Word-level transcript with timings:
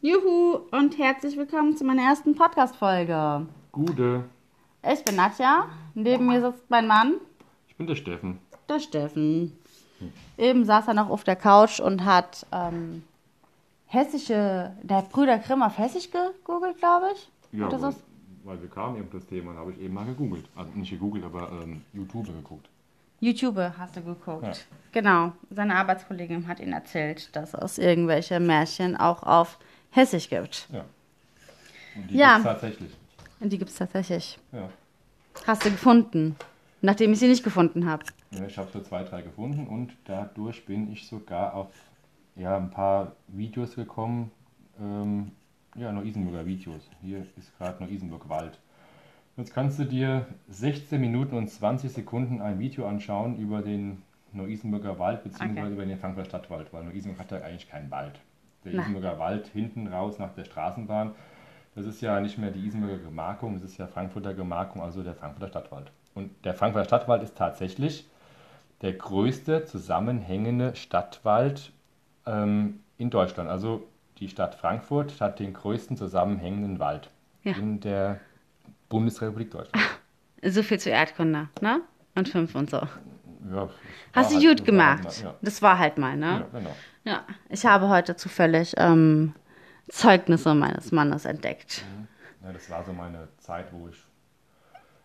Juhu 0.00 0.60
und 0.70 0.96
herzlich 0.98 1.36
willkommen 1.36 1.76
zu 1.76 1.84
meiner 1.84 2.02
ersten 2.02 2.34
Podcast-Folge. 2.34 3.46
Gute. 3.72 4.24
Ich 4.90 5.04
bin 5.04 5.16
Nadja, 5.16 5.66
neben 5.94 6.26
mir 6.26 6.40
sitzt 6.40 6.70
mein 6.70 6.86
Mann, 6.86 7.14
Ich 7.68 7.74
bin 7.76 7.86
der 7.86 7.96
Steffen. 7.96 8.38
der 8.68 8.78
Steffen. 8.78 9.58
Eben 10.36 10.64
saß 10.64 10.86
er 10.88 10.94
noch 10.94 11.10
auf 11.10 11.24
der 11.24 11.34
Couch 11.34 11.80
und 11.80 12.04
hat 12.04 12.46
ähm, 12.52 13.02
hessische, 13.86 14.70
der 14.82 15.02
Brüder 15.02 15.38
Grimm 15.38 15.62
auf 15.62 15.76
Hessisch 15.78 16.08
gegoogelt, 16.12 16.78
glaube 16.78 17.06
ich. 17.14 17.28
Ja, 17.58 17.66
Oder 17.66 17.82
weil, 17.82 17.92
so. 17.92 17.98
weil 18.44 18.62
wir 18.62 18.68
kamen 18.70 18.98
eben 18.98 19.08
das 19.12 19.26
Thema, 19.26 19.54
da 19.54 19.58
habe 19.60 19.72
ich 19.72 19.80
eben 19.80 19.94
mal 19.94 20.04
gegoogelt. 20.06 20.44
Also 20.54 20.70
nicht 20.74 20.90
gegoogelt, 20.90 21.24
aber 21.24 21.50
ähm, 21.64 21.82
YouTube 21.92 22.26
geguckt. 22.26 22.68
YouTube 23.20 23.56
hast 23.76 23.96
du 23.96 24.02
geguckt. 24.02 24.44
Ja. 24.44 24.52
Genau. 24.92 25.32
Seine 25.50 25.74
Arbeitskollegin 25.74 26.46
hat 26.46 26.60
ihn 26.60 26.72
erzählt, 26.72 27.34
dass 27.34 27.52
es 27.54 27.78
irgendwelche 27.78 28.38
Märchen 28.38 28.96
auch 28.96 29.24
auf 29.24 29.58
Hessisch 29.90 30.28
gibt. 30.28 30.68
Ja. 30.72 30.84
Und 31.96 32.10
die 32.10 32.16
Ja. 32.16 32.34
gibt's 32.34 32.44
tatsächlich. 32.44 32.90
Und 33.40 33.52
die 33.52 33.58
gibt 33.58 33.70
es 33.70 33.76
tatsächlich. 33.76 34.38
Ja. 34.52 34.68
Hast 35.46 35.64
du 35.64 35.70
gefunden, 35.70 36.36
nachdem 36.82 37.12
ich 37.12 37.18
sie 37.20 37.28
nicht 37.28 37.44
gefunden 37.44 37.86
habe. 37.86 38.04
ja 38.30 38.44
ich 38.46 38.58
habe 38.58 38.68
so 38.72 38.80
zwei, 38.80 39.04
drei 39.04 39.22
gefunden 39.22 39.66
und 39.66 39.92
dadurch 40.04 40.64
bin 40.66 40.92
ich 40.92 41.06
sogar 41.06 41.54
auf 41.54 41.68
ja, 42.36 42.56
ein 42.56 42.70
paar 42.70 43.12
Videos 43.28 43.74
gekommen. 43.74 44.30
Ähm, 44.80 45.32
ja, 45.76 45.92
Neu-Isenburger 45.92 46.44
Videos. 46.46 46.82
Hier 47.02 47.24
ist 47.36 47.56
gerade 47.58 47.82
Neu-Isenburg 47.82 48.28
Wald. 48.28 48.58
Jetzt 49.36 49.54
kannst 49.54 49.78
du 49.78 49.84
dir 49.84 50.26
16 50.48 51.00
Minuten 51.00 51.36
und 51.36 51.48
20 51.48 51.92
Sekunden 51.92 52.40
ein 52.42 52.58
Video 52.58 52.86
anschauen 52.88 53.38
über 53.38 53.62
den 53.62 54.02
Neu-Isenburger 54.32 54.98
Wald 54.98 55.22
bzw. 55.24 55.60
Okay. 55.60 55.72
über 55.72 55.86
den 55.86 55.98
Frankfurter 55.98 56.28
Stadtwald, 56.28 56.72
weil 56.72 56.84
Neu-Isenburg 56.84 57.20
hat 57.20 57.30
ja 57.30 57.38
eigentlich 57.42 57.68
keinen 57.68 57.90
Wald. 57.90 58.18
Der 58.64 58.72
Na. 58.74 58.82
Isenburger 58.82 59.18
Wald 59.18 59.46
hinten 59.48 59.86
raus 59.88 60.18
nach 60.18 60.32
der 60.34 60.44
Straßenbahn, 60.44 61.14
das 61.74 61.86
ist 61.86 62.00
ja 62.00 62.18
nicht 62.20 62.38
mehr 62.38 62.50
die 62.50 62.66
Isenburger 62.66 62.98
Gemarkung, 62.98 63.54
das 63.54 63.62
ist 63.62 63.78
ja 63.78 63.86
Frankfurter 63.86 64.34
Gemarkung, 64.34 64.82
also 64.82 65.02
der 65.02 65.14
Frankfurter 65.14 65.48
Stadtwald. 65.48 65.92
Und 66.14 66.30
der 66.44 66.54
Frankfurter 66.54 66.86
Stadtwald 66.86 67.22
ist 67.22 67.36
tatsächlich 67.36 68.08
der 68.82 68.92
größte 68.94 69.64
zusammenhängende 69.64 70.74
Stadtwald 70.74 71.72
ähm, 72.26 72.80
in 72.96 73.10
Deutschland. 73.10 73.48
Also 73.48 73.86
die 74.18 74.28
Stadt 74.28 74.54
Frankfurt 74.56 75.20
hat 75.20 75.38
den 75.38 75.52
größten 75.52 75.96
zusammenhängenden 75.96 76.78
Wald 76.80 77.10
Ja. 77.44 77.52
in 77.52 77.78
der 77.80 78.18
Bundesrepublik 78.88 79.50
Deutschland. 79.50 79.84
So 80.44 80.62
viel 80.62 80.78
zu 80.78 80.88
Erdkunde, 80.88 81.48
ne? 81.60 81.80
Und 82.14 82.28
fünf 82.28 82.54
und 82.54 82.70
so. 82.70 82.76
Ja, 82.76 83.68
Hast 84.12 84.30
du 84.30 84.36
halt- 84.36 84.42
gut 84.44 84.48
halt 84.58 84.64
gemacht. 84.64 85.24
Das 85.42 85.60
war 85.62 85.76
halt 85.80 85.98
mal, 85.98 86.16
ne? 86.16 86.46
ja, 86.52 86.58
genau. 86.58 86.76
Ja. 87.08 87.24
Ich 87.48 87.64
habe 87.64 87.88
heute 87.88 88.16
zufällig 88.16 88.74
ähm, 88.76 89.34
Zeugnisse 89.88 90.54
meines 90.54 90.92
Mannes 90.92 91.24
entdeckt. 91.24 91.82
Ja, 92.44 92.52
das 92.52 92.68
war 92.70 92.84
so 92.84 92.92
meine 92.92 93.28
Zeit, 93.38 93.72
wo 93.72 93.88
ich 93.88 93.96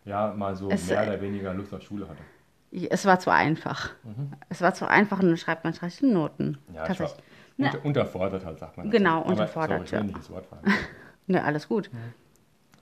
ja 0.06 0.34
mal 0.34 0.56
so 0.56 0.70
Es- 0.70 0.88
mehr 0.88 1.04
oder 1.04 1.22
weniger 1.22 1.54
Lust 1.54 1.74
auf 1.74 1.82
Schule 1.82 2.08
hatte. 2.10 2.22
Es 2.90 3.06
war 3.06 3.20
zu 3.20 3.30
einfach. 3.30 3.92
Es 4.50 4.62
war 4.62 4.74
zu 4.74 4.88
einfach 4.88 5.20
und 5.20 5.28
dann 5.28 5.38
schreibt 5.38 5.64
man 5.64 5.74
schlechte 5.74 6.08
Noten. 6.08 6.58
Mhm. 6.68 6.76
Ja, 6.76 6.84
ich 6.84 7.00
war 7.00 7.08
Tatsächlich. 7.08 7.24
unter, 7.58 7.86
unterfordert 7.86 8.46
halt, 8.46 8.60
sagt 8.60 8.78
man. 8.78 8.90
Genau, 8.90 9.20
dazu. 9.22 9.30
unterfordert, 9.32 9.80
Aber, 9.80 9.88
sorry, 9.88 10.02
ich 10.04 10.06
will 10.08 10.12
ja. 10.12 10.18
nicht 10.18 10.30
Wort 10.32 10.46
fallen. 10.48 10.64
Ne, 11.28 11.42
alles 11.42 11.70
gut. 11.70 11.90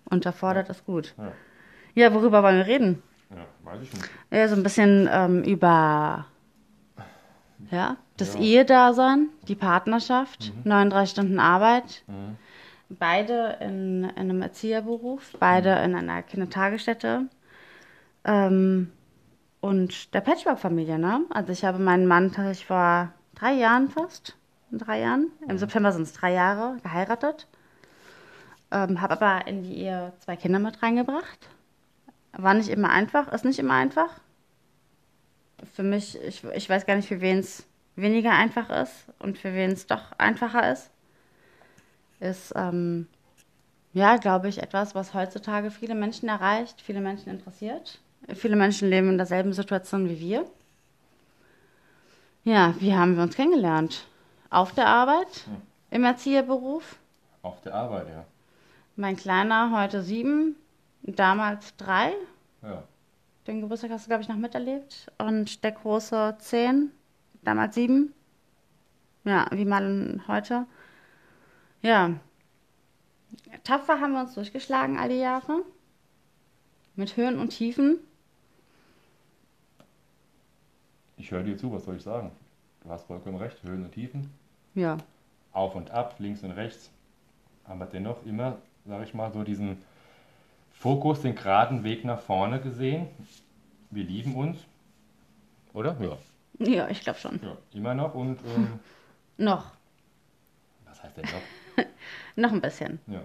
Unterfordert 0.06 0.69
ist 0.69 0.83
gut. 0.85 1.13
Ja. 1.17 1.31
Ja, 1.94 2.13
worüber 2.13 2.41
wollen 2.41 2.58
wir 2.58 2.66
reden? 2.66 3.03
Ja, 3.30 3.45
weiß 3.72 3.81
ich 3.83 3.94
nicht. 3.94 4.09
Ja, 4.31 4.47
so 4.47 4.56
ein 4.56 4.63
bisschen 4.63 5.08
ähm, 5.11 5.44
über 5.44 6.25
ja, 7.69 7.97
das 8.17 8.33
Ja. 8.35 8.39
Ehedasein, 8.41 9.29
die 9.47 9.55
Partnerschaft, 9.55 10.51
Mhm. 10.55 10.61
39 10.69 11.11
Stunden 11.11 11.39
Arbeit. 11.39 12.03
Beide 12.89 13.57
in, 13.61 14.03
in 14.03 14.09
einem 14.17 14.41
Erzieherberuf, 14.41 15.33
beide 15.39 15.75
Mhm. 15.77 15.83
in 15.83 15.95
einer 15.95 16.21
Kindertagesstätte. 16.23 17.27
Ähm, 18.25 18.91
und 19.61 20.13
der 20.13 20.21
Patchwork-Familie, 20.21 20.97
ne? 21.00 21.21
Also 21.29 21.51
ich 21.53 21.63
habe 21.63 21.79
meinen 21.79 22.07
Mann 22.07 22.31
tatsächlich 22.31 22.66
vor 22.66 23.11
drei 23.35 23.53
Jahren 23.53 23.89
fast, 23.89 24.35
in 24.71 24.77
drei 24.79 25.00
Jahren, 25.01 25.27
Mhm. 25.41 25.50
im 25.51 25.57
September 25.57 25.91
sind 25.91 26.03
es 26.03 26.13
drei 26.13 26.33
Jahre, 26.33 26.77
geheiratet. 26.83 27.47
Ähm, 28.71 29.01
habe 29.01 29.13
aber 29.21 29.47
in 29.47 29.63
die 29.63 29.77
Ehe 29.77 30.13
zwei 30.19 30.35
Kinder 30.35 30.59
mit 30.59 30.81
reingebracht. 30.81 31.50
War 32.33 32.53
nicht 32.53 32.69
immer 32.69 32.89
einfach, 32.89 33.31
ist 33.33 33.44
nicht 33.45 33.59
immer 33.59 33.73
einfach. 33.73 34.09
Für 35.73 35.83
mich, 35.83 36.19
ich, 36.22 36.44
ich 36.44 36.69
weiß 36.69 36.85
gar 36.85 36.95
nicht, 36.95 37.07
für 37.07 37.22
wen 37.22 37.39
es 37.39 37.66
weniger 37.95 38.31
einfach 38.31 38.69
ist 38.69 39.05
und 39.19 39.38
für 39.38 39.53
wen 39.53 39.72
es 39.72 39.88
doch 39.88 40.11
einfacher 40.17 40.72
ist. 40.72 40.89
Ist, 42.19 42.53
ähm, 42.55 43.07
ja, 43.94 44.17
glaube 44.17 44.47
ich, 44.47 44.61
etwas, 44.61 44.95
was 44.95 45.13
heutzutage 45.13 45.71
viele 45.71 45.95
Menschen 45.95 46.29
erreicht, 46.29 46.81
viele 46.81 47.01
Menschen 47.01 47.29
interessiert. 47.29 48.00
Viele 48.33 48.55
Menschen 48.55 48.89
leben 48.89 49.09
in 49.09 49.17
derselben 49.17 49.53
Situation 49.53 50.07
wie 50.07 50.19
wir. 50.19 50.45
Ja, 52.44 52.73
wie 52.79 52.95
haben 52.95 53.16
wir 53.16 53.23
uns 53.23 53.35
kennengelernt? 53.35 54.05
Auf 54.50 54.73
der 54.73 54.88
Arbeit, 54.88 55.45
im 55.89 56.03
Erzieherberuf. 56.03 56.97
Auf 57.41 57.61
der 57.61 57.73
Arbeit, 57.73 58.07
ja. 58.09 58.25
Mein 58.95 59.16
Kleiner 59.16 59.71
heute 59.73 60.01
sieben, 60.01 60.55
damals 61.03 61.75
drei. 61.77 62.13
Ja. 62.61 62.83
Den 63.47 63.62
Geburtstag 63.62 63.91
hast 63.91 64.06
du, 64.06 64.09
glaube 64.09 64.24
ich, 64.24 64.29
noch 64.29 64.35
miterlebt. 64.38 65.12
Und 65.18 65.63
der 65.63 65.72
große 65.72 66.35
zehn, 66.40 66.91
damals 67.41 67.75
sieben. 67.75 68.13
Ja, 69.24 69.47
wie 69.52 69.66
mal 69.66 70.22
heute. 70.28 70.66
Ja. 71.81 72.12
Tapfer 73.63 74.00
haben 74.00 74.13
wir 74.13 74.22
uns 74.22 74.34
durchgeschlagen 74.35 74.97
all 74.97 75.09
die 75.09 75.16
Jahre. 75.16 75.63
Mit 76.96 77.18
Höhen 77.18 77.40
und 77.40 77.50
Tiefen. 77.50 78.00
Ich 81.18 81.31
höre 81.31 81.44
dir 81.44 81.57
zu, 81.57 81.72
was 81.72 81.85
soll 81.85 81.96
ich 81.96 82.03
sagen? 82.03 82.31
Du 82.84 82.90
hast 82.90 83.06
vollkommen 83.06 83.38
recht, 83.38 83.62
Höhen 83.63 83.84
und 83.85 83.91
Tiefen, 83.91 84.31
Ja. 84.74 84.97
auf 85.51 85.75
und 85.75 85.91
ab, 85.91 86.16
links 86.19 86.41
und 86.44 86.51
rechts. 86.51 86.90
Aber 87.63 87.85
dennoch 87.85 88.25
immer, 88.25 88.57
sage 88.85 89.03
ich 89.03 89.13
mal, 89.13 89.31
so 89.31 89.44
diesen 89.44 89.78
Fokus, 90.86 91.22
den 91.22 91.36
geraden 91.36 91.84
Weg 91.84 92.06
nach 92.06 92.19
vorne 92.19 92.59
gesehen. 92.59 93.08
Wir 93.92 94.03
lieben 94.03 94.34
uns, 94.36 94.58
oder? 95.74 95.96
Ja, 96.00 96.18
Ja, 96.66 96.88
ich 96.90 97.02
glaube 97.02 97.19
schon. 97.19 97.40
ja 97.44 97.56
immer 97.74 97.94
noch. 97.94 98.16
Und 98.16 98.40
ähm, 98.56 98.80
Noch. 99.38 99.72
was 100.86 101.03
heißt 101.03 101.18
denn 101.18 101.25
noch? 101.25 101.86
Noch 102.36 102.52
ein 102.52 102.62
bisschen. 102.62 103.00
Ja. 103.06 103.22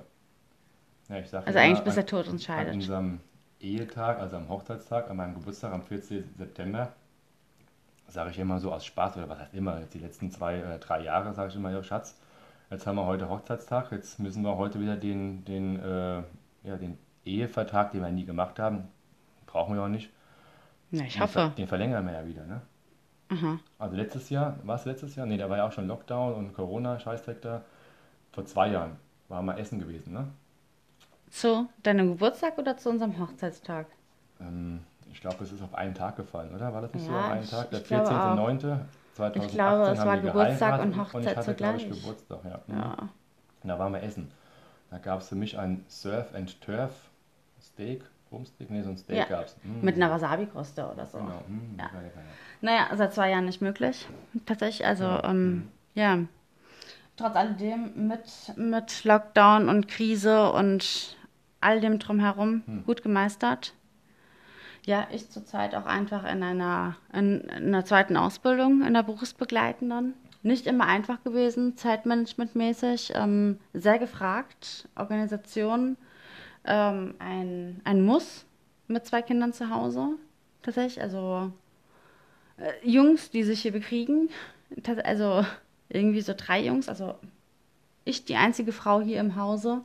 ja 1.09 1.19
ich 1.19 1.31
sag 1.31 1.47
Also 1.47 1.59
eigentlich 1.59 1.81
bis 1.81 1.93
an- 1.95 1.97
der 1.97 2.07
Tod 2.07 2.29
uns 2.29 2.43
An 2.43 2.57
scheidet. 2.57 2.75
unserem 2.75 3.21
Ehetag, 3.61 4.19
also 4.19 4.37
am 4.37 4.51
Hochzeitstag, 4.51 5.09
an 5.09 5.17
meinem 5.17 5.35
Geburtstag 5.35 5.73
am 5.73 5.83
14. 5.83 6.35
September, 6.37 6.93
sage 8.09 8.33
ich 8.33 8.39
immer 8.39 8.61
so 8.61 8.71
aus 8.71 8.85
Spaß, 8.85 9.17
oder 9.17 9.31
was 9.31 9.39
heißt 9.39 9.55
immer, 9.55 9.81
jetzt 9.81 9.95
die 9.95 9.99
letzten 10.01 10.31
zwei, 10.31 10.57
äh, 10.57 10.79
drei 10.79 11.01
Jahre 11.01 11.33
sage 11.33 11.49
ich 11.49 11.57
immer, 11.57 11.71
ja 11.71 11.83
Schatz, 11.83 12.21
jetzt 12.71 12.87
haben 12.87 12.97
wir 12.97 13.07
heute 13.07 13.31
Hochzeitstag, 13.31 13.93
jetzt 13.93 14.19
müssen 14.19 14.43
wir 14.43 14.59
heute 14.59 14.79
wieder 14.79 14.97
den, 14.97 15.43
den, 15.47 15.81
äh, 15.81 16.23
ja, 16.65 16.77
den 16.77 16.99
Ehevertrag, 17.27 17.93
den 17.93 18.03
wir 18.03 18.11
nie 18.11 18.25
gemacht 18.25 18.59
haben, 18.59 18.85
brauchen 19.47 19.75
wir 19.75 19.83
auch 19.83 19.89
nicht, 19.89 20.11
Ja, 20.91 21.05
ich 21.05 21.15
den, 21.15 21.29
ver- 21.29 21.45
hoffe. 21.47 21.57
den 21.57 21.67
verlängern 21.69 22.07
wir 22.07 22.13
ja 22.15 22.27
wieder, 22.27 22.45
ne? 22.47 22.61
Aha. 23.29 23.59
Also 23.79 23.97
letztes 23.97 24.31
Jahr, 24.31 24.57
war 24.63 24.77
es 24.77 24.85
letztes 24.85 25.17
Jahr? 25.17 25.27
Ne, 25.27 25.37
da 25.37 25.51
war 25.51 25.57
ja 25.57 25.67
auch 25.67 25.73
schon 25.73 25.89
Lockdown 25.89 26.35
und 26.35 26.55
Corona, 26.55 26.99
Scheißdreck 27.01 27.43
da. 27.43 27.63
Vor 28.33 28.45
zwei 28.47 28.69
Jahren 28.69 28.97
waren 29.29 29.45
wir 29.47 29.59
essen 29.59 29.79
gewesen, 29.81 30.13
ne? 30.13 30.29
Zu 31.31 31.69
deinem 31.83 32.13
Geburtstag 32.13 32.57
oder 32.59 32.77
zu 32.77 32.89
unserem 32.91 33.19
Hochzeitstag? 33.19 33.87
Ähm, 34.41 34.81
ich 35.13 35.21
glaube, 35.21 35.43
es 35.43 35.51
ist 35.53 35.63
auf 35.63 35.75
einen 35.75 35.95
Tag 35.95 36.17
gefallen, 36.17 36.55
oder? 36.55 36.73
War 36.73 36.83
das 36.83 36.95
nicht 36.95 37.05
so 37.05 37.13
Ja, 37.13 37.27
auf 37.27 37.31
einen 37.33 37.49
Tag? 37.49 37.71
Der 37.71 37.81
ich 37.81 37.87
glaube 37.87 38.09
auch. 38.11 38.37
14.09.2018 38.37 39.37
Ich 39.43 39.49
glaube, 39.53 39.83
es 39.91 39.99
war 39.99 40.19
Geburtstag 40.19 40.81
und 40.81 40.87
Und 40.87 40.93
ich 40.93 40.99
Hochzeit 40.99 41.37
hatte, 41.37 41.55
glaube 41.55 41.77
ich, 41.79 41.83
zugleich. 41.85 42.01
Geburtstag, 42.03 42.39
ja. 42.45 42.61
Mhm. 42.67 42.79
Ja. 42.79 43.09
Und 43.63 43.69
da 43.69 43.79
waren 43.79 43.93
wir 43.93 44.03
essen. 44.03 44.31
Da 44.91 44.99
gab 44.99 45.21
es 45.21 45.29
für 45.29 45.35
mich 45.35 45.59
ein 45.59 45.85
Surf 45.89 46.33
and 46.35 46.61
Turf 46.61 46.93
Steak, 47.61 48.03
Rumsteak, 48.31 48.71
nee, 48.71 48.83
so 48.83 48.91
ein 48.91 48.97
Steak 48.97 49.17
Ja. 49.17 49.25
gab 49.25 49.47
es. 49.47 49.57
Mhm. 49.63 49.81
Mit 49.83 49.97
einer 49.97 50.11
Wasabi-Kruste 50.11 50.91
oder 50.93 51.07
so. 51.07 51.19
Genau, 51.19 51.43
mhm, 51.49 51.77
Ja. 51.79 51.85
ja. 51.95 52.01
Naja, 52.61 52.89
seit 52.97 53.15
zwei 53.15 53.31
Jahren 53.31 53.45
nicht 53.45 53.61
möglich. 53.61 54.07
Tatsächlich, 54.47 54.87
also, 54.87 55.05
ähm, 55.25 55.69
ja. 55.95 56.19
Trotz 57.17 57.37
alledem 57.37 58.09
mit, 58.09 58.25
mit 58.57 59.05
Lockdown 59.05 59.69
und 59.69 59.89
Krise 59.89 60.53
und 60.53 61.17
all 61.61 61.81
dem 61.81 61.99
drumherum 61.99 62.83
gut 62.85 63.03
gemeistert. 63.03 63.73
Ja, 64.85 65.09
ich 65.11 65.31
zurzeit 65.31 65.75
auch 65.75 65.87
einfach 65.87 66.25
in 66.31 66.43
einer, 66.43 66.97
in, 67.13 67.41
in 67.41 67.69
einer 67.69 67.85
zweiten 67.85 68.17
Ausbildung, 68.17 68.83
in 68.87 68.95
der 68.95 69.03
berufsbegleitenden. 69.03 70.15
Nicht 70.43 70.67
immer 70.69 70.87
einfach 70.87 71.25
gewesen, 71.25 71.77
zeitmanagementmäßig. 71.77 73.13
Ähm, 73.17 73.59
sehr 73.73 73.99
gefragt. 73.99 74.89
Organisation, 74.95 75.97
ähm, 76.67 77.15
ein, 77.19 77.81
ein 77.85 78.03
Muss 78.05 78.45
mit 78.89 79.07
zwei 79.07 79.23
Kindern 79.23 79.53
zu 79.53 79.71
Hause. 79.71 80.11
Tatsächlich, 80.63 81.01
also 81.03 81.53
äh, 82.59 82.73
Jungs, 82.89 83.31
die 83.31 83.45
sich 83.45 83.63
hier 83.63 83.73
bekriegen. 83.73 84.29
Also 85.05 85.45
irgendwie 85.89 86.21
so 86.21 86.35
drei 86.37 86.61
Jungs, 86.65 86.89
also 86.89 87.15
ich 88.05 88.25
die 88.25 88.37
einzige 88.37 88.73
Frau 88.73 89.01
hier 89.01 89.21
im 89.21 89.37
Hause, 89.37 89.83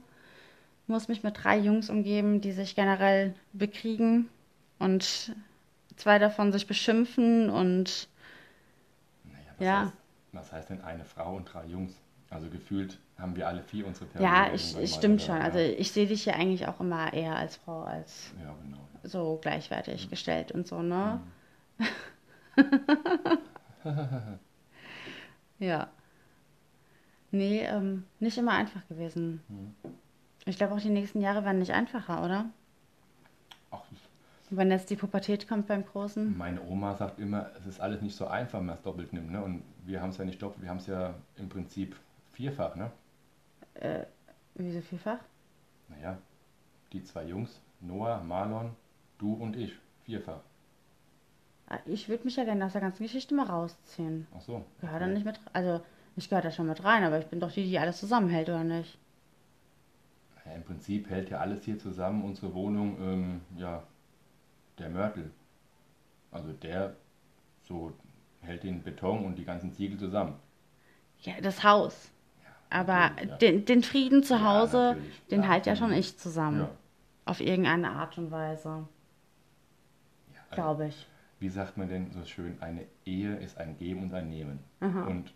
muss 0.87 1.07
mich 1.07 1.23
mit 1.23 1.43
drei 1.43 1.57
Jungs 1.57 1.89
umgeben, 1.89 2.41
die 2.41 2.51
sich 2.51 2.75
generell 2.75 3.33
bekriegen 3.53 4.29
und 4.79 5.35
zwei 5.95 6.19
davon 6.19 6.51
sich 6.51 6.65
beschimpfen 6.67 7.49
und 7.49 8.07
Naja, 9.23 9.45
was, 9.57 9.65
Ja. 9.65 9.81
heißt, 9.83 9.93
was 10.33 10.51
heißt 10.51 10.69
denn 10.71 10.81
eine 10.81 11.05
Frau 11.05 11.35
und 11.35 11.45
drei 11.45 11.65
Jungs? 11.67 11.93
Also 12.29 12.49
gefühlt 12.49 12.97
haben 13.21 13.35
wir 13.35 13.47
alle 13.47 13.61
vier 13.63 13.85
unsere 13.85 14.05
ja, 14.19 14.43
Periode 14.43 14.55
ich, 14.55 14.77
ich 14.77 14.93
stimmt 14.93 15.21
schon. 15.21 15.37
Ja. 15.37 15.43
Also 15.43 15.59
ich 15.59 15.91
sehe 15.91 16.07
dich 16.07 16.23
hier 16.23 16.35
eigentlich 16.35 16.67
auch 16.67 16.79
immer 16.79 17.13
eher 17.13 17.35
als 17.35 17.57
Frau 17.57 17.83
als 17.83 18.33
Ja, 18.43 18.53
genau. 18.63 18.77
ja. 19.03 19.09
so 19.09 19.39
gleichwertig 19.41 20.09
gestellt 20.09 20.51
und 20.51 20.67
so, 20.67 20.81
ne? 20.81 21.21
ja. 25.59 25.87
Nee, 27.31 27.61
ähm, 27.61 28.03
nicht 28.19 28.37
immer 28.37 28.51
einfach 28.51 28.85
gewesen. 28.89 29.41
Ich 30.45 30.57
glaube 30.57 30.73
auch 30.73 30.81
die 30.81 30.89
nächsten 30.89 31.21
Jahre 31.21 31.45
werden 31.45 31.59
nicht 31.59 31.71
einfacher, 31.71 32.23
oder? 32.25 32.49
Ach, 33.69 33.83
Wenn 34.49 34.69
jetzt 34.69 34.89
die 34.89 34.97
Pubertät 34.97 35.47
kommt 35.47 35.67
beim 35.67 35.85
Großen. 35.85 36.37
meine 36.37 36.61
Oma 36.63 36.95
sagt 36.95 37.19
immer, 37.19 37.51
es 37.57 37.65
ist 37.65 37.79
alles 37.79 38.01
nicht 38.01 38.15
so 38.15 38.27
einfach, 38.27 38.59
wenn 38.59 38.65
man 38.65 38.75
es 38.75 38.81
doppelt 38.81 39.13
nimmt. 39.13 39.31
Ne? 39.31 39.41
Und 39.41 39.63
wir 39.85 40.01
haben 40.01 40.09
es 40.09 40.17
ja 40.17 40.25
nicht 40.25 40.41
doppelt, 40.41 40.63
wir 40.63 40.69
haben 40.69 40.77
es 40.77 40.87
ja 40.87 41.13
im 41.37 41.47
Prinzip 41.47 41.95
vierfach. 42.33 42.75
Ne? 42.75 42.91
Wieso 44.55 44.81
vielfach? 44.81 45.19
Naja, 45.89 46.17
die 46.93 47.03
zwei 47.03 47.25
Jungs, 47.25 47.61
Noah, 47.79 48.21
Marlon, 48.23 48.75
du 49.17 49.33
und 49.33 49.55
ich, 49.55 49.73
vierfach. 50.03 50.41
Ah, 51.67 51.79
Ich 51.85 52.09
würde 52.09 52.25
mich 52.25 52.35
ja 52.35 52.43
gerne 52.43 52.65
aus 52.65 52.73
der 52.73 52.81
ganzen 52.81 53.03
Geschichte 53.03 53.33
mal 53.33 53.45
rausziehen. 53.45 54.27
Ach 54.35 54.41
so. 54.41 54.65
Gehör 54.81 54.99
da 54.99 55.07
nicht 55.07 55.25
mit, 55.25 55.39
also 55.53 55.81
ich 56.15 56.29
gehöre 56.29 56.43
da 56.43 56.51
schon 56.51 56.67
mit 56.67 56.83
rein, 56.83 57.03
aber 57.03 57.19
ich 57.19 57.27
bin 57.27 57.39
doch 57.39 57.51
die, 57.51 57.63
die 57.63 57.79
alles 57.79 57.99
zusammenhält, 57.99 58.49
oder 58.49 58.63
nicht? 58.63 58.97
Ja, 60.45 60.53
Im 60.53 60.63
Prinzip 60.63 61.09
hält 61.09 61.29
ja 61.29 61.39
alles 61.39 61.63
hier 61.63 61.79
zusammen, 61.79 62.23
unsere 62.23 62.53
Wohnung, 62.53 62.97
ähm, 63.01 63.41
ja, 63.57 63.83
der 64.79 64.89
Mörtel. 64.89 65.31
Also 66.31 66.51
der 66.53 66.95
so 67.63 67.93
hält 68.41 68.63
den 68.63 68.83
Beton 68.83 69.25
und 69.25 69.35
die 69.37 69.45
ganzen 69.45 69.71
Ziegel 69.71 69.97
zusammen. 69.97 70.35
Ja, 71.21 71.39
das 71.41 71.63
Haus. 71.63 72.11
Aber 72.71 73.11
ja. 73.23 73.35
den, 73.41 73.65
den 73.65 73.83
Frieden 73.83 74.23
zu 74.23 74.33
Ja, 74.35 74.43
Hause, 74.43 74.77
natürlich, 74.95 75.27
den 75.27 75.41
ja. 75.43 75.47
halt 75.49 75.65
ja 75.67 75.75
schon 75.75 75.91
ich 75.93 76.17
zusammen. 76.17 76.61
Ja. 76.61 76.69
Auf 77.25 77.39
irgendeine 77.41 77.91
Art 77.91 78.17
und 78.17 78.31
Weise, 78.31 78.69
Ja, 80.33 80.39
also, 80.49 80.55
glaube 80.55 80.87
ich. 80.87 81.07
wie 81.39 81.49
sagt 81.49 81.77
man 81.77 81.87
denn 81.89 82.11
so 82.11 82.23
schön, 82.25 82.57
eine 82.61 82.85
Ehe 83.05 83.35
ist 83.35 83.57
ein 83.59 83.77
Geben 83.77 84.03
und 84.03 84.13
ein 84.13 84.29
Nehmen. 84.29 84.59
Und 84.79 85.33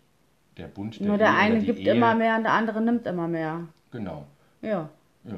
der 0.56 0.66
Bund 0.66 0.98
der 0.98 1.06
Nur 1.06 1.18
der 1.18 1.28
Ehe 1.28 1.36
eine 1.36 1.60
gibt 1.60 1.78
Ehe, 1.78 1.94
immer 1.94 2.14
mehr 2.14 2.36
und 2.36 2.42
der 2.44 2.52
andere 2.52 2.80
nimmt 2.80 3.06
immer 3.06 3.28
mehr. 3.28 3.60
Genau. 3.92 4.26
Ja, 4.62 4.88
Ja. 5.24 5.36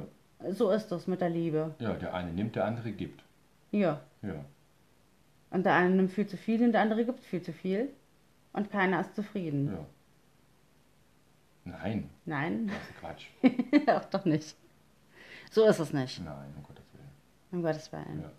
so 0.53 0.71
ist 0.71 0.89
das 0.89 1.07
mit 1.07 1.21
der 1.21 1.31
Liebe. 1.31 1.75
ja, 1.81 1.93
der 1.95 2.15
eine 2.15 2.33
nimmt, 2.33 2.55
der 2.57 2.65
andere 2.65 2.93
gibt. 2.93 3.23
Ja. 3.73 4.01
Ja. 4.23 4.35
Und 5.51 5.67
der 5.67 5.75
eine 5.75 5.91
nimmt 5.97 6.13
viel 6.13 6.27
zu 6.27 6.37
viel 6.37 6.63
und 6.63 6.73
der 6.73 6.81
andere 6.83 7.05
gibt 7.05 7.25
viel 7.25 7.43
zu 7.43 7.53
viel. 7.53 7.89
Und 8.53 8.71
keiner 8.71 9.01
ist 9.01 9.15
zufrieden. 9.17 9.73
ja. 9.73 9.85
Nein, 11.65 12.09
Nein, 12.25 12.67
das 12.69 12.77
ist 12.89 12.99
Quatsch. 12.99 13.27
auch 13.89 14.05
doch 14.07 14.25
nicht. 14.25 14.57
So 15.51 15.65
ist 15.67 15.79
es 15.79 15.93
nicht, 15.93 16.23
Nein, 16.25 16.55
um 16.57 16.63
Gottes 16.63 16.85
Willen. 16.93 17.11
um 17.53 17.63
Gottes 17.63 17.93
Willen. 17.93 18.23
Ja. 18.23 18.31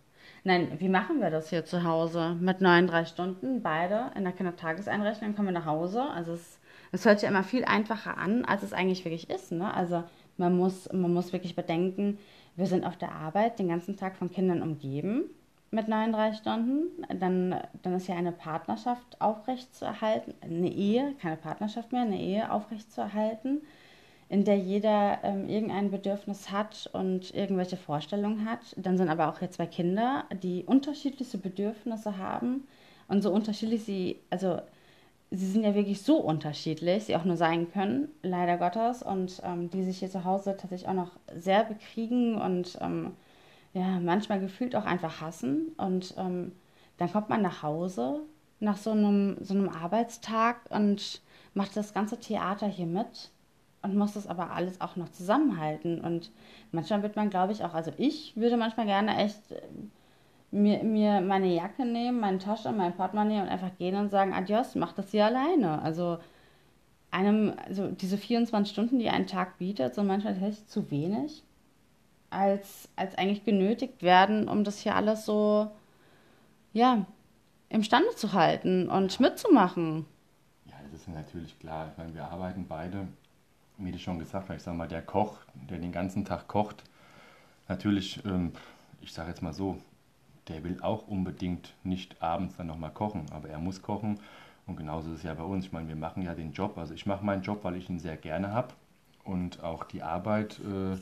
Nein, 0.43 0.79
wie 0.79 0.89
machen 0.89 1.19
wir 1.19 1.29
das 1.29 1.49
hier 1.49 1.65
zu 1.65 1.83
Hause? 1.83 2.35
Mit 2.39 2.61
39 2.61 3.11
Stunden, 3.11 3.61
beide 3.61 4.11
in 4.15 4.23
der 4.23 4.33
Kindertageseinrichtung, 4.33 5.35
kommen 5.35 5.49
wir 5.49 5.53
nach 5.53 5.65
Hause. 5.65 6.01
Also 6.01 6.33
es, 6.33 6.59
es 6.91 7.05
hört 7.05 7.19
sich 7.19 7.29
immer 7.29 7.43
viel 7.43 7.65
einfacher 7.65 8.17
an, 8.17 8.45
als 8.45 8.63
es 8.63 8.73
eigentlich 8.73 9.03
wirklich 9.05 9.29
ist. 9.29 9.51
Ne? 9.51 9.73
Also 9.73 10.03
man 10.37 10.55
muss, 10.55 10.91
man 10.93 11.13
muss 11.13 11.33
wirklich 11.33 11.55
bedenken, 11.55 12.17
wir 12.55 12.67
sind 12.67 12.85
auf 12.85 12.97
der 12.97 13.11
Arbeit 13.11 13.59
den 13.59 13.67
ganzen 13.67 13.97
Tag 13.97 14.15
von 14.15 14.31
Kindern 14.31 14.61
umgeben 14.61 15.29
mit 15.71 15.87
39 15.87 16.39
Stunden. 16.39 17.05
Dann, 17.19 17.55
dann 17.81 17.93
ist 17.93 18.07
ja 18.07 18.15
eine 18.15 18.31
Partnerschaft 18.31 19.19
aufrechtzuerhalten, 19.19 20.33
eine 20.41 20.71
Ehe, 20.71 21.15
keine 21.21 21.37
Partnerschaft 21.37 21.91
mehr, 21.91 22.03
eine 22.03 22.19
Ehe 22.19 22.51
aufrechtzuerhalten 22.51 23.61
in 24.29 24.45
der 24.45 24.57
jeder 24.57 25.17
ähm, 25.23 25.49
irgendein 25.49 25.89
Bedürfnis 25.89 26.51
hat 26.51 26.87
und 26.93 27.33
irgendwelche 27.33 27.77
Vorstellungen 27.77 28.47
hat. 28.47 28.59
Dann 28.77 28.97
sind 28.97 29.09
aber 29.09 29.27
auch 29.27 29.39
hier 29.39 29.49
zwei 29.49 29.65
Kinder, 29.65 30.25
die 30.43 30.63
unterschiedlichste 30.63 31.39
Bedürfnisse 31.39 32.17
haben 32.17 32.67
und 33.07 33.23
so 33.23 33.31
unterschiedlich 33.31 33.83
sie, 33.83 34.19
also 34.29 34.59
sie 35.31 35.47
sind 35.47 35.63
ja 35.63 35.73
wirklich 35.73 36.03
so 36.03 36.17
unterschiedlich, 36.17 37.05
sie 37.05 37.15
auch 37.15 37.25
nur 37.25 37.37
sein 37.37 37.71
können, 37.71 38.09
leider 38.21 38.57
Gottes, 38.57 39.01
und 39.01 39.41
ähm, 39.43 39.71
die 39.71 39.83
sich 39.83 39.97
hier 39.97 40.11
zu 40.11 40.23
Hause 40.23 40.55
tatsächlich 40.55 40.87
auch 40.87 40.93
noch 40.93 41.11
sehr 41.35 41.63
bekriegen 41.63 42.35
und 42.39 42.77
ähm, 42.81 43.13
ja, 43.73 43.99
manchmal 43.99 44.39
gefühlt 44.39 44.75
auch 44.75 44.85
einfach 44.85 45.21
hassen. 45.21 45.73
Und 45.77 46.13
ähm, 46.17 46.53
dann 46.97 47.11
kommt 47.11 47.29
man 47.29 47.41
nach 47.41 47.63
Hause 47.63 48.21
nach 48.59 48.77
so 48.77 48.91
einem, 48.91 49.37
so 49.41 49.53
einem 49.53 49.69
Arbeitstag 49.69 50.57
und 50.69 51.21
macht 51.53 51.75
das 51.75 51.93
ganze 51.93 52.19
Theater 52.19 52.67
hier 52.67 52.85
mit 52.85 53.31
und 53.81 53.95
muss 53.95 54.13
das 54.13 54.27
aber 54.27 54.51
alles 54.51 54.81
auch 54.81 54.95
noch 54.95 55.09
zusammenhalten. 55.09 56.01
Und 56.01 56.31
manchmal 56.71 57.01
wird 57.01 57.15
man, 57.15 57.29
glaube 57.29 57.53
ich, 57.53 57.63
auch, 57.63 57.73
also 57.73 57.91
ich 57.97 58.35
würde 58.35 58.57
manchmal 58.57 58.85
gerne 58.85 59.17
echt 59.17 59.51
äh, 59.51 59.61
mir, 60.51 60.83
mir 60.83 61.21
meine 61.21 61.53
Jacke 61.53 61.85
nehmen, 61.85 62.19
meine 62.19 62.39
Tasche, 62.39 62.71
mein 62.71 62.95
Portemonnaie 62.95 63.41
und 63.41 63.47
einfach 63.49 63.77
gehen 63.77 63.95
und 63.95 64.09
sagen, 64.09 64.33
adios, 64.33 64.75
mach 64.75 64.93
das 64.93 65.11
hier 65.11 65.25
alleine. 65.25 65.81
Also 65.81 66.17
einem, 67.11 67.53
also 67.65 67.87
diese 67.87 68.17
24 68.17 68.71
Stunden, 68.71 68.99
die 68.99 69.09
ein 69.09 69.27
Tag 69.27 69.57
bietet, 69.57 69.95
sind 69.95 70.07
manchmal 70.07 70.33
tatsächlich 70.33 70.67
zu 70.67 70.91
wenig, 70.91 71.43
als, 72.29 72.89
als 72.95 73.15
eigentlich 73.15 73.45
genötigt 73.45 74.01
werden, 74.03 74.47
um 74.47 74.63
das 74.63 74.79
hier 74.79 74.95
alles 74.95 75.25
so, 75.25 75.71
ja, 76.73 77.05
imstande 77.69 78.09
zu 78.15 78.33
halten 78.33 78.89
und 78.89 79.19
mitzumachen. 79.19 80.05
Ja, 80.65 80.75
das 80.91 81.01
ist 81.01 81.07
natürlich 81.07 81.57
klar. 81.59 81.89
Ich 81.91 81.97
meine, 81.97 82.13
wir 82.13 82.25
arbeiten 82.25 82.65
beide, 82.67 83.07
wie 83.77 83.91
du 83.91 83.99
schon 83.99 84.19
gesagt 84.19 84.49
hast, 84.49 84.57
ich 84.57 84.63
sag 84.63 84.75
mal, 84.75 84.87
der 84.87 85.01
Koch, 85.01 85.37
der 85.69 85.77
den 85.77 85.91
ganzen 85.91 86.25
Tag 86.25 86.47
kocht, 86.47 86.83
natürlich, 87.67 88.23
ähm, 88.25 88.51
ich 89.01 89.13
sage 89.13 89.29
jetzt 89.29 89.41
mal 89.41 89.53
so, 89.53 89.77
der 90.47 90.63
will 90.63 90.79
auch 90.81 91.07
unbedingt 91.07 91.73
nicht 91.83 92.21
abends 92.21 92.57
dann 92.57 92.67
nochmal 92.67 92.91
kochen, 92.91 93.25
aber 93.31 93.49
er 93.49 93.59
muss 93.59 93.81
kochen 93.81 94.19
und 94.65 94.75
genauso 94.75 95.11
ist 95.11 95.17
es 95.17 95.23
ja 95.23 95.33
bei 95.35 95.43
uns. 95.43 95.65
Ich 95.65 95.71
meine, 95.71 95.87
wir 95.87 95.95
machen 95.95 96.23
ja 96.23 96.33
den 96.33 96.53
Job, 96.53 96.77
also 96.77 96.93
ich 96.93 97.05
mache 97.05 97.23
meinen 97.23 97.43
Job, 97.43 97.63
weil 97.63 97.75
ich 97.75 97.89
ihn 97.89 97.99
sehr 97.99 98.17
gerne 98.17 98.51
habe 98.51 98.73
und 99.23 99.63
auch 99.63 99.83
die 99.83 100.01
Arbeit 100.01 100.59
äh, 100.59 100.97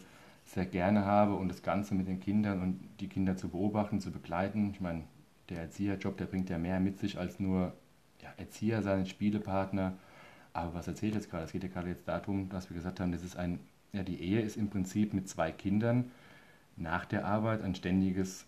sehr 0.47 0.65
gerne 0.65 1.05
habe 1.05 1.35
und 1.35 1.49
das 1.49 1.61
Ganze 1.61 1.93
mit 1.93 2.07
den 2.07 2.19
Kindern 2.19 2.61
und 2.61 2.79
die 3.01 3.07
Kinder 3.09 3.35
zu 3.35 3.49
beobachten, 3.49 3.99
zu 3.99 4.11
begleiten. 4.11 4.71
Ich 4.71 4.79
meine, 4.81 5.03
der 5.49 5.61
Erzieherjob, 5.61 6.17
der 6.17 6.25
bringt 6.25 6.49
ja 6.49 6.57
mehr 6.57 6.79
mit 6.79 6.97
sich 6.99 7.17
als 7.19 7.39
nur 7.39 7.73
ja, 8.21 8.29
Erzieher 8.37 8.81
sein, 8.81 9.05
Spielepartner. 9.05 9.93
Aber 10.53 10.73
was 10.73 10.87
erzählt 10.87 11.15
jetzt 11.15 11.29
gerade? 11.29 11.43
Es 11.43 11.51
geht 11.51 11.63
ja 11.63 11.69
gerade 11.69 11.89
jetzt 11.89 12.07
darum, 12.07 12.49
dass 12.49 12.69
wir 12.69 12.75
gesagt 12.75 12.99
haben, 12.99 13.11
das 13.11 13.23
ist 13.23 13.35
ein, 13.37 13.59
ja, 13.91 14.03
die 14.03 14.21
Ehe 14.21 14.41
ist 14.41 14.55
im 14.57 14.69
Prinzip 14.69 15.13
mit 15.13 15.27
zwei 15.27 15.51
Kindern 15.51 16.11
nach 16.77 17.05
der 17.05 17.25
Arbeit 17.25 17.61
ein 17.61 17.75
ständiges, 17.75 18.45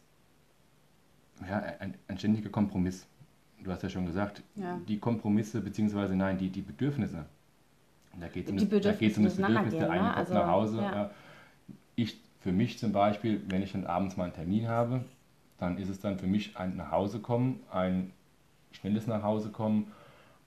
ja, 1.48 1.58
ein, 1.80 1.96
ein 2.08 2.18
ständiger 2.18 2.50
Kompromiss. 2.50 3.08
Du 3.62 3.72
hast 3.72 3.84
ja 3.84 3.90
schon 3.90 4.06
gesagt, 4.06 4.42
Ja. 4.56 4.80
die 4.88 5.00
Kompromisse, 5.00 5.60
beziehungsweise 5.62 6.16
nein, 6.16 6.38
die, 6.38 6.50
die 6.50 6.62
Bedürfnisse. 6.62 7.26
Da 8.20 8.28
geht 8.30 8.46
es 8.46 8.52
um, 8.52 8.58
das- 8.70 8.82
da 8.84 8.92
geht's 8.94 9.18
um 9.18 9.26
das 9.26 9.36
Bedürfnis, 9.36 9.74
der 9.74 9.90
eine 9.90 10.02
ne? 10.04 10.08
kommt 10.08 10.18
Also, 10.18 10.34
nach 10.34 10.48
Hause. 10.48 10.78
ja. 10.78 10.92
ja. 10.94 11.12
Ich, 12.02 12.18
für 12.40 12.52
mich 12.52 12.80
zum 12.80 12.94
Beispiel, 12.94 13.42
wenn 13.50 13.62
ich 13.62 13.74
dann 13.74 13.86
abends 13.86 14.16
mal 14.16 14.26
einen 14.26 14.34
Termin 14.34 14.68
habe, 14.68 15.04
dann 15.58 15.78
ist 15.78 15.90
es 15.90 16.00
dann 16.00 16.18
für 16.18 16.28
mich 16.28 16.56
ein 16.56 16.78
nach 16.78 16.92
Hause 16.92 17.20
kommen, 17.20 17.60
ein 17.72 18.12
schnelles 18.72 19.08
nach 19.08 19.24
Hause 19.24 19.50
kommen, 19.50 19.92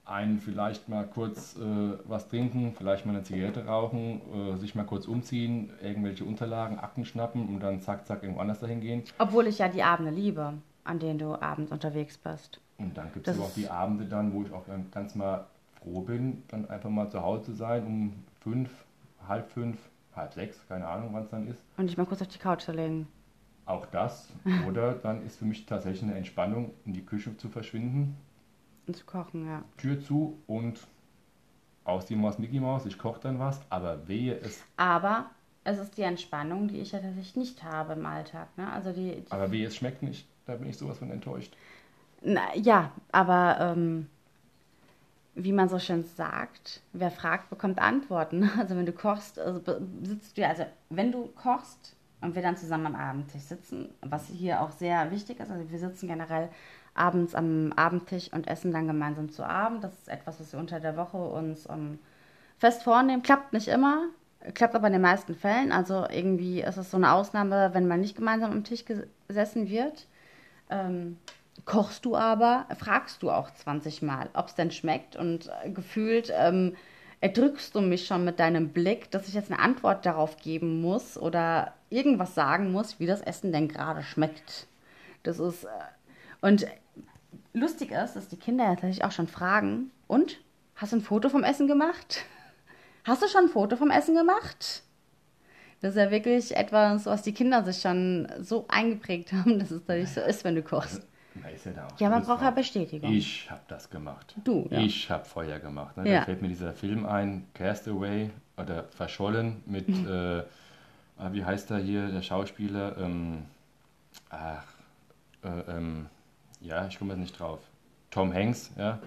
ein 0.05 0.39
vielleicht 0.39 0.89
mal 0.89 1.07
kurz 1.07 1.57
äh, 1.57 1.61
was 2.07 2.29
trinken, 2.29 2.73
vielleicht 2.77 3.07
mal 3.07 3.13
eine 3.15 3.23
Zigarette 3.23 3.67
rauchen, 3.67 4.21
äh, 4.33 4.57
sich 4.57 4.75
mal 4.75 4.85
kurz 4.85 5.07
umziehen, 5.07 5.71
irgendwelche 5.83 6.25
Unterlagen, 6.25 6.79
Akten 6.79 7.05
schnappen 7.05 7.49
und 7.49 7.61
dann 7.61 7.81
zack, 7.81 8.07
zack 8.07 8.23
irgendwo 8.23 8.41
anders 8.41 8.61
dahin 8.61 8.81
gehen. 8.81 9.03
Obwohl 9.19 9.47
ich 9.47 9.59
ja 9.59 9.69
die 9.69 9.83
Abende 9.83 10.11
liebe, 10.11 10.55
an 10.85 10.99
denen 10.99 11.19
du 11.19 11.41
abends 11.41 11.71
unterwegs 11.71 12.17
bist. 12.17 12.61
Und 12.79 12.97
dann 12.97 13.13
gibt 13.13 13.29
es 13.29 13.39
auch 13.39 13.53
die 13.55 13.69
Abende 13.69 14.07
dann, 14.07 14.33
wo 14.33 14.43
ich 14.43 14.53
auch 14.53 14.65
ganz 14.91 15.15
mal 15.15 15.47
froh 15.83 16.01
bin, 16.01 16.43
dann 16.49 16.69
einfach 16.69 16.91
mal 16.91 17.11
zu 17.11 17.23
Hause 17.23 17.45
zu 17.45 17.53
sein, 17.53 17.87
um 17.87 18.13
fünf, 18.41 18.71
halb 19.29 19.51
fünf, 19.51 19.79
halb 20.15 20.33
sechs, 20.35 20.67
keine 20.69 20.87
Ahnung, 20.87 21.11
wann 21.13 21.25
es 21.25 21.31
dann 21.31 21.47
ist. 21.49 21.63
Und 21.77 21.87
dich 21.87 21.97
mal 21.97 22.07
kurz 22.07 22.23
auf 22.23 22.29
die 22.29 22.39
Couch 22.39 22.63
zu 22.63 22.73
legen. 22.73 23.09
Auch 23.67 23.87
das. 23.87 24.29
Oder 24.69 24.95
dann 24.95 25.25
ist 25.25 25.39
für 25.39 25.45
mich 25.45 25.67
tatsächlich 25.67 26.03
eine 26.03 26.15
Entspannung, 26.15 26.73
in 26.85 26.93
die 26.93 27.05
Küche 27.05 27.37
zu 27.37 27.49
verschwinden, 27.49 28.17
Und 28.87 28.97
zu 28.97 29.05
kochen, 29.05 29.47
ja. 29.47 29.63
Tür 29.77 30.01
zu 30.01 30.39
und 30.47 30.81
aus 31.85 32.07
die 32.07 32.15
Maus 32.17 32.39
Mickey 32.39 32.61
Maus, 32.61 32.87
ich 32.87 32.99
koche 32.99 33.21
dann 33.21 33.39
was, 33.39 33.61
aber 33.71 34.07
wehe 34.07 34.39
es, 34.39 34.63
Aber 34.77 35.31
es 35.65 35.79
ist 35.79 35.97
die 35.97 36.03
Entspannung, 36.03 36.69
die 36.69 36.79
ich 36.81 36.93
ja 36.93 36.99
tatsächlich 37.01 37.37
nicht 37.37 37.63
habe 37.65 37.95
im 37.95 38.07
Alltag. 38.07 38.49
Ne? 38.57 38.71
Also 38.73 38.93
die, 38.93 39.21
die 39.21 39.31
aber 39.31 39.51
wehe 39.51 39.67
es 39.67 39.77
schmeckt 39.77 40.03
nicht, 40.03 40.27
da 40.47 40.57
bin 40.57 40.69
ich 40.69 40.77
sowas 40.77 40.99
von 40.99 41.11
enttäuscht. 41.11 41.57
Na, 42.23 42.55
ja, 42.55 42.93
aber 43.11 43.57
ähm, 43.61 44.09
wie 45.35 45.53
man 45.53 45.69
so 45.69 45.79
schön 45.79 46.05
sagt, 46.05 46.83
wer 46.93 47.11
fragt, 47.11 47.51
bekommt 47.51 47.79
Antworten. 47.79 48.51
Also 48.59 48.77
wenn 48.77 48.87
du 48.87 48.93
kochst, 48.93 49.39
also 49.39 49.61
sitzt 50.03 50.37
du, 50.37 50.47
also 50.47 50.65
wenn 50.91 51.13
du 51.13 51.29
kochst 51.29 51.97
und 52.21 52.35
wir 52.35 52.43
dann 52.43 52.57
zusammen 52.57 52.87
am 52.87 52.95
Abendtisch 52.95 53.43
sitzen, 53.43 53.89
was 54.03 54.29
hier 54.29 54.61
auch 54.61 54.71
sehr 54.71 55.11
wichtig 55.11 55.41
ist, 55.41 55.51
also 55.51 55.71
wir 55.71 55.79
sitzen 55.79 56.09
generell 56.09 56.49
abends 56.95 57.35
am 57.35 57.73
Abendtisch 57.75 58.31
und 58.33 58.47
essen 58.47 58.73
dann 58.73 58.87
gemeinsam 58.87 59.31
zu 59.31 59.45
Abend. 59.45 59.83
Das 59.83 59.95
ist 59.95 60.09
etwas, 60.09 60.39
was 60.39 60.53
wir 60.53 60.61
unter 60.61 60.81
der 60.81 60.97
Woche 60.97 61.17
uns 61.17 61.67
um, 61.67 61.75
ähm, 61.75 61.99
fest 62.59 62.83
vornehmen. 62.83 63.23
Klappt 63.23 63.55
nicht 63.55 63.69
immer, 63.69 64.09
klappt 64.55 64.75
aber 64.75 64.89
in 64.89 64.93
den 64.93 65.03
meisten 65.03 65.35
Fällen. 65.35 65.73
Also 65.73 66.07
irgendwie 66.11 66.61
ist 66.61 66.77
es 66.77 66.91
so 66.91 66.99
eine 66.99 67.13
Ausnahme, 67.13 67.71
wenn 67.73 67.89
man 67.89 68.01
nicht 68.01 68.17
gemeinsam 68.17 68.53
am 68.53 68.65
Tisch 68.65 68.85
gesessen 68.85 69.69
wird. 69.69 70.07
Ähm, 70.69 71.17
kochst 71.65 72.05
du 72.05 72.17
aber, 72.17 72.67
fragst 72.79 73.23
du 73.23 73.31
auch 73.31 73.51
20 73.51 74.03
Mal, 74.03 74.31
ob 74.35 74.49
es 74.49 74.55
denn 74.55 74.71
schmeckt 74.71 75.17
und 75.17 75.51
äh, 75.65 75.71
gefühlt 75.71 76.33
ähm, 76.37 76.77
erdrückst 77.21 77.75
du 77.75 77.81
mich 77.81 78.07
schon 78.07 78.25
mit 78.25 78.41
deinem 78.41 78.71
Blick, 78.71 79.11
dass 79.11 79.29
ich 79.29 79.35
jetzt 79.35 79.51
eine 79.51 79.61
Antwort 79.61 80.05
darauf 80.05 80.37
geben 80.39 80.81
muss 80.81 81.17
oder 81.17 81.75
irgendwas 81.91 82.35
sagen 82.35 82.73
muss, 82.73 82.99
wie 82.99 83.07
das 83.07 83.21
Essen 83.21 83.53
denn 83.53 83.69
gerade 83.69 84.03
schmeckt. 84.03 84.67
Das 85.23 85.39
ist 85.39 85.65
äh, 85.65 85.69
und 86.41 86.67
lustig 87.53 87.93
ist, 87.93 88.15
dass 88.15 88.29
die 88.29 88.37
Kinder 88.37 88.65
ja 88.65 88.71
tatsächlich 88.71 89.05
auch 89.05 89.13
schon 89.13 89.29
fragen, 89.29 89.91
und 90.13 90.41
hast 90.75 90.93
du 90.93 90.97
ein 90.97 91.03
Foto 91.03 91.31
vom 91.31 91.43
Essen 91.43 91.67
gemacht? 91.67 92.27
Hast 93.05 93.23
du 93.23 93.29
schon 93.29 93.45
ein 93.45 93.49
Foto 93.49 93.77
vom 93.77 93.91
Essen 93.91 94.15
gemacht? 94.15 94.83
Das 95.81 95.93
ist 95.93 95.97
ja 95.97 96.11
wirklich 96.11 96.55
etwas, 96.55 97.07
was 97.07 97.23
die 97.23 97.33
Kinder 97.33 97.65
sich 97.65 97.81
schon 97.81 98.31
so 98.41 98.67
eingeprägt 98.69 99.33
haben, 99.33 99.59
dass 99.59 99.71
es 99.71 99.85
da 99.87 99.95
nicht 99.95 100.13
so 100.13 100.21
ist, 100.21 100.45
wenn 100.45 100.55
du 100.55 100.63
kochst. 100.63 101.01
Ja, 101.35 101.89
ja, 101.99 102.11
man 102.11 102.23
braucht 102.23 102.43
ja 102.43 102.51
Bestätigung. 102.51 103.11
Ich 103.11 103.51
habe 103.51 103.63
das 103.69 103.89
gemacht. 103.89 104.35
Du, 104.45 104.69
ja. 104.71 104.79
Ich 104.79 105.11
habe 105.11 105.25
Feuer 105.25 105.59
gemacht. 105.59 105.97
Ne? 105.97 106.09
Ja. 106.11 106.21
Da 106.21 106.25
fällt 106.27 106.43
mir 106.43 106.49
dieser 106.49 106.73
Film 106.73 107.07
ein, 107.07 107.47
Castaway 107.55 108.31
oder 108.57 108.85
Verschollen 108.85 109.63
mit, 109.67 109.89
mhm. 109.89 110.07
äh, 110.09 110.43
ah, 111.19 111.33
wie 111.33 111.45
heißt 111.45 111.71
er 111.71 111.79
hier, 111.79 112.09
der 112.09 112.23
Schauspieler? 112.23 112.97
Ähm, 112.99 113.43
ach, 114.31 114.65
äh, 115.43 115.49
ähm, 115.71 116.07
ja, 116.61 116.87
ich 116.87 116.99
komme 116.99 117.13
jetzt 117.15 117.21
nicht 117.21 117.39
drauf. 117.39 117.61
Tom 118.11 118.33
Hanks, 118.33 118.71
ja. 118.77 118.99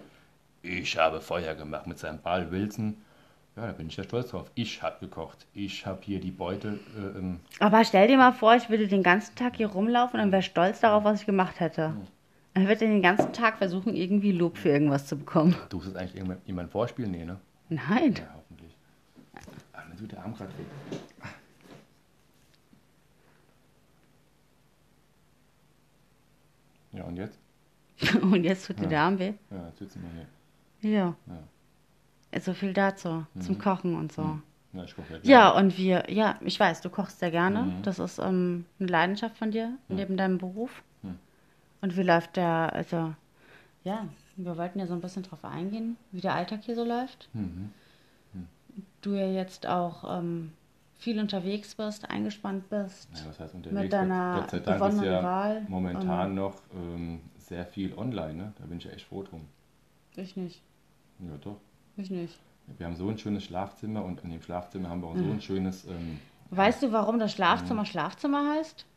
Ich 0.61 0.97
habe 0.97 1.21
Feuer 1.21 1.53
gemacht 1.53 1.85
mit 1.85 1.99
seinem 1.99 2.19
Ball 2.19 2.51
Wilson. 2.51 2.97
Ja, 3.55 3.67
da 3.67 3.71
bin 3.71 3.87
ich 3.87 3.95
ja 3.95 4.03
stolz 4.03 4.31
drauf. 4.31 4.51
Ich 4.55 4.81
habe 4.81 4.97
gekocht. 4.99 5.45
Ich 5.53 5.85
habe 5.85 5.99
hier 6.01 6.19
die 6.19 6.31
Beutel. 6.31 6.79
Äh, 6.97 7.19
ähm 7.19 7.39
Aber 7.59 7.85
stell 7.85 8.07
dir 8.07 8.17
mal 8.17 8.33
vor, 8.33 8.55
ich 8.55 8.69
würde 8.69 8.87
den 8.87 9.03
ganzen 9.03 9.35
Tag 9.35 9.55
hier 9.55 9.67
rumlaufen 9.67 10.19
und 10.19 10.31
wäre 10.31 10.41
stolz 10.41 10.81
darauf, 10.81 11.03
was 11.03 11.21
ich 11.21 11.25
gemacht 11.25 11.59
hätte. 11.59 11.89
Mhm. 11.89 12.07
Er 12.55 12.69
wird 12.69 12.79
den 12.79 13.01
ganzen 13.01 13.33
Tag 13.33 13.57
versuchen, 13.57 13.97
irgendwie 13.97 14.31
Lob 14.31 14.57
für 14.57 14.69
irgendwas 14.69 15.07
zu 15.07 15.17
bekommen. 15.17 15.55
Du 15.67 15.79
es 15.79 15.93
eigentlich 15.93 16.23
jemand 16.45 16.71
vorspielen? 16.71 17.11
Nee, 17.11 17.25
ne? 17.25 17.37
Nein. 17.67 18.15
Ja, 18.15 18.33
hoffentlich. 18.33 18.77
Ah, 19.73 19.83
dann 19.89 19.97
tut 19.97 20.13
der 20.13 20.23
Arm 20.23 20.33
gerade 20.33 20.51
weh. 20.51 20.97
Ja, 26.93 27.03
und 27.03 27.17
jetzt? 27.17 27.37
und 28.21 28.43
jetzt 28.45 28.65
tut 28.65 28.79
dir 28.79 28.87
der 28.87 29.01
Arm 29.01 29.19
weh? 29.19 29.33
Ja, 29.51 29.67
jetzt 29.67 29.79
sitzen 29.79 30.01
wir 30.01 30.89
hier. 30.89 30.97
Ja. 30.97 31.15
ja. 31.27 32.39
So 32.39 32.53
viel 32.53 32.71
dazu, 32.71 33.25
mhm. 33.33 33.41
zum 33.41 33.59
Kochen 33.59 33.95
und 33.95 34.13
so. 34.13 34.21
Mhm. 34.21 34.43
Ja, 34.71 34.83
ich 34.85 34.95
koche 34.95 35.13
ja, 35.13 35.19
gerne. 35.19 35.29
ja, 35.29 35.49
und 35.51 35.77
wir, 35.77 36.09
ja, 36.09 36.39
ich 36.39 36.57
weiß, 36.57 36.79
du 36.79 36.89
kochst 36.89 37.19
sehr 37.19 37.31
gerne. 37.31 37.63
Mhm. 37.63 37.83
Das 37.83 37.99
ist 37.99 38.17
ähm, 38.19 38.63
eine 38.79 38.87
Leidenschaft 38.87 39.35
von 39.37 39.51
dir, 39.51 39.77
neben 39.89 40.15
deinem 40.15 40.37
Beruf. 40.37 40.83
Und 41.85 41.95
wie 41.97 42.01
läuft 42.01 42.35
der, 42.35 42.73
also, 42.73 43.13
ja, 43.83 44.07
wir 44.37 44.57
wollten 44.57 44.79
ja 44.79 44.87
so 44.87 44.95
ein 44.95 45.01
bisschen 45.01 45.21
drauf 45.21 45.45
eingehen, 45.45 45.97
wie 46.11 46.19
der 46.19 46.33
Alltag 46.33 46.61
hier 46.63 46.73
so 46.73 46.83
läuft. 46.83 47.29
Mhm. 47.33 47.69
Mhm. 48.33 48.47
Du 49.03 49.13
ja 49.13 49.27
jetzt 49.27 49.67
auch 49.67 50.17
ähm, 50.17 50.51
viel 50.95 51.19
unterwegs 51.19 51.75
bist, 51.75 52.09
eingespannt 52.09 52.71
bist. 52.71 53.07
Ja, 53.13 53.29
was 53.29 53.39
heißt 53.39 53.53
unterwegs? 53.53 53.83
Mit 53.83 53.93
deiner 53.93 54.39
Gott 54.39 54.49
sei 54.49 54.59
Dank 54.61 54.93
ist 54.93 55.03
ja 55.03 55.21
Wahl. 55.21 55.61
momentan 55.67 56.33
noch 56.33 56.55
ähm, 56.73 57.21
sehr 57.37 57.67
viel 57.67 57.93
online, 57.95 58.33
ne? 58.33 58.53
Da 58.57 58.65
bin 58.65 58.79
ich 58.79 58.85
ja 58.85 58.89
echt 58.89 59.05
froh 59.05 59.21
drum. 59.21 59.41
Ich 60.15 60.35
nicht. 60.35 60.63
Ja, 61.19 61.37
doch. 61.39 61.59
Ich 61.97 62.09
nicht. 62.09 62.39
Wir 62.79 62.87
haben 62.87 62.95
so 62.95 63.07
ein 63.09 63.19
schönes 63.19 63.43
Schlafzimmer 63.43 64.03
und 64.03 64.23
in 64.23 64.31
dem 64.31 64.41
Schlafzimmer 64.41 64.89
haben 64.89 65.01
wir 65.01 65.09
auch 65.09 65.13
mhm. 65.13 65.27
so 65.27 65.31
ein 65.33 65.41
schönes. 65.41 65.85
Ähm, 65.85 66.19
weißt 66.49 66.81
du, 66.81 66.91
warum 66.91 67.19
das 67.19 67.31
Schlafzimmer 67.31 67.81
mhm. 67.81 67.85
Schlafzimmer 67.85 68.55
heißt? 68.55 68.87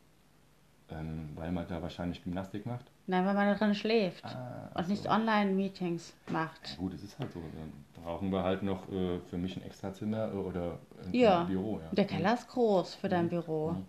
Ähm, 0.91 1.29
weil 1.35 1.51
man 1.51 1.67
da 1.67 1.81
wahrscheinlich 1.81 2.23
Gymnastik 2.23 2.65
macht? 2.65 2.85
Nein, 3.05 3.25
weil 3.25 3.33
man 3.35 3.47
da 3.47 3.55
drin 3.55 3.75
schläft 3.75 4.25
ah, 4.25 4.71
und 4.73 4.85
so. 4.85 4.91
nicht 4.91 5.07
Online-Meetings 5.07 6.13
macht. 6.29 6.71
Ja, 6.71 6.77
gut, 6.77 6.93
es 6.93 7.03
ist 7.03 7.19
halt 7.19 7.31
so. 7.31 7.39
Dann 7.39 8.03
brauchen 8.03 8.31
wir 8.31 8.43
halt 8.43 8.63
noch 8.63 8.89
äh, 8.91 9.19
für 9.29 9.37
mich 9.37 9.55
ein 9.55 9.63
Extrazimmer 9.63 10.31
äh, 10.31 10.35
oder 10.35 10.79
ein, 11.05 11.13
ja. 11.13 11.43
Büro. 11.43 11.79
Ja. 11.79 11.89
Der 11.91 12.05
Keller 12.05 12.33
ist 12.33 12.47
groß 12.47 12.95
für 12.95 13.09
dein 13.09 13.25
mhm. 13.25 13.29
Büro. 13.29 13.71
Mhm. 13.71 13.85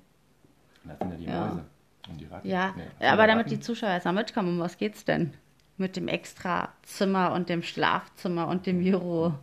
Das 0.85 0.99
sind 0.99 1.11
ja 1.11 1.17
die 1.17 1.25
ja. 1.25 1.47
Mäuse 1.47 1.65
und 2.11 2.21
die 2.21 2.27
Ratten. 2.27 2.49
Ja, 2.49 2.75
nee, 2.77 3.07
aber 3.07 3.27
damit 3.27 3.47
Ratten. 3.47 3.57
die 3.57 3.61
Zuschauer 3.61 3.93
jetzt 3.93 4.11
mitkommen, 4.11 4.49
um 4.49 4.59
was 4.59 4.77
geht's 4.77 5.05
denn? 5.05 5.33
Mit 5.77 5.97
dem 5.97 6.09
Extrazimmer 6.09 7.33
und 7.33 7.49
dem 7.49 7.63
Schlafzimmer 7.63 8.49
und 8.49 8.67
dem 8.67 8.83
Büro. 8.83 9.35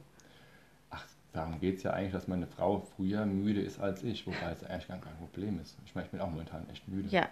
Darum 1.37 1.59
geht 1.59 1.77
es 1.77 1.83
ja 1.83 1.91
eigentlich, 1.91 2.13
dass 2.13 2.27
meine 2.27 2.47
Frau 2.47 2.79
früher 2.95 3.23
müde 3.27 3.61
ist 3.61 3.79
als 3.79 4.01
ich, 4.01 4.25
wobei 4.25 4.51
es 4.51 4.63
eigentlich 4.63 4.87
gar 4.87 4.97
kein 4.97 5.15
Problem 5.17 5.59
ist. 5.59 5.77
Ich 5.85 5.93
meine, 5.93 6.05
ich 6.05 6.11
bin 6.11 6.19
auch 6.19 6.31
momentan 6.31 6.67
echt 6.71 6.87
müde. 6.87 7.07
Ja, 7.09 7.27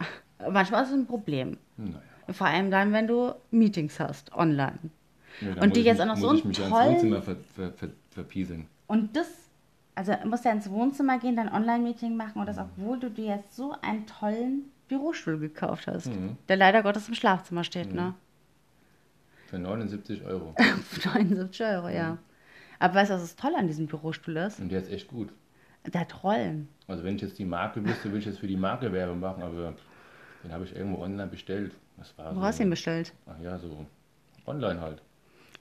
manchmal 0.47 0.83
ist 0.83 0.89
es 0.89 0.95
ein 0.95 1.07
Problem. 1.07 1.57
Naja. 1.75 2.01
Vor 2.29 2.45
allem 2.45 2.69
dann, 2.69 2.93
wenn 2.93 3.07
du 3.07 3.33
Meetings 3.49 3.99
hast, 3.99 4.31
online. 4.35 4.77
Ja, 5.41 5.59
und 5.59 5.75
die 5.75 5.81
jetzt 5.81 5.99
auch 6.01 6.05
noch 6.05 6.17
so 6.17 6.29
einen 6.29 6.53
tollen... 6.53 7.23
Ver, 7.23 7.35
ver, 7.35 7.71
ver, 7.71 7.89
verpieseln. 8.11 8.67
Und 8.85 9.15
das, 9.15 9.27
also 9.95 10.13
musst 10.25 10.45
du 10.45 10.49
ja 10.49 10.55
ins 10.55 10.69
Wohnzimmer 10.69 11.17
gehen, 11.17 11.35
dein 11.35 11.51
Online-Meeting 11.51 12.15
machen 12.15 12.39
und 12.39 12.45
das, 12.45 12.57
mhm. 12.57 12.63
obwohl 12.77 12.99
du 12.99 13.09
dir 13.09 13.37
jetzt 13.37 13.55
so 13.55 13.75
einen 13.81 14.05
tollen 14.05 14.65
Bürostuhl 14.87 15.39
gekauft 15.39 15.87
hast, 15.87 16.07
mhm. 16.07 16.37
der 16.47 16.57
leider 16.57 16.83
Gottes 16.83 17.07
im 17.07 17.15
Schlafzimmer 17.15 17.63
steht, 17.63 17.89
mhm. 17.89 17.95
ne? 17.95 18.13
Für 19.47 19.57
79 19.57 20.23
Euro. 20.25 20.53
Für 20.83 21.09
79 21.09 21.65
Euro, 21.65 21.89
ja. 21.89 22.19
Aber 22.79 22.95
weißt 22.95 23.11
du, 23.11 23.15
was 23.15 23.21
das 23.21 23.35
toll 23.35 23.53
an 23.55 23.67
diesem 23.67 23.87
Bürostuhl 23.87 24.37
ist? 24.37 24.59
Und 24.59 24.69
der 24.71 24.79
ist 24.79 24.91
echt 24.91 25.07
gut. 25.07 25.29
Der 25.85 26.01
hat 26.01 26.23
Rollen. 26.23 26.67
Also 26.87 27.03
wenn 27.03 27.15
ich 27.15 27.21
jetzt 27.21 27.37
die 27.37 27.45
Marke 27.45 27.83
wüsste, 27.85 28.05
würde 28.05 28.19
ich 28.19 28.25
jetzt 28.25 28.39
für 28.39 28.47
die 28.47 28.57
Marke 28.57 28.91
Werbung 28.91 29.19
machen, 29.19 29.43
aber 29.43 29.75
den 30.43 30.51
habe 30.51 30.63
ich 30.65 30.75
irgendwo 30.75 31.01
online 31.01 31.27
bestellt. 31.27 31.73
Das 31.97 32.17
war 32.17 32.35
Wo 32.35 32.39
so, 32.39 32.45
hast 32.45 32.59
du 32.59 32.63
ihn 32.63 32.69
bestellt? 32.69 33.13
Ach 33.27 33.39
ja, 33.41 33.57
so 33.57 33.85
online 34.45 34.81
halt. 34.81 35.01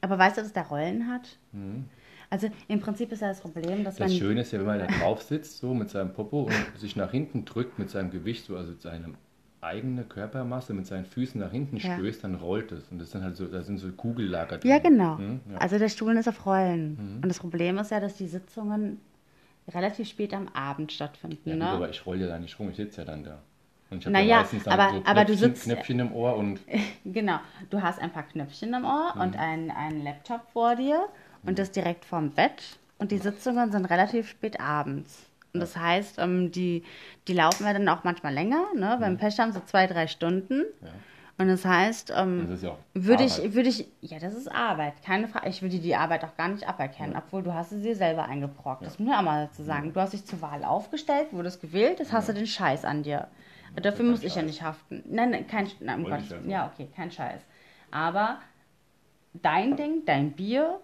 Aber 0.01 0.19
weißt 0.19 0.39
du, 0.39 0.43
dass 0.43 0.53
der 0.53 0.67
Rollen 0.67 1.09
hat? 1.09 1.39
Mhm. 1.53 1.85
Also 2.31 2.51
im 2.69 2.81
Prinzip 2.81 3.13
ist 3.13 3.21
ja 3.21 3.29
das 3.29 3.41
Problem, 3.41 3.85
dass 3.85 3.97
das 3.97 4.01
man... 4.01 4.09
Das 4.09 4.17
Schöne 4.17 4.41
ist 4.41 4.53
ja, 4.53 4.59
wenn 4.59 4.67
man 4.67 4.79
da 4.79 4.87
drauf 4.87 5.23
sitzt, 5.23 5.59
so 5.59 5.73
mit 5.75 5.91
seinem 5.91 6.13
Popo 6.13 6.45
und 6.45 6.79
sich 6.79 6.97
nach 6.97 7.11
hinten 7.11 7.45
drückt 7.45 7.79
mit 7.79 7.91
seinem 7.91 8.11
Gewicht, 8.11 8.47
so 8.47 8.57
also 8.57 8.75
seinem 8.75 9.15
eigene 9.65 10.05
Körpermasse 10.05 10.75
mit 10.75 10.87
seinen 10.87 11.07
Füßen 11.07 11.41
nach 11.41 11.51
hinten 11.51 11.77
ja. 11.77 11.95
stößt, 11.95 12.25
dann 12.25 12.35
rollt 12.37 12.73
es. 12.73 12.89
Und 12.91 13.01
das 13.01 13.11
sind 13.11 13.23
halt 13.23 13.37
so, 13.37 13.47
da 13.47 13.63
sind 13.63 13.79
so 13.79 13.91
Kugellager 13.91 14.59
drin. 14.59 14.71
Ja, 14.71 14.79
genau. 14.79 15.19
Hm? 15.19 15.41
Ja. 15.51 15.59
Also 15.59 15.79
der 15.79 15.89
Stuhl 15.89 16.17
ist 16.17 16.29
auf 16.29 16.47
Rollen. 16.47 16.91
Mhm. 16.91 17.17
Und 17.23 17.29
das 17.29 17.39
Problem 17.39 17.79
ist 17.79 17.91
ja, 17.91 18.01
dass 18.01 18.17
die 18.17 18.29
Sitzungen 18.29 19.01
relativ 19.69 20.09
spät 20.09 20.35
am 20.35 20.49
Abend 20.49 20.93
stattfinden. 20.93 21.51
Ja, 21.51 21.57
ne? 21.57 21.69
aber 21.69 21.91
ich 21.91 22.05
rolle 22.05 22.23
ja 22.23 22.27
da 22.29 22.39
nicht 22.39 22.59
rum, 22.59 22.71
ich 22.71 22.77
sitze 22.77 23.01
ja 23.01 23.05
dann 23.07 23.25
da. 23.25 23.39
Und 23.91 23.99
ich 23.99 24.07
habe 24.07 24.13
naja, 24.13 24.27
ja 24.27 24.41
meistens 24.41 24.65
dann 24.65 24.73
aber, 24.73 24.85
so 24.85 24.91
Knöpfchen, 24.91 25.11
aber 25.11 25.25
du 25.25 25.37
sitzt, 25.37 25.65
Knöpfchen 25.65 26.01
im 26.01 26.13
Ohr 26.13 26.37
und. 26.37 26.61
genau, 27.05 27.39
du 27.71 27.83
hast 27.83 28.01
ein 28.01 28.13
paar 28.13 28.25
Knöpfchen 28.25 28.75
im 28.75 28.85
Ohr 28.85 29.13
mhm. 29.15 29.21
und 29.21 29.39
einen 29.39 30.03
Laptop 30.03 30.43
vor 30.53 30.77
dir 30.77 31.07
und 31.43 31.53
mhm. 31.53 31.57
das 31.57 31.71
direkt 31.71 32.05
vorm 32.05 32.31
Bett. 32.31 32.79
Und 32.99 33.11
die 33.11 33.19
Sitzungen 33.19 33.73
sind 33.73 33.87
relativ 33.87 34.29
spät 34.29 34.61
abends. 34.61 35.27
Und 35.55 35.61
das 35.61 35.77
heißt, 35.77 36.19
ähm, 36.19 36.51
die, 36.51 36.83
die 37.29 37.33
laufen 37.33 37.65
ja 37.65 37.73
dann 37.73 37.89
auch 37.89 38.05
manchmal 38.05 38.35
länger, 38.35 38.67
ne? 38.75 38.97
beim 39.01 39.15
mhm. 39.15 39.19
Pech 39.19 39.39
haben 39.39 39.53
so 39.53 39.61
zwei, 39.61 39.87
drei 39.87 40.09
Stunden. 40.09 40.65
Ja. 40.83 40.91
Und 41.37 41.49
das 41.49 41.65
heißt, 41.65 42.13
ähm, 42.17 42.47
das 42.49 42.63
ja 42.63 42.77
würde 42.93 43.25
ich, 43.25 43.55
würde 43.55 43.69
ich, 43.69 43.89
ja, 44.01 44.21
das 44.21 44.35
ist 44.35 44.47
Arbeit, 44.47 44.95
keine 45.05 45.27
Frage. 45.27 45.49
Ich 45.49 45.63
würde 45.63 45.79
die 45.79 45.97
Arbeit 45.97 46.25
auch 46.25 46.37
gar 46.37 46.49
nicht 46.49 46.69
aberkennen, 46.69 47.13
ja. 47.13 47.23
obwohl 47.25 47.43
du 47.43 47.53
hast 47.53 47.71
sie 47.71 47.83
dir 47.83 47.97
selber 47.97 48.25
eingebrockt. 48.25 48.83
Ja. 48.83 48.89
Das 48.89 48.99
muss 48.99 49.09
man 49.09 49.19
auch 49.19 49.23
mal 49.23 49.47
dazu 49.47 49.65
sagen. 49.65 49.93
Du 49.93 50.01
hast 50.01 50.13
dich 50.13 50.25
zur 50.25 50.41
Wahl 50.43 50.65
aufgestellt, 50.65 51.29
wurdest 51.33 51.61
gewählt, 51.61 51.99
jetzt 51.99 52.13
hast 52.13 52.29
du 52.29 52.35
den 52.35 52.47
Scheiß 52.47 52.85
an 52.85 53.03
dir. 53.03 53.29
Dafür 53.75 54.05
muss 54.05 54.23
ich 54.23 54.37
ja 54.37 54.43
nicht 54.43 54.63
haften. 54.63 55.03
Nein, 55.09 55.47
kein, 55.49 55.69
nein, 55.81 56.05
um 56.05 56.11
Gottes 56.11 56.33
Ja, 56.47 56.71
okay, 56.73 56.89
kein 56.95 57.11
Scheiß. 57.11 57.41
Aber 57.91 58.39
dein 59.33 59.77
Ding, 59.77 60.05
dein 60.07 60.33
Bier 60.33 60.81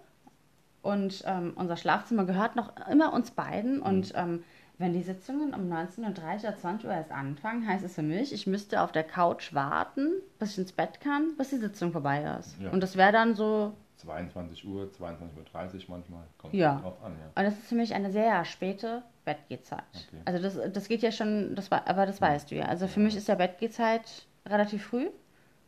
und 0.82 1.22
ähm, 1.26 1.52
unser 1.54 1.76
Schlafzimmer 1.76 2.24
gehört 2.24 2.56
noch 2.56 2.72
immer 2.88 3.12
uns 3.12 3.30
beiden 3.30 3.76
mhm. 3.76 3.82
und 3.82 4.12
ähm, 4.16 4.42
wenn 4.80 4.94
die 4.94 5.02
Sitzungen 5.02 5.52
um 5.52 5.70
19.30 5.70 5.98
Uhr 6.00 6.08
oder 6.08 6.56
20 6.56 6.88
Uhr 6.88 6.94
erst 6.94 7.12
anfangen, 7.12 7.68
heißt 7.68 7.84
es 7.84 7.94
für 7.94 8.02
mich, 8.02 8.32
ich 8.32 8.46
müsste 8.46 8.80
auf 8.80 8.92
der 8.92 9.04
Couch 9.04 9.52
warten, 9.52 10.08
bis 10.38 10.52
ich 10.52 10.58
ins 10.58 10.72
Bett 10.72 11.00
kann, 11.02 11.36
bis 11.36 11.50
die 11.50 11.58
Sitzung 11.58 11.92
vorbei 11.92 12.22
ist. 12.40 12.58
Ja. 12.58 12.70
Und 12.70 12.82
das 12.82 12.96
wäre 12.96 13.12
dann 13.12 13.34
so. 13.34 13.74
22 13.96 14.66
Uhr, 14.66 14.84
22.30 14.84 14.94
Uhr 14.96 15.80
manchmal. 15.88 16.22
Kommt 16.38 16.54
ja. 16.54 16.76
drauf 16.80 16.96
an. 17.04 17.12
Ja. 17.12 17.26
Und 17.26 17.44
das 17.44 17.58
ist 17.58 17.68
für 17.68 17.74
mich 17.74 17.92
eine 17.92 18.10
sehr 18.10 18.42
späte 18.46 19.02
Bettgehzeit. 19.26 19.84
Okay. 19.92 20.22
Also 20.24 20.42
das, 20.42 20.72
das 20.72 20.88
geht 20.88 21.02
ja 21.02 21.12
schon, 21.12 21.54
das 21.54 21.70
war, 21.70 21.86
aber 21.86 22.06
das 22.06 22.22
weißt 22.22 22.50
du 22.50 22.54
ja. 22.54 22.64
Also 22.64 22.86
für 22.86 23.00
mich 23.00 23.14
ist 23.14 23.28
ja 23.28 23.34
Bettgehzeit 23.34 24.26
relativ 24.46 24.86
früh, 24.86 25.10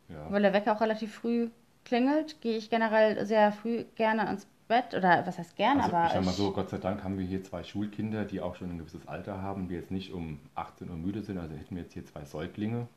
ja. 0.09 0.25
weil 0.31 0.41
der 0.41 0.53
Wecker 0.53 0.75
auch 0.75 0.81
relativ 0.81 1.13
früh 1.13 1.51
klingelt, 1.85 2.41
gehe 2.41 2.57
ich 2.57 2.71
generell 2.71 3.23
sehr 3.27 3.51
früh 3.51 3.83
gerne 3.95 4.27
ins 4.27 4.45
Bett. 4.45 4.52
Oder 4.69 5.25
was 5.25 5.37
heißt 5.37 5.55
gerne, 5.55 5.83
Also 5.83 5.95
aber 5.95 6.07
ich 6.07 6.13
sag 6.13 6.25
mal 6.25 6.31
so, 6.31 6.51
Gott 6.51 6.69
sei 6.69 6.77
Dank 6.77 7.03
haben 7.03 7.17
wir 7.17 7.25
hier 7.25 7.43
zwei 7.43 7.63
Schulkinder, 7.63 8.25
die 8.25 8.41
auch 8.41 8.55
schon 8.55 8.71
ein 8.71 8.77
gewisses 8.77 9.07
Alter 9.07 9.41
haben, 9.41 9.67
die 9.67 9.75
jetzt 9.75 9.91
nicht 9.91 10.13
um 10.13 10.39
18 10.55 10.89
Uhr 10.89 10.95
müde 10.95 11.21
sind. 11.21 11.37
Also 11.37 11.55
hätten 11.55 11.75
wir 11.75 11.83
jetzt 11.83 11.93
hier 11.93 12.05
zwei 12.05 12.23
Säuglinge 12.25 12.87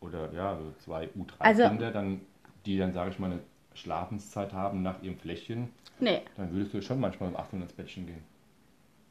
oder 0.00 0.32
ja, 0.32 0.50
also 0.52 0.72
zwei 0.78 1.08
Also- 1.42 1.62
U3-Kinder, 1.64 1.90
dann, 1.90 2.20
die 2.66 2.78
dann, 2.78 2.92
sage 2.92 3.10
ich 3.10 3.18
mal, 3.18 3.30
eine 3.30 3.40
Schlafenszeit 3.74 4.52
haben 4.52 4.82
nach 4.82 5.02
ihrem 5.02 5.16
Fläschchen, 5.16 5.68
nee. 6.00 6.22
dann 6.36 6.52
würdest 6.52 6.74
du 6.74 6.82
schon 6.82 6.98
manchmal 7.00 7.28
um 7.28 7.36
18 7.36 7.58
Uhr 7.60 7.64
ins 7.64 7.72
Bettchen 7.74 8.06
gehen. 8.06 8.22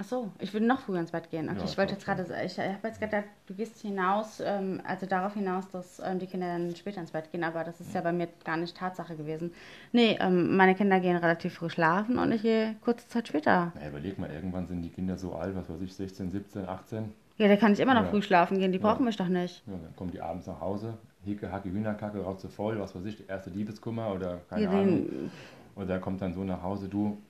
Ach 0.02 0.06
so, 0.06 0.32
ich 0.40 0.54
würde 0.54 0.66
noch 0.66 0.80
früher 0.80 0.98
ins 1.02 1.12
Bett 1.12 1.30
gehen. 1.30 1.50
Okay, 1.50 1.58
Ja, 1.58 1.64
ich 1.66 1.72
ich 1.72 1.78
wollte 1.78 1.92
jetzt 1.92 2.06
gerade, 2.06 2.24
ich 2.46 2.58
habe 2.58 2.88
jetzt 2.88 3.02
gedacht, 3.02 3.26
du 3.48 3.54
gehst 3.54 3.82
hinaus, 3.82 4.40
ähm, 4.40 4.80
also 4.86 5.06
darauf 5.06 5.34
hinaus, 5.34 5.68
dass 5.72 6.00
ähm, 6.00 6.20
die 6.20 6.26
Kinder 6.26 6.48
dann 6.48 6.74
später 6.74 7.02
ins 7.02 7.12
Bett 7.12 7.30
gehen, 7.34 7.44
aber 7.44 7.66
das 7.66 7.82
ist 7.82 7.94
ja 7.94 8.00
bei 8.00 8.14
mir 8.14 8.30
gar 8.46 8.56
nicht 8.56 8.78
Tatsache 8.78 9.18
gewesen. 9.18 9.52
Nee, 9.92 10.18
ähm, 10.22 10.56
meine 10.56 10.74
Kinder 10.74 11.02
gehen 11.02 11.18
relativ 11.18 11.56
früh 11.56 11.70
schlafen 11.70 12.18
und 12.18 12.32
ich 12.32 12.44
gehe 12.44 12.78
kurze 12.80 13.10
Zeit 13.10 13.28
später. 13.28 13.74
Na, 13.76 13.90
überleg 13.90 14.18
mal, 14.18 14.30
irgendwann 14.32 14.68
sind 14.68 14.84
die 14.84 14.90
Kinder 14.90 15.18
so 15.18 15.34
alt, 15.34 15.54
was 15.58 15.70
weiß 15.70 15.82
ich, 15.82 15.94
16, 15.94 16.32
17, 16.32 16.66
18. 16.66 17.14
Ja, 17.36 17.50
da 17.50 17.58
kann 17.58 17.74
ich 17.74 17.82
immer 17.82 17.94
noch 17.94 18.04
Ja. 18.04 18.10
früh 18.10 18.22
schlafen 18.22 18.58
gehen, 18.58 18.72
die 18.72 18.80
Ja. 18.80 18.86
brauchen 18.94 19.04
mich 19.04 19.18
doch 19.18 19.28
nicht. 19.28 19.64
Ja, 19.68 19.74
dann 19.74 19.94
kommen 19.98 20.12
die 20.12 20.22
abends 20.22 20.48
nach 20.48 20.62
Hause, 20.62 20.98
Hicke, 21.26 21.52
Hacke, 21.52 21.70
Hühnerkacke, 21.70 22.24
raus 22.24 22.40
zu 22.40 22.48
voll, 22.48 22.80
was 22.80 22.96
weiß 22.96 23.04
ich, 23.04 23.30
erste 23.30 23.50
Liebeskummer 23.50 24.14
oder 24.14 24.38
keine 24.50 24.64
Ja, 24.64 24.70
Ahnung. 24.72 24.86
den, 25.10 25.32
Oder 25.76 26.00
kommt 26.00 26.22
dann 26.22 26.34
so 26.34 26.46
nach 26.46 26.64
Hause, 26.64 26.88
du, 26.88 27.22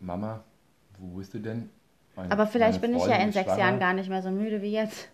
Mama, 0.00 0.44
wo 1.00 1.16
bist 1.18 1.34
du 1.34 1.38
denn? 1.38 1.68
Meine- 2.16 2.30
aber 2.32 2.46
vielleicht 2.46 2.80
bin 2.80 2.94
ich 2.94 3.04
ja 3.06 3.16
in 3.16 3.32
sechs 3.32 3.46
schwanger. 3.46 3.58
Jahren 3.60 3.78
gar 3.80 3.92
nicht 3.94 4.08
mehr 4.08 4.22
so 4.22 4.30
müde 4.30 4.62
wie 4.62 4.72
jetzt. 4.72 5.08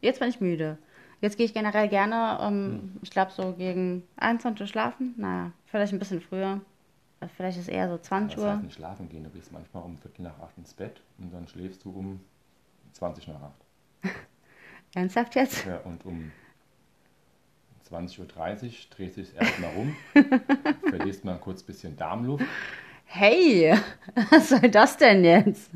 Jetzt 0.00 0.20
bin 0.20 0.28
ich 0.28 0.40
müde. 0.40 0.78
Jetzt 1.20 1.36
gehe 1.36 1.46
ich 1.46 1.54
generell 1.54 1.88
gerne, 1.88 2.38
ähm, 2.40 2.80
Hm. 2.82 2.92
ich 3.02 3.10
glaube 3.10 3.30
so 3.32 3.52
gegen 3.52 4.02
21 4.16 4.60
Uhr 4.62 4.66
schlafen. 4.66 5.14
Naja, 5.16 5.52
vielleicht 5.66 5.92
ein 5.92 5.98
bisschen 5.98 6.20
früher. 6.20 6.60
Vielleicht 7.36 7.58
ist 7.58 7.68
eher 7.68 7.88
so 7.88 7.98
20 7.98 8.34
Das 8.34 8.44
Uhr. 8.44 8.50
heißt 8.52 8.62
nicht 8.64 8.74
schlafen 8.74 9.08
gehen, 9.08 9.22
du 9.22 9.30
gehst 9.30 9.52
manchmal 9.52 9.84
um 9.84 9.96
Viertel 9.98 10.22
nach 10.22 10.38
acht 10.40 10.58
ins 10.58 10.74
Bett 10.74 11.00
und 11.18 11.32
dann 11.32 11.46
schläfst 11.46 11.84
du 11.84 11.90
um 11.90 12.20
20 12.94 13.28
nach 13.28 13.40
acht. 13.42 13.60
Ernsthaft 14.96 15.36
jetzt? 15.36 15.64
Ja, 15.64 15.78
und 15.84 16.04
um 16.04 16.32
20.30 17.88 18.18
Uhr 18.20 18.26
drehst 18.90 19.16
du 19.16 19.20
dich 19.22 19.36
erstmal 19.36 19.70
rum, 19.70 19.96
verlierst 20.88 21.24
mal 21.24 21.38
kurz 21.38 21.62
ein 21.62 21.66
bisschen 21.66 21.96
Darmluft. 21.96 22.44
Hey, 23.14 23.78
was 24.30 24.48
soll 24.48 24.70
das 24.70 24.96
denn 24.96 25.22
jetzt? 25.24 25.70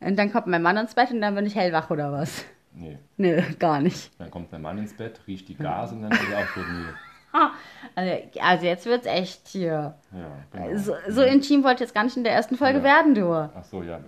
Und 0.00 0.16
dann 0.16 0.32
kommt 0.32 0.46
mein 0.46 0.62
Mann 0.62 0.76
ins 0.78 0.94
Bett 0.94 1.10
und 1.10 1.20
dann 1.20 1.34
bin 1.34 1.44
ich 1.46 1.54
hellwach 1.54 1.90
oder 1.90 2.12
was? 2.12 2.44
Nee, 2.72 2.98
Nö, 3.16 3.42
gar 3.58 3.80
nicht. 3.80 4.10
dann 4.18 4.30
kommt 4.30 4.52
mein 4.52 4.62
Mann 4.62 4.78
ins 4.78 4.94
Bett, 4.94 5.20
riecht 5.26 5.48
die 5.48 5.54
Gase 5.56 5.94
und 5.94 6.02
dann 6.02 6.12
ist 6.12 6.20
er 6.30 6.38
auch 6.38 6.46
schon 6.48 6.62
müde. 6.72 6.94
Also, 7.94 8.12
also 8.40 8.64
jetzt 8.64 8.86
wird's 8.86 9.04
echt 9.06 9.46
hier. 9.48 9.94
Ja, 10.12 10.30
genau. 10.50 10.78
So, 10.78 10.94
so 11.08 11.20
intim 11.22 11.64
wollte 11.64 11.84
jetzt 11.84 11.94
gar 11.94 12.02
nicht 12.04 12.16
in 12.16 12.24
der 12.24 12.32
ersten 12.32 12.56
Folge 12.56 12.78
Ja. 12.78 12.84
werden, 12.84 13.14
du. 13.14 13.30
Ach 13.30 13.62
so, 13.64 13.82
ja. 13.82 14.00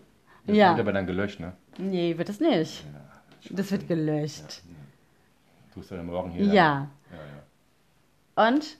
Das 0.47 0.57
Ja. 0.57 0.71
wird 0.71 0.81
aber 0.81 0.93
dann 0.95 1.07
gelöscht, 1.07 1.39
ne? 1.39 1.53
Nee, 1.77 2.17
wird 2.17 2.31
es 2.31 2.41
nicht. 2.41 2.85
Ja, 2.85 3.51
Das 3.55 3.71
wird 3.71 3.87
gelöscht. 3.87 4.63
tust 5.75 5.91
du 5.91 5.97
dann 5.97 6.07
morgen 6.07 6.31
hier. 6.31 6.45
Ja. 6.47 6.53
Ja, 7.11 7.19
ja. 8.47 8.49
Und? 8.49 8.79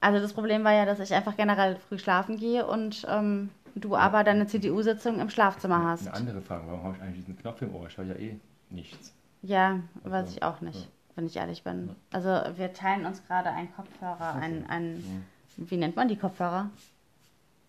Ja. 0.00 0.08
Also 0.08 0.20
das 0.20 0.32
Problem 0.32 0.64
war 0.64 0.72
ja, 0.72 0.84
dass 0.84 1.00
ich 1.00 1.12
einfach 1.12 1.36
generell 1.36 1.76
früh 1.76 1.98
schlafen 1.98 2.36
gehe 2.36 2.66
und 2.66 3.06
ähm, 3.08 3.50
du 3.74 3.96
aber 3.96 4.24
deine 4.24 4.46
CDU-Sitzung 4.46 5.20
im 5.20 5.30
Schlafzimmer 5.30 5.82
hast. 5.84 6.06
Eine 6.06 6.16
andere 6.16 6.40
Frage, 6.40 6.64
warum 6.66 6.82
habe 6.84 6.96
ich 6.96 7.02
eigentlich 7.02 7.16
diesen 7.24 7.36
Knopf 7.38 7.62
im 7.62 7.74
Ohr? 7.74 7.86
Ich 7.88 7.96
höre 7.98 8.06
ja 8.06 8.14
eh 8.14 8.38
nichts. 8.70 9.12
Ja, 9.42 9.80
weiß 10.04 10.12
Also, 10.12 10.36
ich 10.36 10.42
auch 10.42 10.60
nicht, 10.60 10.80
ja. 10.80 10.86
wenn 11.16 11.26
ich 11.26 11.36
ehrlich 11.36 11.62
bin. 11.62 11.94
Also 12.12 12.28
wir 12.56 12.72
teilen 12.72 13.06
uns 13.06 13.24
gerade 13.26 13.50
einen 13.50 13.72
Kopfhörer, 13.74 14.34
ein, 14.34 14.68
ein 14.68 14.96
Mhm. 14.96 15.24
wie 15.70 15.76
nennt 15.76 15.96
man 15.96 16.08
die 16.08 16.16
Kopfhörer? 16.16 16.70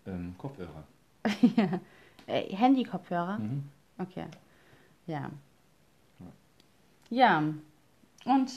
Ähm, 0.06 0.34
Kopfhörer. 0.38 0.84
Äh, 2.26 2.54
Handy-Kopfhörer? 2.54 3.38
Mhm. 3.38 3.64
Okay. 3.98 4.24
Ja. 5.06 5.30
Ja. 7.08 7.38
Und 8.24 8.50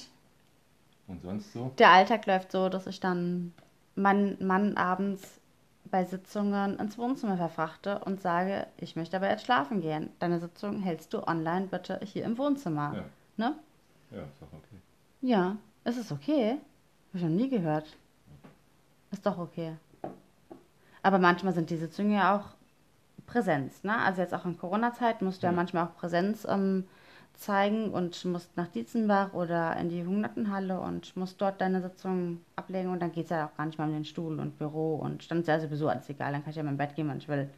Und 1.07 1.21
sonst 1.23 1.53
so? 1.53 1.71
der 1.79 1.89
Alltag 1.89 2.25
läuft 2.27 2.51
so, 2.51 2.69
dass 2.69 2.85
ich 2.85 2.99
dann 2.99 3.51
meinen 3.95 4.45
Mann 4.45 4.77
abends 4.77 5.39
bei 5.85 6.03
Sitzungen 6.05 6.79
ins 6.79 6.97
Wohnzimmer 6.97 7.37
verfrachte 7.37 7.99
und 7.99 8.19
sage, 8.21 8.65
ich 8.77 8.95
möchte 8.95 9.17
aber 9.17 9.29
jetzt 9.29 9.45
schlafen 9.45 9.81
gehen. 9.81 10.09
Deine 10.19 10.39
Sitzung 10.39 10.79
hältst 10.81 11.13
du 11.13 11.27
online 11.27 11.67
bitte 11.67 11.99
hier 12.03 12.23
im 12.25 12.37
Wohnzimmer. 12.37 12.95
Ja. 12.95 13.03
Ne? 13.37 13.55
Ja, 14.11 14.23
ist 14.23 14.41
doch 14.41 14.47
okay. 14.53 14.77
Ja, 15.21 15.57
ist 15.83 15.97
es 15.97 16.11
okay? 16.11 16.51
Habe 17.09 17.17
ich 17.17 17.21
noch 17.23 17.29
nie 17.29 17.49
gehört. 17.49 17.85
Ist 19.11 19.25
doch 19.25 19.37
okay. 19.37 19.73
Aber 21.03 21.19
manchmal 21.19 21.53
sind 21.53 21.69
die 21.69 21.77
Sitzungen 21.77 22.13
ja 22.13 22.35
auch 22.37 22.55
Präsenz, 23.27 23.83
ne? 23.83 23.97
Also 23.99 24.21
jetzt 24.21 24.33
auch 24.33 24.45
in 24.45 24.57
Corona-Zeit 24.57 25.21
musst 25.21 25.43
du 25.43 25.47
ja, 25.47 25.51
Ja. 25.51 25.55
manchmal 25.55 25.85
auch 25.85 25.95
Präsenz 25.95 26.45
ähm, 26.49 26.87
zeigen 27.33 27.89
und 27.91 28.23
musst 28.25 28.55
nach 28.57 28.67
Dietzenbach 28.67 29.33
oder 29.33 29.75
in 29.77 29.89
die 29.89 30.05
Hungertenhalle 30.05 30.79
und 30.79 31.15
musst 31.17 31.41
dort 31.41 31.59
deine 31.61 31.81
Sitzung 31.81 32.39
ablegen 32.55 32.89
und 32.91 33.01
dann 33.01 33.11
geht 33.11 33.25
es 33.25 33.29
ja 33.31 33.47
auch 33.47 33.57
gar 33.57 33.65
nicht 33.65 33.77
mal 33.77 33.87
um 33.87 33.93
den 33.93 34.05
Stuhl 34.05 34.39
und 34.39 34.57
Büro 34.57 34.95
und 34.95 35.29
dann 35.29 35.39
ist 35.39 35.47
ja 35.47 35.59
sowieso 35.59 35.87
alles 35.89 36.07
egal, 36.09 36.31
dann 36.31 36.41
kann 36.43 36.51
ich 36.51 36.55
ja 36.55 36.61
in 36.61 36.67
mein 36.67 36.77
Bett 36.77 36.95
gehen, 36.95 37.07
wann 37.07 37.17
ich 37.17 37.27
will. 37.27 37.49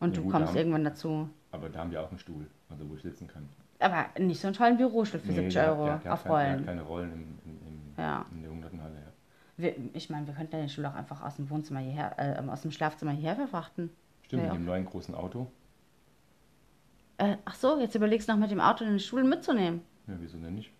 Und 0.00 0.10
Ja, 0.10 0.16
du 0.16 0.22
gut, 0.24 0.32
kommst 0.32 0.48
haben- 0.50 0.56
irgendwann 0.56 0.84
dazu. 0.84 1.28
Aber 1.52 1.68
da 1.68 1.80
haben 1.80 1.90
wir 1.90 2.02
auch 2.02 2.10
einen 2.10 2.18
Stuhl, 2.18 2.46
also 2.70 2.88
wo 2.88 2.94
ich 2.94 3.02
sitzen 3.02 3.28
kann. 3.28 3.48
Aber 3.78 4.06
nicht 4.18 4.40
so 4.40 4.46
einen 4.48 4.54
tollen 4.56 4.76
Bürostuhl 4.76 5.20
für 5.20 5.32
70 5.32 5.54
der 5.54 5.68
Euro 5.72 5.86
der, 5.86 5.98
der 5.98 6.12
auf 6.14 6.24
hat 6.24 6.30
keine, 6.32 6.36
der 6.36 6.46
Rollen. 6.46 6.58
hat 6.60 6.66
keine 6.66 6.82
Rollen 6.82 7.12
im, 7.12 7.38
im, 7.50 7.58
im, 7.66 7.80
Ja. 8.02 8.26
in 8.32 8.42
der 8.42 8.50
Hundertenhalle. 8.50 8.94
Ja. 8.94 9.12
Wir, 9.56 9.74
ich 9.94 10.08
meine, 10.10 10.26
wir 10.26 10.34
könnten 10.34 10.54
ja 10.54 10.60
den 10.62 10.68
Stuhl 10.68 10.86
auch 10.86 10.94
einfach 10.94 11.22
aus 11.22 11.36
dem 11.36 11.50
Wohnzimmer 11.50 11.80
hierher, 11.80 12.14
äh, 12.18 12.48
aus 12.48 12.62
dem 12.62 12.70
Schlafzimmer 12.70 13.12
hierher 13.12 13.36
verfrachten. 13.36 13.90
Stimmt, 14.24 14.42
Ja. 14.44 14.48
mit 14.50 14.58
dem 14.60 14.66
neuen 14.66 14.84
großen 14.86 15.14
Auto. 15.14 15.46
Äh, 17.22 17.36
ach 17.44 17.54
so, 17.54 17.78
jetzt 17.78 17.94
überlegst 17.94 18.28
du 18.28 18.32
noch 18.32 18.40
mit 18.40 18.50
dem 18.50 18.60
Auto 18.60 18.84
den 18.84 18.98
Stuhl 18.98 19.22
mitzunehmen. 19.22 19.82
Ja, 20.08 20.14
wieso 20.18 20.38
denn 20.38 20.54
nicht? 20.56 20.70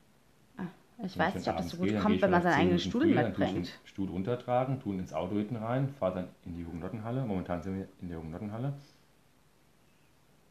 Ich 1.04 1.18
Wenn 1.18 1.26
weiß 1.26 1.32
dann 1.34 1.40
nicht, 1.40 1.48
ob 1.48 1.56
das 1.56 1.68
so 1.70 1.76
gut 1.78 1.88
kommt, 1.94 2.06
gehe 2.06 2.14
ich 2.16 2.22
wenn 2.22 2.30
man 2.30 2.42
seinen 2.42 2.54
eigenen 2.54 2.78
10 2.78 2.90
Stuhl 2.90 3.00
früher, 3.02 3.10
ich 3.10 3.26
mitbringt. 3.26 3.56
den 3.56 3.68
Stuhl 3.86 4.08
runtertragen, 4.08 4.80
tun 4.80 4.98
ins 5.00 5.12
Auto 5.12 5.34
hinten 5.36 5.56
rein, 5.56 5.88
fahre 5.98 6.14
dann 6.14 6.28
in 6.44 6.54
die 6.56 6.64
Hugenottenhalle. 6.64 7.24
Momentan 7.24 7.60
sind 7.62 7.76
wir 7.76 7.88
in 8.00 8.08
der 8.08 8.18
Hugenottenhalle. 8.18 8.72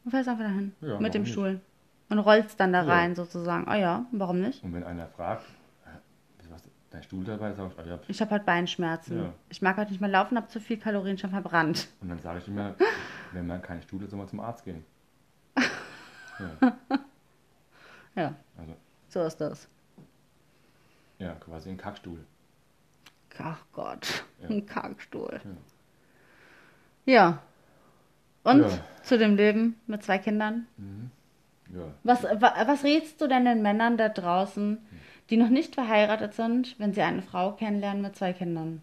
Du 0.04 0.10
fährst 0.10 0.28
einfach 0.28 0.44
dahin. 0.44 0.72
Ja, 0.80 0.98
mit 1.00 1.14
dem 1.14 1.22
nicht? 1.22 1.32
Stuhl. 1.32 1.60
Und 2.10 2.18
rollst 2.18 2.58
dann 2.60 2.72
da 2.72 2.84
Ja. 2.84 2.92
rein 2.92 3.14
sozusagen. 3.14 3.66
Oh 3.70 3.74
ja, 3.74 4.04
warum 4.12 4.40
nicht? 4.40 4.62
Und 4.62 4.74
wenn 4.74 4.84
einer 4.84 5.06
fragt, 5.06 5.44
äh, 5.86 6.42
du 6.42 6.54
dein 6.90 7.02
Stuhl 7.02 7.24
dabei, 7.24 7.54
sag 7.54 7.70
ich, 7.72 7.78
ah 7.78 7.84
ja, 7.86 7.98
Ich 8.08 8.20
habe 8.20 8.32
halt 8.32 8.44
Beinschmerzen. 8.44 9.18
Ja. 9.18 9.32
Ich 9.48 9.62
mag 9.62 9.76
halt 9.78 9.88
nicht 9.90 10.00
mehr 10.00 10.10
laufen, 10.10 10.36
habe 10.36 10.48
zu 10.48 10.60
viel 10.60 10.76
Kalorien 10.76 11.16
schon 11.16 11.30
verbrannt. 11.30 11.88
Und 12.02 12.10
dann 12.10 12.18
sage 12.18 12.40
ich 12.40 12.48
immer, 12.48 12.74
wenn 13.32 13.46
man 13.46 13.62
keinen 13.62 13.80
Stuhl 13.82 14.02
hat, 14.02 14.10
soll 14.10 14.18
man 14.18 14.28
zum 14.28 14.40
Arzt 14.40 14.64
gehen. 14.66 14.84
Ja, 16.60 16.72
Ja, 18.14 18.34
also, 18.58 18.74
so 19.08 19.22
ist 19.22 19.36
das. 19.40 19.68
ja, 21.18 21.34
quasi 21.36 21.70
ein 21.70 21.76
Kackstuhl. 21.78 22.24
Ach 23.38 23.64
Gott, 23.72 24.24
Ja. 24.42 24.48
ein 24.50 24.66
Kackstuhl. 24.66 25.40
Ja. 27.06 27.42
Und 28.44 28.60
Ja. 28.60 28.68
zu 29.02 29.16
dem 29.18 29.36
Leben 29.36 29.80
mit 29.86 30.02
zwei 30.02 30.18
Kindern? 30.18 30.66
Ja, 31.72 31.84
Was, 32.02 32.22
wa, 32.24 32.52
was 32.66 32.84
rätst 32.84 33.20
du 33.20 33.26
denn 33.28 33.44
den 33.46 33.62
Männern 33.62 33.96
da 33.96 34.08
draußen, 34.10 34.78
die 35.30 35.36
noch 35.38 35.48
nicht 35.48 35.74
verheiratet 35.74 36.34
sind, 36.34 36.78
wenn 36.78 36.92
sie 36.92 37.00
eine 37.02 37.22
Frau 37.22 37.52
kennenlernen 37.52 38.02
mit 38.02 38.14
zwei 38.16 38.32
Kindern? 38.34 38.82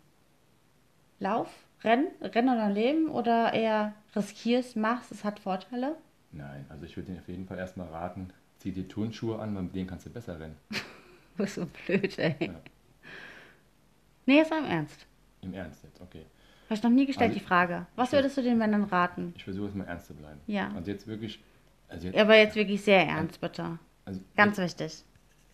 Lauf, 1.19 1.49
renn, 1.83 2.07
renn 2.21 2.49
oder 2.49 2.69
leben 2.69 3.09
oder 3.09 3.53
eher 3.53 3.93
riskierst, 4.15 4.75
machst, 4.75 5.11
es 5.11 5.23
hat 5.23 5.39
Vorteile? 5.39 5.95
Nein, 6.31 6.65
also 6.69 6.85
ich 6.85 6.95
würde 6.97 7.11
dir 7.13 7.19
auf 7.19 7.27
jeden 7.27 7.45
Fall 7.47 7.57
erstmal 7.57 7.87
raten, 7.87 8.31
zieh 8.59 8.71
die 8.71 8.87
Turnschuhe 8.87 9.39
an, 9.39 9.55
weil 9.55 9.63
mit 9.63 9.75
denen 9.75 9.87
kannst 9.87 10.05
du 10.05 10.09
besser 10.09 10.39
rennen. 10.39 10.55
Du 11.37 11.43
bist 11.43 11.55
so 11.55 11.65
blöd, 11.85 12.19
ey. 12.19 12.35
Ja. 12.41 12.53
Nee, 14.25 14.37
jetzt 14.37 14.51
mal 14.51 14.59
im 14.59 14.69
Ernst. 14.69 15.05
Im 15.41 15.53
Ernst 15.53 15.83
jetzt, 15.83 16.01
okay. 16.01 16.25
Habe 16.65 16.73
ich 16.75 16.83
noch 16.83 16.89
nie 16.89 17.05
gestellt, 17.05 17.29
Also 17.29 17.39
die 17.39 17.45
Frage. 17.45 17.85
Was 17.95 18.11
würdest 18.11 18.35
du 18.37 18.41
den 18.43 18.57
Männern 18.57 18.83
raten? 18.83 19.33
Ich 19.37 19.45
versuche 19.45 19.67
es 19.69 19.73
mal 19.73 19.85
ernst 19.85 20.07
zu 20.07 20.13
bleiben. 20.15 20.39
Ja. 20.47 20.69
Also 20.75 20.91
jetzt 20.91 21.07
wirklich, 21.07 21.41
also 21.87 22.07
jetzt, 22.07 22.17
Aber 22.19 22.35
jetzt 22.35 22.55
wirklich 22.55 22.81
sehr 22.83 23.07
ernst, 23.07 23.39
bitte. 23.39 23.79
also 24.03 24.19
Ganz 24.35 24.57
jetzt, 24.57 24.79
wichtig. 24.81 25.03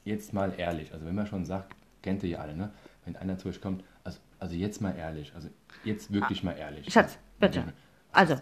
jetzt 0.06 0.34
mal 0.34 0.54
ehrlich, 0.58 0.92
also 0.92 1.06
wenn 1.06 1.14
man 1.16 1.28
schon 1.28 1.46
sagt, 1.46 1.76
kennt 2.02 2.24
ihr 2.24 2.30
ja 2.32 2.40
alle, 2.40 2.56
ne? 2.56 2.72
Wenn 3.06 3.16
einer 3.16 3.38
zu 3.38 3.48
euch 3.50 3.62
kommt, 3.62 3.84
also, 4.04 4.20
also 4.40 4.56
jetzt 4.56 4.82
mal 4.82 4.96
ehrlich, 4.98 5.32
also 5.36 5.50
jetzt 5.84 6.12
wirklich 6.12 6.44
mal 6.44 6.54
ehrlich. 6.58 6.88
Ah, 6.88 6.92
Schatz, 6.92 7.20
bitte. 7.40 7.64
Also, 8.12 8.34
Ja, 8.34 8.42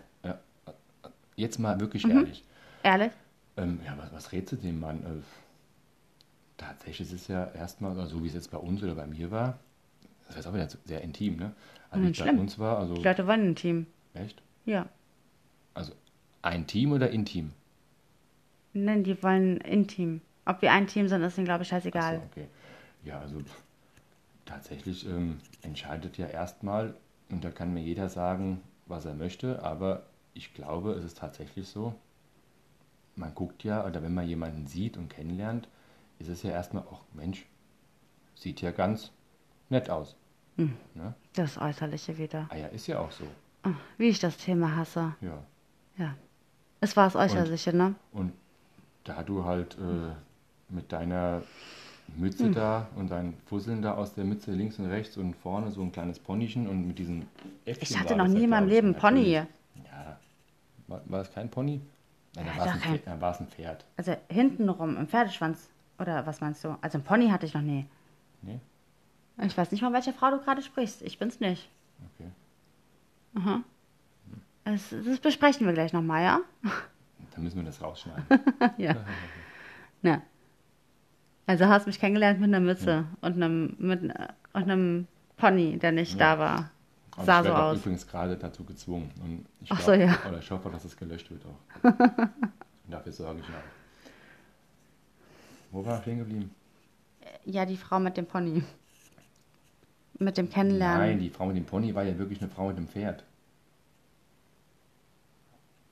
jetzt 1.35 1.59
mal 1.59 1.79
wirklich 1.79 2.05
Mhm. 2.05 2.11
ehrlich. 2.11 2.43
ehrlich? 2.83 3.11
Ähm, 3.57 3.79
ja, 3.85 3.95
was, 3.97 4.11
was 4.11 4.31
rätst 4.31 4.51
du 4.53 4.55
dem 4.57 4.79
Mann? 4.79 5.03
Äh, 5.03 5.21
tatsächlich 6.57 7.01
ist 7.01 7.13
es 7.13 7.27
ja 7.27 7.45
erstmal, 7.53 7.97
also 7.97 8.17
so 8.17 8.23
wie 8.23 8.27
es 8.27 8.33
jetzt 8.33 8.51
bei 8.51 8.57
uns 8.57 8.81
oder 8.83 8.95
bei 8.95 9.07
mir 9.07 9.31
war, 9.31 9.59
das 10.27 10.37
ist 10.37 10.47
auch 10.47 10.53
wieder 10.53 10.67
sehr 10.85 11.01
intim, 11.01 11.35
ne? 11.37 11.53
Also 11.91 12.05
Nicht 12.05 12.19
es 12.19 12.25
bei 12.25 12.31
uns 12.33 12.57
war, 12.57 12.79
also 12.79 12.95
Die 12.95 13.03
Leute 13.03 13.27
wollen 13.27 13.49
ein 13.49 13.55
Team. 13.55 13.85
echt? 14.13 14.41
Ja. 14.65 14.87
Also 15.73 15.93
ein 16.41 16.65
Team 16.65 16.91
oder 16.93 17.09
intim? 17.11 17.51
Nein, 18.73 19.03
die 19.03 19.21
wollen 19.21 19.57
intim. 19.57 20.21
Ob 20.45 20.61
wir 20.61 20.71
ein 20.71 20.87
Team 20.87 21.07
sind, 21.07 21.21
ist 21.21 21.37
ihnen, 21.37 21.45
glaube 21.45 21.63
ich, 21.63 21.69
scheißegal. 21.69 22.17
so, 22.17 22.21
okay. 22.31 22.47
Ja, 23.03 23.19
also 23.19 23.41
tatsächlich 24.45 25.05
ähm, 25.07 25.39
entscheidet 25.61 26.17
ja 26.17 26.27
erstmal, 26.27 26.95
und 27.29 27.43
da 27.43 27.51
kann 27.51 27.73
mir 27.73 27.81
jeder 27.81 28.09
sagen, 28.09 28.61
was 28.87 29.05
er 29.05 29.13
möchte, 29.13 29.61
aber 29.63 30.03
ich 30.33 30.53
glaube, 30.53 30.93
es 30.93 31.03
ist 31.03 31.17
tatsächlich 31.17 31.67
so, 31.67 31.93
man 33.15 33.33
guckt 33.35 33.63
ja, 33.63 33.85
oder 33.85 34.01
wenn 34.01 34.13
man 34.13 34.27
jemanden 34.27 34.67
sieht 34.67 34.97
und 34.97 35.09
kennenlernt, 35.09 35.67
ist 36.19 36.29
es 36.29 36.43
ja 36.43 36.51
erstmal, 36.51 36.83
ach 36.91 37.01
Mensch, 37.13 37.45
sieht 38.35 38.61
ja 38.61 38.71
ganz 38.71 39.11
nett 39.69 39.89
aus. 39.89 40.15
Mhm. 40.57 40.75
Ne? 40.95 41.13
Das 41.33 41.57
Äußerliche 41.57 42.17
wieder. 42.17 42.47
Ah 42.49 42.57
ja, 42.57 42.67
ist 42.67 42.87
ja 42.87 42.99
auch 42.99 43.11
so. 43.11 43.25
Ah, 43.63 43.73
wie 43.97 44.09
ich 44.09 44.19
das 44.19 44.37
Thema 44.37 44.75
hasse. 44.75 45.15
Ja. 45.21 45.43
Ja. 45.97 46.15
Es 46.81 46.97
war 46.97 47.05
das 47.05 47.15
Äußerliche, 47.15 47.71
und, 47.71 47.77
ne? 47.77 47.95
Und 48.11 48.33
da 49.03 49.23
du 49.23 49.45
halt 49.45 49.77
äh, 49.77 50.13
mit 50.73 50.91
deiner 50.91 51.43
Mütze 52.17 52.45
mhm. 52.45 52.53
da 52.53 52.89
und 52.95 53.09
deinen 53.09 53.35
Fusseln 53.45 53.81
da 53.81 53.95
aus 53.95 54.13
der 54.13 54.25
Mütze 54.25 54.51
links 54.51 54.79
und 54.79 54.87
rechts 54.87 55.17
und 55.17 55.35
vorne 55.35 55.71
so 55.71 55.81
ein 55.81 55.91
kleines 55.91 56.19
Ponychen 56.19 56.67
und 56.67 56.85
mit 56.87 56.99
diesen 56.99 57.25
Äffchen 57.65 57.83
Ich 57.83 57.99
hatte 57.99 58.15
noch 58.15 58.27
nie 58.27 58.43
in 58.43 58.49
meinem 58.49 58.67
Leben 58.67 58.95
Pony. 58.95 59.31
Ja. 59.31 59.47
War, 60.87 61.01
war 61.05 61.19
das 61.19 61.31
kein 61.31 61.49
Pony? 61.49 61.81
Nein, 62.35 62.45
da 62.45 62.57
war 62.57 62.65
es 62.65 62.73
ein, 62.73 63.03
kein... 63.03 63.23
ein 63.23 63.47
Pferd. 63.47 63.85
Also 63.97 64.15
hintenrum 64.29 64.97
im 64.97 65.07
Pferdeschwanz. 65.07 65.69
Oder 65.99 66.25
was 66.25 66.41
meinst 66.41 66.63
du? 66.63 66.77
Also 66.81 66.97
ein 66.97 67.03
Pony 67.03 67.29
hatte 67.29 67.45
ich 67.45 67.53
noch 67.53 67.61
nie. 67.61 67.85
Nee. 68.41 68.59
Ich 69.41 69.57
weiß 69.57 69.71
nicht 69.71 69.81
mal, 69.81 69.93
welche 69.93 70.13
Frau 70.13 70.31
du 70.31 70.39
gerade 70.39 70.61
sprichst. 70.61 71.01
Ich 71.01 71.17
bin's 71.17 71.39
nicht. 71.39 71.69
Okay. 72.15 72.29
Aha. 73.35 73.63
Das, 74.65 74.89
das 74.89 75.19
besprechen 75.19 75.65
wir 75.65 75.73
gleich 75.73 75.93
nochmal, 75.93 76.23
ja? 76.23 76.39
Dann 77.33 77.43
müssen 77.43 77.57
wir 77.57 77.63
das 77.63 77.81
rausschneiden. 77.81 78.25
ja. 78.77 78.95
Na. 80.01 80.21
Also 81.45 81.65
hast 81.67 81.87
mich 81.87 81.99
kennengelernt 81.99 82.39
mit 82.39 82.49
einer 82.49 82.59
Mütze 82.59 82.91
ja. 82.91 83.05
und 83.21 83.33
einem, 83.35 83.75
mit, 83.77 84.03
und 84.03 84.13
einem 84.53 85.07
Pony, 85.37 85.77
der 85.77 85.91
nicht 85.91 86.17
ja. 86.17 86.35
da 86.35 86.39
war. 86.39 86.71
Und 87.15 87.25
Sah 87.25 87.41
ich 87.41 87.47
so 87.47 87.53
aus. 87.53 87.77
übrigens 87.77 88.07
gerade 88.07 88.37
dazu 88.37 88.63
gezwungen. 88.63 89.11
Und 89.21 89.45
ich 89.61 89.71
Ach 89.71 89.77
glaub, 89.77 89.85
so, 89.85 89.93
ja. 89.93 90.17
Oder 90.27 90.39
ich 90.39 90.49
hoffe, 90.51 90.69
dass 90.69 90.83
es 90.85 90.97
gelöscht 90.97 91.29
wird 91.29 91.43
auch. 91.45 91.91
dafür 92.89 93.11
sorge 93.11 93.39
ich 93.41 93.45
auch. 93.45 94.11
Wo 95.71 95.85
war 95.85 95.97
ich 95.97 96.01
stehen 96.01 96.19
geblieben? 96.19 96.53
Ja, 97.45 97.65
die 97.65 97.77
Frau 97.77 97.99
mit 97.99 98.17
dem 98.17 98.25
Pony. 98.25 98.63
Mit 100.19 100.37
dem 100.37 100.49
Kennenlernen. 100.49 100.97
Nein, 100.99 101.19
die 101.19 101.29
Frau 101.29 101.45
mit 101.47 101.57
dem 101.57 101.65
Pony 101.65 101.93
war 101.93 102.03
ja 102.03 102.17
wirklich 102.17 102.41
eine 102.41 102.49
Frau 102.49 102.67
mit 102.67 102.77
dem 102.77 102.87
Pferd. 102.87 103.23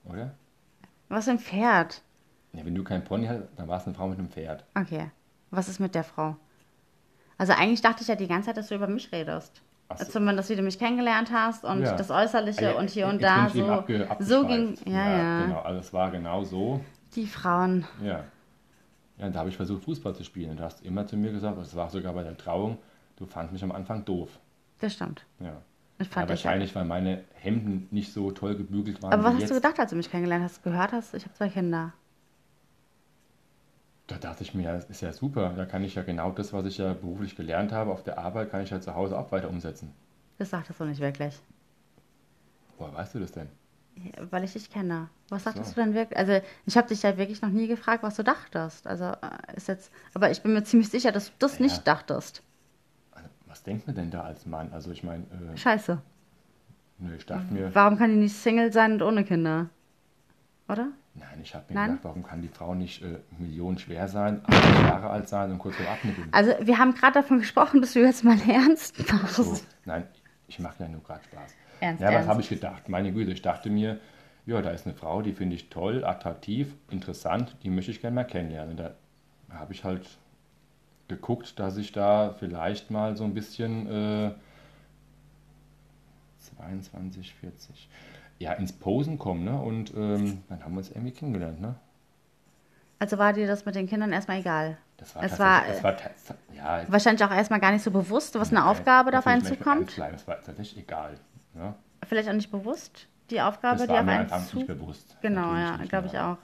Oder? 0.04 0.34
Was 1.08 1.24
für 1.26 1.32
ein 1.32 1.38
Pferd? 1.38 2.02
Ja, 2.52 2.64
wenn 2.64 2.74
du 2.74 2.84
kein 2.84 3.04
Pony 3.04 3.26
hast, 3.26 3.42
dann 3.56 3.68
war 3.68 3.78
es 3.78 3.86
eine 3.86 3.94
Frau 3.94 4.08
mit 4.08 4.18
einem 4.18 4.30
Pferd. 4.30 4.64
Okay. 4.74 5.10
Was 5.50 5.68
ist 5.68 5.80
mit 5.80 5.94
der 5.94 6.04
Frau? 6.04 6.36
Also 7.38 7.52
eigentlich 7.52 7.82
dachte 7.82 8.02
ich 8.02 8.08
ja 8.08 8.14
die 8.14 8.28
ganze 8.28 8.46
Zeit, 8.46 8.56
dass 8.56 8.68
du 8.68 8.74
über 8.74 8.86
mich 8.86 9.12
redest. 9.12 9.62
So. 9.96 10.04
Zumindest 10.04 10.50
wie 10.50 10.56
du 10.56 10.62
mich 10.62 10.78
kennengelernt 10.78 11.30
hast 11.32 11.64
und 11.64 11.82
ja. 11.82 11.96
das 11.96 12.10
Äußerliche 12.10 12.64
ja, 12.64 12.72
und 12.72 12.90
hier 12.90 13.06
und 13.06 13.22
da 13.22 13.48
so. 13.48 13.66
Abge, 13.66 14.08
so 14.18 14.46
ging. 14.46 14.76
Ja, 14.86 14.92
ja, 14.92 15.18
ja. 15.18 15.42
Genau, 15.46 15.60
also 15.60 15.80
es 15.80 15.92
war 15.92 16.10
genau 16.10 16.44
so. 16.44 16.80
Die 17.14 17.26
Frauen. 17.26 17.84
Ja. 18.02 18.24
Ja, 19.18 19.26
und 19.26 19.34
da 19.34 19.40
habe 19.40 19.50
ich 19.50 19.56
versucht, 19.56 19.84
Fußball 19.84 20.14
zu 20.14 20.24
spielen. 20.24 20.50
Und 20.50 20.60
du 20.60 20.64
hast 20.64 20.84
immer 20.84 21.06
zu 21.06 21.16
mir 21.16 21.32
gesagt, 21.32 21.58
das 21.58 21.76
war 21.76 21.90
sogar 21.90 22.12
bei 22.12 22.22
der 22.22 22.36
Trauung, 22.36 22.78
du 23.16 23.26
fandest 23.26 23.52
mich 23.52 23.62
am 23.62 23.72
Anfang 23.72 24.04
doof. 24.04 24.30
Das 24.80 24.94
stimmt. 24.94 25.24
Ja. 25.38 25.62
Ich 25.98 26.08
fand 26.08 26.26
ja, 26.26 26.30
wahrscheinlich, 26.30 26.74
weil 26.74 26.84
meine 26.84 27.22
Hemden 27.34 27.86
nicht 27.90 28.12
so 28.12 28.32
toll 28.32 28.56
gebügelt 28.56 29.02
waren. 29.02 29.12
Aber 29.12 29.22
was 29.22 29.34
hast 29.34 29.40
jetzt. 29.42 29.50
du 29.50 29.54
gedacht, 29.54 29.78
als 29.78 29.90
du 29.90 29.96
mich 29.96 30.10
kennengelernt 30.10 30.44
hast? 30.44 30.62
Gehört 30.64 30.92
hast, 30.92 31.14
ich 31.14 31.24
habe 31.24 31.34
zwei 31.34 31.48
Kinder. 31.48 31.92
Da 34.06 34.18
dachte 34.18 34.42
ich 34.42 34.54
mir, 34.54 34.72
das 34.72 34.84
ist 34.86 35.00
ja 35.00 35.12
super. 35.12 35.50
Da 35.56 35.64
kann 35.64 35.84
ich 35.84 35.94
ja 35.94 36.02
genau 36.02 36.32
das, 36.32 36.52
was 36.52 36.66
ich 36.66 36.78
ja 36.78 36.92
beruflich 36.92 37.36
gelernt 37.36 37.72
habe 37.72 37.92
auf 37.92 38.02
der 38.02 38.18
Arbeit, 38.18 38.50
kann 38.50 38.62
ich 38.62 38.70
ja 38.70 38.80
zu 38.80 38.94
Hause 38.94 39.18
auch 39.18 39.30
weiter 39.32 39.48
umsetzen. 39.48 39.92
Das 40.38 40.50
sagtest 40.50 40.80
du 40.80 40.84
nicht 40.84 41.00
wirklich. 41.00 41.38
Woher 42.78 42.94
weißt 42.94 43.14
du 43.14 43.20
das 43.20 43.32
denn? 43.32 43.48
Ja, 43.94 44.30
weil 44.30 44.44
ich 44.44 44.54
dich 44.54 44.70
kenne. 44.70 45.08
Was 45.28 45.44
sagtest 45.44 45.70
so. 45.70 45.74
du 45.74 45.84
denn 45.84 45.94
wirklich? 45.94 46.18
Also 46.18 46.40
ich 46.66 46.76
habe 46.76 46.88
dich 46.88 47.02
ja 47.02 47.16
wirklich 47.16 47.42
noch 47.42 47.50
nie 47.50 47.68
gefragt, 47.68 48.02
was 48.02 48.16
du 48.16 48.24
dachtest. 48.24 48.86
Also 48.86 49.04
äh, 49.04 49.56
ist 49.56 49.68
jetzt, 49.68 49.92
aber 50.14 50.30
ich 50.30 50.42
bin 50.42 50.52
mir 50.52 50.64
ziemlich 50.64 50.88
sicher, 50.88 51.12
dass 51.12 51.26
du 51.26 51.32
das 51.38 51.58
ja. 51.58 51.64
nicht 51.64 51.86
dachtest. 51.86 52.42
Also, 53.12 53.28
was 53.46 53.62
denkt 53.62 53.86
man 53.86 53.94
denn 53.94 54.10
da 54.10 54.22
als 54.22 54.46
Mann? 54.46 54.72
Also 54.72 54.90
ich 54.90 55.04
meine. 55.04 55.24
Äh, 55.24 55.56
Scheiße. 55.56 56.00
Nö, 56.98 57.14
ich 57.16 57.26
dachte 57.26 57.52
mir. 57.52 57.74
Warum 57.74 57.98
kann 57.98 58.10
die 58.10 58.16
nicht 58.16 58.34
Single 58.34 58.72
sein 58.72 58.94
und 58.94 59.02
ohne 59.02 59.24
Kinder? 59.24 59.68
Oder? 60.68 60.88
Nein, 61.14 61.40
ich 61.42 61.54
habe 61.54 61.66
mir 61.68 61.74
Nein? 61.74 61.90
gedacht, 61.90 62.04
warum 62.04 62.22
kann 62.22 62.40
die 62.40 62.48
Frau 62.48 62.74
nicht 62.74 63.02
äh, 63.02 63.18
Millionen 63.38 63.78
schwer 63.78 64.08
sein, 64.08 64.40
80 64.46 64.82
Jahre 64.82 65.10
alt 65.10 65.28
sein 65.28 65.50
und 65.52 65.58
kurz 65.58 65.76
vor 65.76 65.86
abnippeln? 65.86 66.28
Also 66.32 66.52
wir 66.60 66.78
haben 66.78 66.94
gerade 66.94 67.14
davon 67.14 67.38
gesprochen, 67.38 67.80
dass 67.82 67.92
du 67.92 68.00
jetzt 68.00 68.24
mal 68.24 68.38
ernst 68.48 68.98
machst. 69.12 69.36
So, 69.36 69.56
nein, 69.84 70.06
ich 70.48 70.58
mache 70.58 70.82
ja 70.82 70.88
nur 70.88 71.02
gerade 71.02 71.22
Spaß. 71.24 71.54
Ernst, 71.80 72.02
ja, 72.02 72.14
was 72.14 72.26
habe 72.26 72.40
ich 72.40 72.48
gedacht? 72.48 72.88
Meine 72.88 73.12
Güte, 73.12 73.32
ich 73.32 73.42
dachte 73.42 73.68
mir, 73.68 74.00
ja, 74.46 74.62
da 74.62 74.70
ist 74.70 74.86
eine 74.86 74.94
Frau, 74.94 75.20
die 75.20 75.32
finde 75.32 75.54
ich 75.54 75.68
toll, 75.68 76.04
attraktiv, 76.04 76.74
interessant, 76.90 77.56
die 77.62 77.70
möchte 77.70 77.90
ich 77.90 78.00
gerne 78.00 78.14
mal 78.14 78.24
kennenlernen. 78.24 78.76
Da 78.76 78.94
habe 79.50 79.72
ich 79.74 79.84
halt 79.84 80.08
geguckt, 81.08 81.58
dass 81.58 81.76
ich 81.76 81.92
da 81.92 82.34
vielleicht 82.38 82.90
mal 82.90 83.16
so 83.16 83.24
ein 83.24 83.34
bisschen 83.34 83.86
äh, 83.86 84.32
22, 86.38 87.34
40 87.34 87.88
ja, 88.38 88.52
ins 88.52 88.72
Posen 88.72 89.18
kommen, 89.18 89.44
ne? 89.44 89.60
Und 89.60 89.94
ähm, 89.94 90.42
dann 90.48 90.64
haben 90.64 90.72
wir 90.72 90.78
uns 90.78 90.90
irgendwie 90.90 91.12
kennengelernt, 91.12 91.60
ne? 91.60 91.74
Also 92.98 93.18
war 93.18 93.32
dir 93.32 93.48
das 93.48 93.64
mit 93.64 93.74
den 93.74 93.88
Kindern 93.88 94.12
erstmal 94.12 94.38
egal? 94.38 94.78
Das 94.96 95.16
war, 95.16 95.24
es 95.24 95.38
war, 95.38 95.62
das 95.66 95.82
war 95.82 95.96
ja, 96.54 96.84
wahrscheinlich 96.86 97.24
auch 97.24 97.32
erstmal 97.32 97.58
gar 97.58 97.72
nicht 97.72 97.82
so 97.82 97.90
bewusst, 97.90 98.36
was 98.38 98.50
eine 98.50 98.64
Aufgabe 98.64 99.10
da 99.10 99.18
auf 99.18 99.26
einen 99.26 99.44
zukommt. 99.44 99.98
Das 99.98 100.28
war 100.28 100.40
tatsächlich 100.40 100.84
egal. 100.84 101.18
Ne? 101.54 101.74
Vielleicht 102.06 102.28
auch 102.28 102.34
nicht 102.34 102.52
bewusst, 102.52 103.08
die 103.30 103.40
Aufgabe, 103.40 103.78
das 103.78 103.88
die 103.88 103.92
auf 103.92 104.06
einen 104.06 104.28
zu... 104.28 104.56
nicht 104.58 104.68
bewusst. 104.68 105.16
Genau, 105.20 105.54
ja, 105.56 105.76
glaube 105.88 106.06
ich 106.06 106.16
auch. 106.16 106.36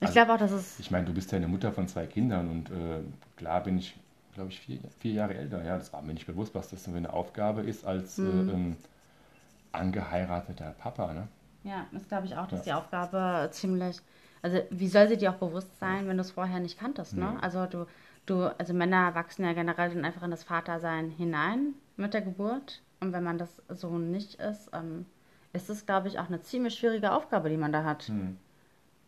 Ich 0.00 0.06
also, 0.06 0.14
glaube 0.14 0.32
auch, 0.32 0.38
dass 0.38 0.52
es... 0.52 0.80
Ich 0.80 0.90
meine, 0.90 1.04
du 1.04 1.12
bist 1.12 1.30
ja 1.32 1.36
eine 1.36 1.48
Mutter 1.48 1.72
von 1.72 1.86
zwei 1.86 2.06
Kindern 2.06 2.48
und 2.48 2.70
äh, 2.70 3.00
klar 3.36 3.62
bin 3.62 3.76
ich, 3.76 3.94
glaube 4.34 4.48
ich, 4.48 4.60
vier, 4.60 4.78
vier, 5.00 5.12
Jahre 5.12 5.34
älter. 5.34 5.62
Ja, 5.62 5.76
das 5.76 5.92
war 5.92 6.00
mir 6.00 6.14
nicht 6.14 6.26
bewusst, 6.26 6.54
was 6.54 6.68
das 6.68 6.84
für 6.84 6.96
eine 6.96 7.12
Aufgabe 7.12 7.60
ist 7.60 7.84
als 7.84 8.16
mhm. 8.16 8.48
äh, 8.48 8.52
ähm, 8.52 8.76
angeheirateter 9.72 10.74
Papa, 10.78 11.12
ne? 11.12 11.28
Ja, 11.62 11.86
das 11.92 12.08
glaube 12.08 12.26
ich 12.26 12.36
auch, 12.36 12.46
dass 12.46 12.64
ja. 12.64 12.74
die 12.74 12.80
Aufgabe 12.80 13.48
ziemlich, 13.50 13.98
also 14.42 14.58
wie 14.70 14.88
soll 14.88 15.08
sie 15.08 15.16
dir 15.16 15.30
auch 15.30 15.36
bewusst 15.36 15.78
sein, 15.78 16.08
wenn 16.08 16.16
du 16.16 16.22
es 16.22 16.30
vorher 16.30 16.60
nicht 16.60 16.78
kanntest, 16.78 17.16
ne? 17.16 17.34
Ja. 17.34 17.38
Also 17.40 17.66
du, 17.66 17.86
du, 18.26 18.44
also 18.58 18.72
Männer 18.72 19.14
wachsen 19.14 19.44
ja 19.44 19.52
generell 19.52 19.90
dann 19.90 20.04
einfach 20.04 20.22
in 20.22 20.30
das 20.30 20.44
Vatersein 20.44 21.10
hinein 21.10 21.74
mit 21.96 22.14
der 22.14 22.22
Geburt. 22.22 22.82
Und 23.00 23.12
wenn 23.12 23.24
man 23.24 23.38
das 23.38 23.62
so 23.68 23.98
nicht 23.98 24.34
ist, 24.36 24.70
ähm, 24.72 25.06
ist 25.52 25.70
es, 25.70 25.86
glaube 25.86 26.08
ich, 26.08 26.18
auch 26.18 26.28
eine 26.28 26.40
ziemlich 26.42 26.74
schwierige 26.74 27.12
Aufgabe, 27.12 27.48
die 27.48 27.56
man 27.56 27.72
da 27.72 27.84
hat. 27.84 28.08
Mhm. 28.08 28.36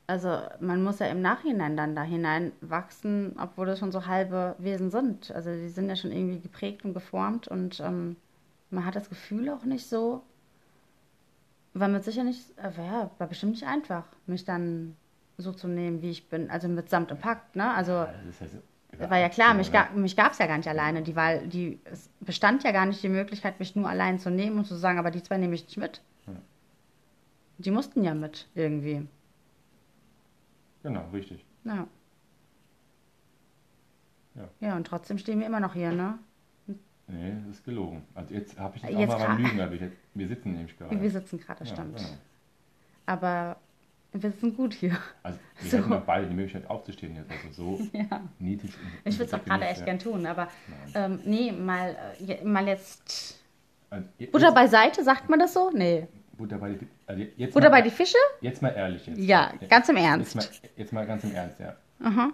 Also 0.07 0.41
man 0.61 0.83
muss 0.83 0.99
ja 0.99 1.07
im 1.07 1.23
Nachhinein 1.23 1.77
dann 1.77 1.95
da 1.95 2.03
hineinwachsen, 2.03 3.37
obwohl 3.41 3.67
das 3.67 3.79
schon 3.79 3.93
so 3.93 4.07
halbe 4.07 4.57
Wesen 4.59 4.91
sind. 4.91 5.31
Also 5.31 5.51
die 5.53 5.69
sind 5.69 5.89
ja 5.89 5.97
schon 5.97 6.13
irgendwie 6.13 6.41
geprägt 6.41 6.85
und 6.85 6.93
geformt 6.93 7.49
und 7.49 7.81
ähm, 7.81 8.17
man 8.71 8.85
hat 8.85 8.97
das 8.97 9.09
Gefühl 9.09 9.49
auch 9.51 9.65
nicht 9.65 9.87
so, 9.87 10.23
war 11.75 11.89
mit 11.89 12.05
sicher 12.05 12.25
nicht, 12.25 12.47
äh, 12.59 12.71
ja, 12.77 13.11
war 13.19 13.27
bestimmt 13.27 13.53
nicht 13.53 13.67
einfach, 13.67 14.05
mich 14.27 14.45
dann 14.45 14.97
so 15.39 15.53
zu 15.53 15.69
nehmen, 15.69 16.03
wie 16.03 16.11
ich 16.11 16.29
bin, 16.29 16.51
also 16.51 16.69
mit 16.69 16.91
Samt 16.91 17.11
und 17.11 17.21
Pakt, 17.21 17.57
ne? 17.57 17.73
Also 17.73 17.93
ja, 17.93 18.09
ja 19.01 19.11
war 19.11 19.19
ja 19.19 19.29
klar, 19.29 19.55
mich, 19.55 19.73
ga, 19.73 19.89
mich 19.95 20.17
gab 20.17 20.33
es 20.33 20.39
ja 20.39 20.47
gar 20.47 20.59
nicht 20.59 20.69
alleine. 20.69 21.03
Die 21.03 21.17
Wahl, 21.17 21.47
die, 21.49 21.81
es 21.85 22.11
bestand 22.21 22.63
ja 22.65 22.73
gar 22.73 22.87
nicht 22.87 23.03
die 23.03 23.09
Möglichkeit, 23.09 23.59
mich 23.59 23.75
nur 23.75 23.89
allein 23.89 24.19
zu 24.19 24.31
nehmen 24.31 24.59
und 24.59 24.67
zu 24.67 24.75
sagen, 24.75 24.99
aber 24.99 25.11
die 25.11 25.23
zwei 25.23 25.39
nehme 25.39 25.55
ich 25.55 25.65
nicht 25.65 25.79
mit. 25.79 26.03
Ja. 26.27 26.35
Die 27.59 27.71
mussten 27.71 28.05
ja 28.05 28.15
mit 28.15 28.49
irgendwie. 28.55 29.07
Genau, 30.83 31.09
richtig. 31.13 31.45
Ja. 31.65 31.87
Ja. 34.35 34.49
ja, 34.61 34.77
und 34.77 34.87
trotzdem 34.87 35.19
stehen 35.19 35.41
wir 35.41 35.47
immer 35.47 35.61
noch 35.61 35.75
hier, 35.75 35.93
ne? 35.93 36.19
Nee, 37.09 37.33
das 37.47 37.57
ist 37.57 37.65
gelogen. 37.65 38.03
Also 38.15 38.35
jetzt 38.35 38.59
habe 38.59 38.77
ich 38.77 38.83
das 38.83 38.91
jetzt 38.91 39.13
auch 39.13 39.19
mal 39.19 39.27
beim 39.27 39.43
Lügen 39.43 39.59
erwischt. 39.59 39.85
Wir 40.15 40.29
sitzen 40.29 40.53
nämlich 40.53 40.79
gerade. 40.79 41.01
Wir 41.01 41.11
sitzen 41.11 41.39
gerade, 41.39 41.65
ja, 41.65 41.67
stimmt. 41.67 41.97
Genau. 41.97 42.09
Aber 43.07 43.57
wir 44.13 44.21
sitzen 44.21 44.55
gut 44.57 44.75
hier. 44.75 44.97
Also 45.23 45.39
wir 45.61 45.71
so. 45.71 45.79
hätten 45.79 45.91
noch 45.91 46.03
beide 46.03 46.27
die 46.27 46.35
Möglichkeit 46.35 46.69
aufzustehen 46.69 47.17
jetzt. 47.17 47.31
Also 47.31 47.79
so 47.79 47.89
ja. 47.93 48.21
niedrig. 48.39 48.73
Ich 49.05 49.19
würde 49.19 49.25
es 49.25 49.35
auch 49.35 49.45
gerade 49.45 49.65
echt 49.67 49.81
ja. 49.81 49.87
gern 49.87 49.99
tun, 49.99 50.27
aber 50.27 50.49
ähm, 50.95 51.21
nee, 51.25 51.53
mal, 51.53 51.97
äh, 52.27 52.45
mal 52.45 52.67
jetzt... 52.67 53.39
Also, 53.91 54.09
jetzt 54.19 54.33
Butter 54.33 54.53
beiseite, 54.53 55.03
sagt 55.03 55.29
man 55.29 55.39
das 55.39 55.53
so? 55.53 55.71
Nee. 55.71 56.07
Butter 56.39 56.59
bei 56.59 56.71
die, 56.71 56.87
also 57.07 57.23
jetzt 57.37 57.55
Butter 57.55 57.69
mal, 57.69 57.79
bei 57.79 57.83
die 57.83 57.91
Fische? 57.91 58.17
Jetzt 58.41 58.63
mal 58.63 58.71
ehrlich. 58.71 59.07
Jetzt. 59.07 59.19
Ja, 59.19 59.53
ganz 59.69 59.89
im 59.89 59.97
Ernst. 59.97 60.35
Jetzt 60.35 60.63
mal, 60.63 60.71
jetzt 60.77 60.93
mal 60.93 61.07
ganz 61.07 61.25
im 61.25 61.35
Ernst, 61.35 61.61
ja. 61.61 61.77
Aha. 62.03 62.33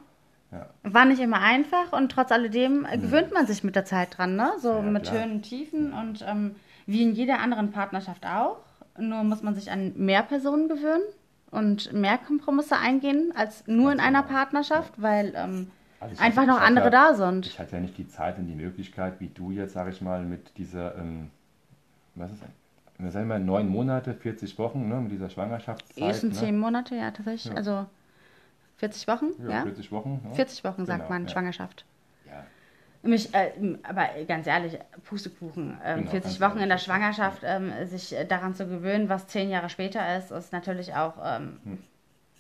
Ja. 0.51 0.67
War 0.83 1.05
nicht 1.05 1.21
immer 1.21 1.41
einfach 1.41 1.93
und 1.93 2.11
trotz 2.11 2.33
alledem 2.33 2.81
mhm. 2.81 3.03
gewöhnt 3.03 3.33
man 3.33 3.47
sich 3.47 3.65
mit 3.65 3.77
der 3.77 3.85
Zeit 3.85 4.17
dran, 4.17 4.37
ne? 4.37 4.53
So 4.59 4.73
ja, 4.75 4.81
mit 4.83 5.05
klar. 5.05 5.17
Höhen 5.23 5.33
und 5.33 5.43
Tiefen 5.43 5.93
und 5.93 6.25
ähm, 6.27 6.55
wie 6.87 7.03
in 7.03 7.13
jeder 7.15 7.41
anderen 7.41 7.71
Partnerschaft 7.71 8.25
auch. 8.27 8.59
Nur 8.99 9.23
muss 9.25 9.43
man 9.43 9.55
sich 9.55 9.71
an 9.71 9.93
mehr 9.97 10.23
Personen 10.23 10.69
gewöhnen 10.69 11.03
und 11.51 11.93
mehr 11.93 12.19
Kompromisse 12.19 12.77
eingehen 12.77 13.33
als 13.37 13.67
nur 13.67 13.93
in 13.93 14.01
einer 14.01 14.23
genau. 14.23 14.35
Partnerschaft, 14.35 14.95
weil 14.97 15.33
ähm, 15.37 15.71
Also 16.01 16.21
einfach 16.21 16.43
hatte- 16.43 16.51
noch 16.51 16.61
andere 16.61 16.87
ja- 16.87 16.91
da 16.91 17.15
sind. 17.15 17.47
Ich 17.47 17.59
hatte 17.59 17.77
ja 17.77 17.81
nicht 17.81 17.97
die 17.99 18.09
Zeit 18.09 18.39
und 18.39 18.47
die 18.47 18.55
Möglichkeit, 18.55 19.21
wie 19.21 19.29
du 19.29 19.51
jetzt, 19.51 19.75
sage 19.75 19.91
ich 19.91 20.01
mal, 20.01 20.25
mit 20.25 20.57
dieser, 20.57 20.97
ähm, 20.97 21.31
was 22.15 22.33
ist 22.33 22.43
wir 23.01 23.13
sagen 23.13 23.29
mal 23.29 23.39
neun 23.39 23.69
Monate, 23.69 24.13
40 24.13 24.59
Wochen, 24.59 24.89
ne, 24.89 24.97
mit 24.97 25.13
dieser 25.13 25.31
Schwangerschaftszeit. 25.31 26.03
Ersten 26.03 26.29
ne? 26.29 26.35
zehn 26.35 26.59
Monate, 26.59 26.97
ja, 26.97 27.13
tatsächlich. 27.13 27.53
Ja. 27.53 27.57
Also 27.57 27.87
40 28.79 29.07
Wochen, 29.09 29.27
Ja, 29.43 29.51
ja? 29.51 29.63
40 29.63 29.93
Wochen. 29.93 30.21
Ne? 30.25 30.35
40 30.35 30.65
Wochen 30.65 30.87
sagt 30.87 31.01
Genau, 31.01 31.11
man, 31.11 31.23
ja. 31.25 31.29
Schwangerschaft. 31.29 31.85
Ja, 32.27 32.45
Mich, 33.03 33.33
äh, 33.35 33.51
aber 33.85 34.07
ganz 34.27 34.47
ehrlich, 34.47 34.79
Pustekuchen. 35.05 35.79
Ähm, 35.85 35.99
Genau, 36.01 36.11
40 36.11 36.39
ganz 36.41 36.53
Wochen 36.53 36.63
in 36.63 36.69
der 36.69 36.79
Schwangerschaft, 36.79 37.43
ähm, 37.45 37.73
sich 37.87 38.17
äh, 38.17 38.25
daran 38.25 38.55
zu 38.55 38.67
gewöhnen, 38.67 39.09
was 39.09 39.27
zehn 39.29 39.51
Jahre 39.51 39.69
später 39.69 40.17
ist, 40.19 40.31
ist 40.31 40.53
natürlich 40.53 40.95
auch 40.95 41.15
ähm, 41.25 41.59
Hm. 41.65 41.79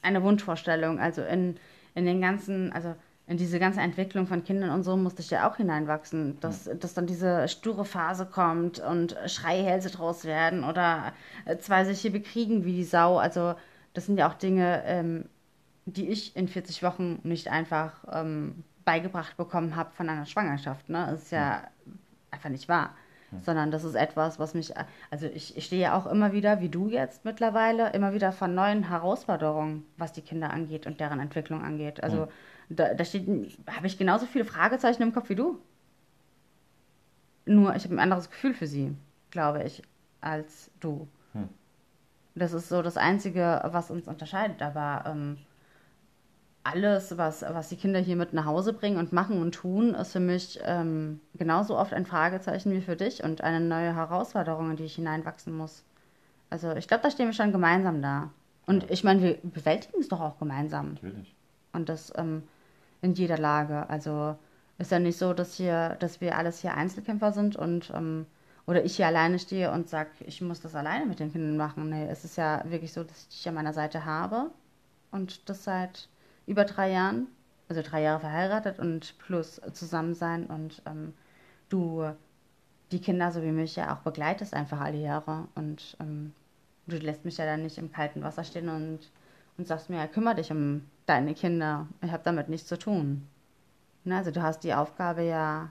eine 0.02 0.22
Wunschvorstellung. 0.22 0.98
Also 1.00 1.22
in, 1.22 1.56
in 1.94 2.06
den 2.06 2.20
ganzen, 2.20 2.72
also 2.72 2.94
in 3.26 3.36
diese 3.36 3.58
ganze 3.58 3.80
Entwicklung 3.80 4.26
von 4.26 4.42
Kindern 4.42 4.70
und 4.70 4.84
so 4.84 4.96
musste 4.96 5.20
ich 5.22 5.30
ja 5.30 5.48
auch 5.48 5.56
hineinwachsen, 5.56 6.38
dass, 6.40 6.70
dass 6.80 6.94
dann 6.94 7.06
diese 7.06 7.46
sture 7.48 7.84
Phase 7.84 8.24
kommt 8.26 8.78
und 8.80 9.16
Schreihälse 9.26 9.90
draus 9.90 10.24
werden 10.24 10.64
oder 10.64 11.12
äh, 11.44 11.58
zwei 11.58 11.84
sich 11.84 12.00
hier 12.00 12.12
bekriegen 12.12 12.64
wie 12.64 12.72
die 12.72 12.84
Sau. 12.84 13.18
Also 13.18 13.54
das 13.92 14.06
sind 14.06 14.18
ja 14.18 14.28
auch 14.28 14.34
Dinge, 14.34 14.82
ähm, 14.86 15.24
die 15.92 16.08
ich 16.08 16.36
in 16.36 16.48
40 16.48 16.82
Wochen 16.82 17.20
nicht 17.22 17.48
einfach 17.48 18.04
ähm, 18.12 18.64
beigebracht 18.84 19.36
bekommen 19.36 19.76
habe 19.76 19.90
von 19.92 20.08
einer 20.08 20.26
Schwangerschaft. 20.26 20.88
Ne? 20.88 21.08
Das 21.10 21.24
ist 21.24 21.32
ja 21.32 21.62
einfach 22.30 22.50
nicht 22.50 22.68
wahr. 22.68 22.94
Sondern 23.42 23.70
das 23.70 23.84
ist 23.84 23.94
etwas, 23.94 24.38
was 24.38 24.54
mich, 24.54 24.72
also 25.10 25.26
ich, 25.26 25.54
ich 25.54 25.66
stehe 25.66 25.82
ja 25.82 25.98
auch 25.98 26.06
immer 26.06 26.32
wieder, 26.32 26.62
wie 26.62 26.70
du 26.70 26.88
jetzt 26.88 27.26
mittlerweile, 27.26 27.90
immer 27.92 28.14
wieder 28.14 28.32
vor 28.32 28.48
neuen 28.48 28.88
Herausforderungen, 28.88 29.84
was 29.98 30.14
die 30.14 30.22
Kinder 30.22 30.50
angeht 30.50 30.86
und 30.86 30.98
deren 30.98 31.20
Entwicklung 31.20 31.62
angeht. 31.62 32.02
Also 32.02 32.28
da, 32.70 32.94
da 32.94 33.04
steht, 33.04 33.26
habe 33.66 33.86
ich 33.86 33.98
genauso 33.98 34.24
viele 34.24 34.46
Fragezeichen 34.46 35.02
im 35.02 35.12
Kopf 35.12 35.28
wie 35.28 35.34
du. 35.34 35.60
Nur 37.44 37.76
ich 37.76 37.84
habe 37.84 37.96
ein 37.96 38.00
anderes 38.00 38.30
Gefühl 38.30 38.54
für 38.54 38.66
sie, 38.66 38.96
glaube 39.30 39.62
ich, 39.62 39.82
als 40.22 40.70
du. 40.80 41.06
Hm. 41.34 41.50
Das 42.34 42.54
ist 42.54 42.70
so 42.70 42.80
das 42.80 42.96
Einzige, 42.96 43.60
was 43.64 43.90
uns 43.90 44.08
unterscheidet. 44.08 44.62
Aber 44.62 45.04
ähm, 45.06 45.36
alles, 46.64 47.16
was, 47.16 47.42
was 47.42 47.68
die 47.70 47.76
Kinder 47.76 47.98
hier 48.00 48.16
mit 48.16 48.32
nach 48.32 48.44
Hause 48.44 48.72
bringen 48.72 48.98
und 48.98 49.12
machen 49.12 49.40
und 49.40 49.54
tun, 49.54 49.94
ist 49.94 50.12
für 50.12 50.20
mich 50.20 50.58
ähm, 50.64 51.20
genauso 51.34 51.78
oft 51.78 51.94
ein 51.94 52.04
Fragezeichen 52.06 52.72
wie 52.72 52.80
für 52.80 52.96
dich 52.96 53.24
und 53.24 53.42
eine 53.42 53.60
neue 53.60 53.94
Herausforderung, 53.94 54.70
in 54.70 54.76
die 54.76 54.84
ich 54.84 54.96
hineinwachsen 54.96 55.56
muss. 55.56 55.84
Also 56.50 56.72
ich 56.72 56.88
glaube, 56.88 57.02
da 57.02 57.10
stehen 57.10 57.26
wir 57.26 57.32
schon 57.32 57.52
gemeinsam 57.52 58.02
da. 58.02 58.30
Und 58.66 58.82
Ja. 58.84 58.90
ich 58.90 59.04
meine, 59.04 59.22
wir 59.22 59.38
bewältigen 59.42 60.00
es 60.00 60.08
doch 60.08 60.20
auch 60.20 60.38
gemeinsam. 60.38 60.94
natürlich. 60.94 61.34
Und 61.72 61.88
das 61.88 62.12
ähm, 62.16 62.42
in 63.02 63.14
jeder 63.14 63.38
Lage. 63.38 63.88
Also 63.88 64.36
ist 64.78 64.90
ja 64.92 64.98
nicht 64.98 65.18
so, 65.18 65.32
dass 65.32 65.54
hier, 65.54 65.96
dass 66.00 66.20
wir 66.20 66.36
alles 66.36 66.60
hier 66.60 66.74
Einzelkämpfer 66.74 67.32
sind 67.32 67.56
und 67.56 67.90
ähm, 67.94 68.26
oder 68.66 68.84
ich 68.84 68.96
hier 68.96 69.06
alleine 69.06 69.38
stehe 69.38 69.72
und 69.72 69.88
sage, 69.88 70.10
ich 70.26 70.42
muss 70.42 70.60
das 70.60 70.74
alleine 70.74 71.06
mit 71.06 71.20
den 71.20 71.32
Kindern 71.32 71.56
machen. 71.56 71.88
Nee, 71.88 72.06
es 72.10 72.24
ist 72.24 72.36
ja 72.36 72.62
wirklich 72.66 72.92
so, 72.92 73.02
dass 73.02 73.22
ich 73.22 73.28
dich 73.28 73.48
an 73.48 73.54
meiner 73.54 73.72
Seite 73.72 74.04
habe 74.04 74.50
und 75.10 75.48
das 75.48 75.64
seit 75.64 76.08
über 76.48 76.64
drei 76.64 76.90
Jahren, 76.90 77.28
also 77.68 77.82
drei 77.82 78.02
Jahre 78.02 78.20
verheiratet 78.20 78.78
und 78.78 79.16
plus 79.18 79.60
zusammen 79.72 80.14
sein 80.14 80.46
und 80.46 80.82
ähm, 80.86 81.12
du 81.68 82.10
die 82.90 83.00
Kinder 83.00 83.30
so 83.30 83.42
wie 83.42 83.52
mich 83.52 83.76
ja 83.76 83.94
auch 83.94 83.98
begleitest 83.98 84.54
einfach 84.54 84.80
alle 84.80 84.98
Jahre 84.98 85.46
und 85.54 85.96
ähm, 86.00 86.32
du 86.86 86.96
lässt 86.96 87.24
mich 87.26 87.36
ja 87.36 87.44
dann 87.44 87.62
nicht 87.62 87.76
im 87.76 87.92
kalten 87.92 88.22
Wasser 88.22 88.44
stehen 88.44 88.70
und, 88.70 89.00
und 89.58 89.66
sagst 89.66 89.90
mir, 89.90 89.98
ja, 89.98 90.06
kümmere 90.06 90.36
dich 90.36 90.50
um 90.50 90.86
deine 91.04 91.34
Kinder. 91.34 91.86
Ich 92.00 92.10
habe 92.10 92.22
damit 92.24 92.48
nichts 92.48 92.66
zu 92.66 92.78
tun. 92.78 93.26
Ne, 94.04 94.16
also 94.16 94.30
du 94.30 94.42
hast 94.42 94.64
die 94.64 94.72
Aufgabe 94.72 95.22
ja 95.22 95.70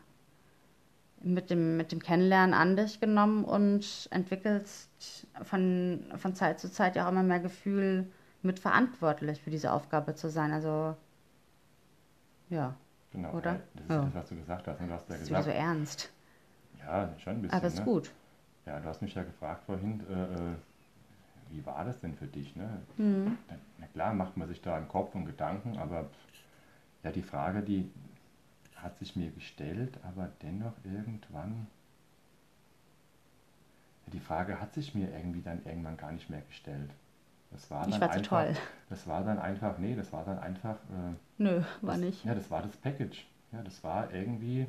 mit 1.22 1.50
dem, 1.50 1.78
mit 1.78 1.92
dem 1.92 2.04
Kennenlernen 2.04 2.54
an 2.54 2.76
dich 2.76 3.00
genommen 3.00 3.44
und 3.44 4.08
entwickelst 4.12 5.26
von, 5.42 6.06
von 6.18 6.36
Zeit 6.36 6.60
zu 6.60 6.72
Zeit 6.72 6.96
ja 6.96 7.06
auch 7.06 7.12
immer 7.12 7.24
mehr 7.24 7.40
Gefühl, 7.40 8.06
mitverantwortlich 8.48 9.42
für 9.42 9.52
diese 9.52 9.72
Aufgabe 9.72 10.16
zu 10.16 10.30
sein. 10.30 10.52
Also, 10.52 10.96
ja, 12.50 12.76
Genau. 13.12 13.32
Oder? 13.34 13.60
Das 13.74 13.84
ist 13.84 13.90
Ja. 13.90 14.02
das, 14.04 14.14
was 14.16 14.30
du 14.30 14.36
gesagt 14.36 14.68
hast. 14.68 14.82
ne? 14.82 14.88
Du 14.88 14.94
hast 14.94 15.10
ja 15.10 15.14
das 15.14 15.22
ist 15.22 15.28
gesagt. 15.30 15.46
so 15.46 15.52
ernst. 15.52 16.10
Ja, 16.80 17.10
schon 17.20 17.34
ein 17.34 17.42
bisschen. 17.42 17.58
Aber 17.58 17.68
ist 17.68 17.80
ne? 17.80 17.86
gut. 17.86 18.12
Ja, 18.66 18.80
du 18.80 18.88
hast 18.88 19.02
mich 19.02 19.16
ja 19.16 19.24
gefragt 19.24 19.64
vorhin, 19.66 20.04
äh, 20.10 20.14
äh, 20.14 20.56
wie 21.50 21.66
war 21.66 21.86
das 21.86 22.00
denn 22.02 22.14
für 22.16 22.28
dich? 22.28 22.56
Ne? 22.56 22.82
Mhm. 22.98 23.38
Na, 23.80 23.88
klar 23.88 24.14
macht 24.14 24.36
man 24.38 24.48
sich 24.50 24.62
da 24.62 24.78
im 24.78 24.88
Kopf 24.90 25.16
und 25.16 25.26
Gedanken, 25.26 25.78
aber 25.78 26.10
ja, 27.04 27.12
die 27.12 27.22
Frage, 27.24 27.62
die 27.62 27.90
hat 28.76 29.00
sich 29.00 29.16
mir 29.16 29.32
gestellt, 29.32 29.98
aber 30.04 30.30
dennoch 30.42 30.74
irgendwann, 30.84 31.68
ja, 34.06 34.12
die 34.14 34.20
Frage 34.20 34.60
hat 34.60 34.74
sich 34.74 34.94
mir 34.94 35.10
irgendwie 35.12 35.42
dann 35.42 35.66
irgendwann 35.66 35.98
gar 35.98 36.12
nicht 36.12 36.30
mehr 36.30 36.42
gestellt. 36.42 36.92
Das 37.52 37.72
war 37.72 37.82
dann 37.82 37.90
Ich 37.94 38.02
war 38.02 38.12
zu 38.12 38.18
einfach, 38.18 38.44
toll. 38.46 38.56
Das 38.90 39.08
war 39.08 39.24
dann 39.24 39.40
einfach, 39.40 39.78
nee, 39.78 39.96
das 39.96 40.12
war 40.14 40.24
dann 40.26 40.40
einfach, 40.40 40.76
äh, 40.76 41.14
Nö, 41.38 41.62
war 41.82 41.94
das, 41.94 41.98
nicht. 42.02 42.26
Ja, 42.26 42.36
das 42.36 42.50
war 42.52 42.62
das 42.62 42.76
Package. 42.78 43.26
Ja, 43.52 43.62
das 43.64 43.84
war 43.84 44.14
irgendwie, 44.14 44.68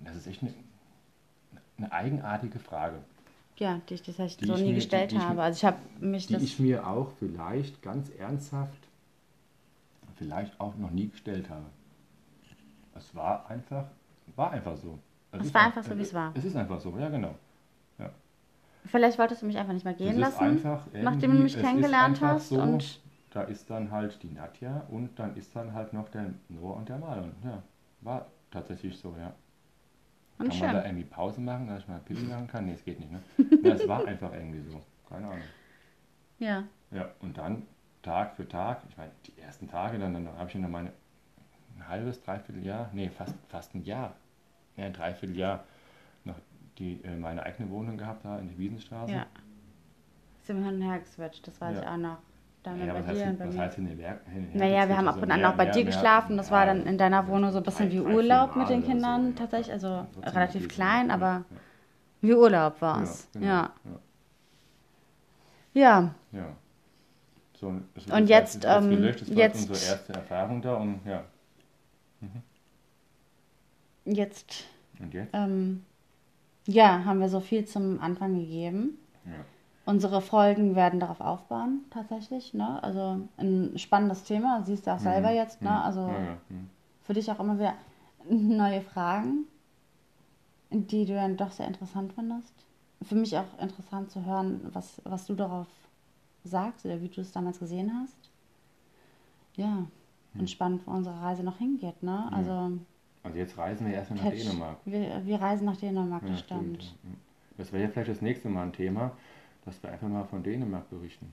das 0.00 0.16
ist 0.16 0.26
echt 0.26 0.42
eine, 0.42 0.54
eine 1.78 1.92
eigenartige 1.92 2.58
Frage. 2.58 2.96
Ja, 3.58 3.80
die 3.88 3.94
ich 3.94 4.02
das 4.02 4.18
heißt, 4.18 4.40
Die 4.40 4.46
so 4.46 4.54
ich 4.54 4.60
nie 4.60 4.68
mir- 4.68 4.74
gestellt 4.76 5.10
die 5.12 5.16
ich 5.16 5.22
habe. 5.22 5.42
Also 5.42 5.56
ich 5.58 5.64
habe 5.64 5.78
mich 5.98 6.26
die 6.26 6.34
das. 6.34 6.42
ich 6.42 6.58
mir 6.60 6.86
auch 6.86 7.10
vielleicht 7.18 7.82
ganz 7.82 8.10
ernsthaft, 8.10 8.78
vielleicht 10.16 10.58
auch 10.60 10.76
noch 10.76 10.90
nie 10.90 11.08
gestellt 11.08 11.48
habe. 11.50 11.64
Es 12.94 13.14
war 13.14 13.48
einfach, 13.50 13.86
war 14.36 14.50
einfach 14.52 14.76
so. 14.76 14.98
Es 15.32 15.46
ist 15.46 15.54
war 15.54 15.62
ein- 15.62 15.66
einfach 15.68 15.82
so, 15.84 15.96
wie 15.98 16.02
es 16.02 16.14
war. 16.14 16.32
Es 16.34 16.44
ist 16.44 16.56
einfach 16.56 16.80
so, 16.80 16.96
ja 16.98 17.08
genau. 17.08 17.34
Vielleicht 18.86 19.18
wolltest 19.18 19.42
du 19.42 19.46
mich 19.46 19.58
einfach 19.58 19.72
nicht 19.72 19.84
mehr 19.84 19.94
gehen 19.94 20.18
lassen, 20.18 20.42
einfach 20.42 20.86
nachdem 20.92 21.32
du 21.32 21.42
mich 21.42 21.58
kennengelernt 21.58 22.20
hast. 22.20 22.48
So, 22.50 22.60
Und 22.60 23.00
da 23.30 23.42
ist 23.42 23.68
dann 23.70 23.90
halt 23.90 24.22
die 24.22 24.30
Nadja 24.30 24.86
und 24.88 25.18
dann 25.18 25.36
ist 25.36 25.54
dann 25.54 25.72
halt 25.74 25.92
noch 25.92 26.08
der 26.08 26.32
Noah 26.48 26.76
und 26.76 26.88
der 26.88 26.98
Marlon. 26.98 27.32
Ja, 27.44 27.62
war 28.00 28.26
tatsächlich 28.50 28.96
so, 28.98 29.14
ja. 29.18 29.34
Und 30.38 30.48
kann 30.48 30.58
man 30.58 30.72
da 30.72 30.82
schön. 30.82 30.90
irgendwie 30.90 31.04
Pause 31.04 31.40
machen, 31.40 31.66
dass 31.66 31.80
ich 31.80 31.88
mal 31.88 31.98
Pipi 32.00 32.22
machen 32.24 32.46
kann? 32.46 32.66
Nee, 32.66 32.74
es 32.74 32.84
geht 32.84 33.00
nicht, 33.00 33.10
ne? 33.10 33.20
Ja, 33.62 33.74
es 33.74 33.88
war 33.88 34.06
einfach 34.06 34.32
irgendwie 34.32 34.60
so. 34.70 34.80
Keine 35.08 35.26
Ahnung. 35.26 35.40
Ja. 36.38 36.64
Ja, 36.90 37.10
und 37.20 37.38
dann 37.38 37.62
Tag 38.02 38.36
für 38.36 38.46
Tag, 38.46 38.82
ich 38.88 38.96
meine, 38.96 39.10
die 39.26 39.40
ersten 39.40 39.68
Tage, 39.68 39.98
dann, 39.98 40.12
dann 40.12 40.28
habe 40.38 40.48
ich 40.48 40.54
noch 40.56 40.68
meine 40.68 40.92
ein 41.76 41.88
halbes, 41.88 42.22
dreiviertel 42.22 42.64
Jahr, 42.64 42.90
nee, 42.92 43.10
fast, 43.10 43.34
fast 43.48 43.74
ein 43.74 43.84
Jahr, 43.84 44.14
ja, 44.76 44.86
ein 44.86 44.92
Dreivierteljahr 44.92 45.64
die, 46.78 47.00
äh, 47.04 47.16
meine 47.16 47.42
eigene 47.44 47.70
Wohnung 47.70 47.96
gehabt 47.96 48.24
da 48.24 48.38
in 48.38 48.48
der 48.48 48.58
Wiesenstraße. 48.58 49.12
Ja. 49.12 49.26
Sind 50.42 50.58
wir 50.58 50.66
hin 50.66 50.74
und 50.76 50.82
her 50.82 50.98
geswitcht, 51.00 51.46
das 51.46 51.60
weiß 51.60 51.76
Ja. 51.76 51.82
ich 51.82 51.88
auch 51.88 51.96
noch. 51.96 52.18
Dann 52.62 52.80
Ja, 52.84 52.92
bei 52.92 52.98
was 52.98 53.04
dir 53.06 53.10
heißt, 53.12 53.38
hin- 53.40 53.48
was 53.48 53.56
heißt 53.58 53.74
hin 53.76 53.90
und 53.90 53.98
her? 53.98 54.20
Naja, 54.54 54.88
wir 54.88 54.96
haben 54.96 55.06
ab 55.08 55.14
Also 55.14 55.24
und 55.26 55.30
an 55.32 55.44
auch 55.44 55.54
bei 55.54 55.66
dir 55.66 55.84
geschlafen. 55.84 56.36
Das 56.36 56.50
war 56.50 56.66
dann 56.66 56.84
in 56.84 56.98
deiner 56.98 57.26
Wohnung 57.28 57.52
so 57.52 57.58
ein 57.58 57.62
bisschen 57.64 57.90
wie 57.92 58.00
Urlaub 58.00 58.56
mit 58.56 58.68
den 58.68 58.82
so, 58.82 58.88
Kindern 58.88 59.28
ja. 59.28 59.32
tatsächlich. 59.36 59.72
Also 59.72 60.06
relativ 60.22 60.68
klein, 60.68 61.10
aber 61.12 61.44
wie 62.22 62.34
Urlaub 62.34 62.80
war 62.82 63.02
es. 63.02 63.28
genau, 63.32 63.46
Ja. 63.46 63.70
ja. 65.74 66.14
Ja. 66.32 66.56
So, 67.54 67.72
ist 67.94 68.10
Und 68.10 68.26
jetzt, 68.28 68.64
das 68.64 68.84
ähm, 68.84 68.90
gelöscht, 68.90 69.20
das 69.22 69.30
war 69.30 69.36
jetzt- 69.36 69.68
unsere 69.68 69.92
erste 69.92 70.12
Erfahrung 70.14 70.60
da 70.60 70.74
und 70.74 71.00
ja. 71.06 71.24
Jetzt, 74.04 74.64
Und 75.00 75.12
jetzt? 75.14 75.30
ähm, 75.34 75.84
ja, 76.66 77.04
haben 77.04 77.20
wir 77.20 77.28
so 77.28 77.40
viel 77.40 77.64
zum 77.64 78.00
Anfang 78.00 78.34
gegeben. 78.34 78.98
Ja. 79.24 79.32
Unsere 79.84 80.20
Folgen 80.20 80.74
werden 80.74 80.98
darauf 80.98 81.20
aufbauen, 81.20 81.84
tatsächlich. 81.90 82.54
Ne? 82.54 82.82
Also 82.82 83.20
ein 83.36 83.78
spannendes 83.78 84.24
Thema, 84.24 84.62
siehst 84.64 84.86
du 84.86 84.92
auch 84.92 84.98
selber 84.98 85.30
jetzt. 85.30 85.62
Ne? 85.62 85.70
Mhm. 85.70 85.76
Also 85.76 86.00
ja, 86.00 86.38
mhm. 86.48 86.68
für 87.02 87.12
dich 87.12 87.30
auch 87.30 87.38
immer 87.38 87.58
wieder 87.58 87.74
neue 88.28 88.80
Fragen, 88.80 89.44
die 90.70 91.04
du 91.04 91.14
dann 91.14 91.36
doch 91.36 91.52
sehr 91.52 91.68
interessant 91.68 92.12
findest. 92.14 92.52
Für 93.02 93.14
mich 93.14 93.36
auch 93.36 93.46
interessant 93.60 94.10
zu 94.10 94.24
hören, 94.24 94.60
was, 94.72 95.00
was 95.04 95.26
du 95.26 95.34
darauf 95.34 95.68
sagst 96.42 96.84
oder 96.84 97.00
wie 97.00 97.08
du 97.08 97.20
es 97.20 97.30
damals 97.30 97.60
gesehen 97.60 97.92
hast. 98.00 98.30
Ja, 99.54 99.86
und 100.34 100.50
spannend, 100.50 100.82
wo 100.86 100.90
unsere 100.90 101.20
Reise 101.20 101.42
noch 101.42 101.58
hingeht. 101.58 102.02
Ne? 102.02 102.30
Also 102.32 102.72
Also 103.26 103.38
jetzt 103.38 103.58
reisen 103.58 103.86
wir 103.88 103.94
erstmal 103.94 104.24
nach. 104.24 104.30
Dänemark. 104.30 104.76
Wir, 104.84 105.22
wir 105.24 105.40
reisen 105.40 105.64
nach 105.66 105.76
Dänemark, 105.76 106.22
Ja, 106.22 106.28
das 106.30 106.40
stimmt. 106.40 106.82
ja. 106.82 107.10
Das 107.58 107.72
wäre 107.72 107.82
ja 107.84 107.88
vielleicht 107.88 108.10
das 108.10 108.22
nächste 108.22 108.48
Mal 108.48 108.62
ein 108.64 108.72
Thema, 108.72 109.12
dass 109.64 109.82
wir 109.82 109.90
einfach 109.90 110.08
mal 110.08 110.24
von 110.24 110.42
Dänemark 110.42 110.88
berichten. 110.90 111.32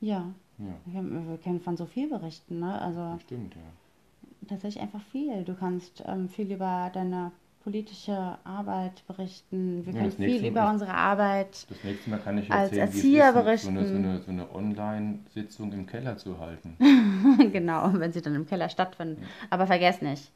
Ja, 0.00 0.26
Ja, 0.58 0.74
wir, 0.86 1.28
wir 1.28 1.38
können 1.38 1.60
von 1.60 1.76
so 1.76 1.86
viel 1.86 2.08
berichten. 2.08 2.60
Ne? 2.60 2.80
Also 2.80 3.18
stimmt, 3.22 3.54
ja. 3.56 4.48
tatsächlich 4.48 4.82
einfach 4.82 5.02
viel. 5.12 5.44
Du 5.44 5.54
kannst 5.54 6.02
ähm, 6.06 6.28
viel 6.28 6.50
über 6.52 6.90
deine 6.92 7.32
politische 7.62 8.36
Arbeit 8.44 9.06
berichten. 9.06 9.84
Wir 9.86 9.94
Ja, 9.94 10.00
können 10.00 10.12
viel 10.12 10.46
über 10.46 10.64
ist- 10.64 10.70
unsere 10.72 10.94
Arbeit. 10.94 11.66
Das 11.70 11.82
nächste 11.82 12.10
Mal 12.10 12.18
kann 12.20 12.36
ich 12.38 12.50
Als 12.52 12.72
erzählen, 12.72 12.92
wie 12.92 13.16
Erzieher 13.18 13.24
ist, 13.28 13.32
so 13.32 13.68
eine, 13.70 13.80
berichten. 13.80 13.86
so 13.86 13.94
eine, 14.08 14.20
so 14.20 14.30
eine 14.30 14.54
Online-Sitzung 14.54 15.72
im 15.72 15.86
Keller 15.86 16.16
zu 16.18 16.38
halten. 16.38 16.76
genau, 17.52 17.90
wenn 17.94 18.12
sie 18.12 18.20
dann 18.22 18.34
im 18.34 18.46
Keller 18.46 18.68
stattfinden. 18.68 19.22
Aber 19.50 19.66
vergesst 19.66 20.02
nicht, 20.02 20.30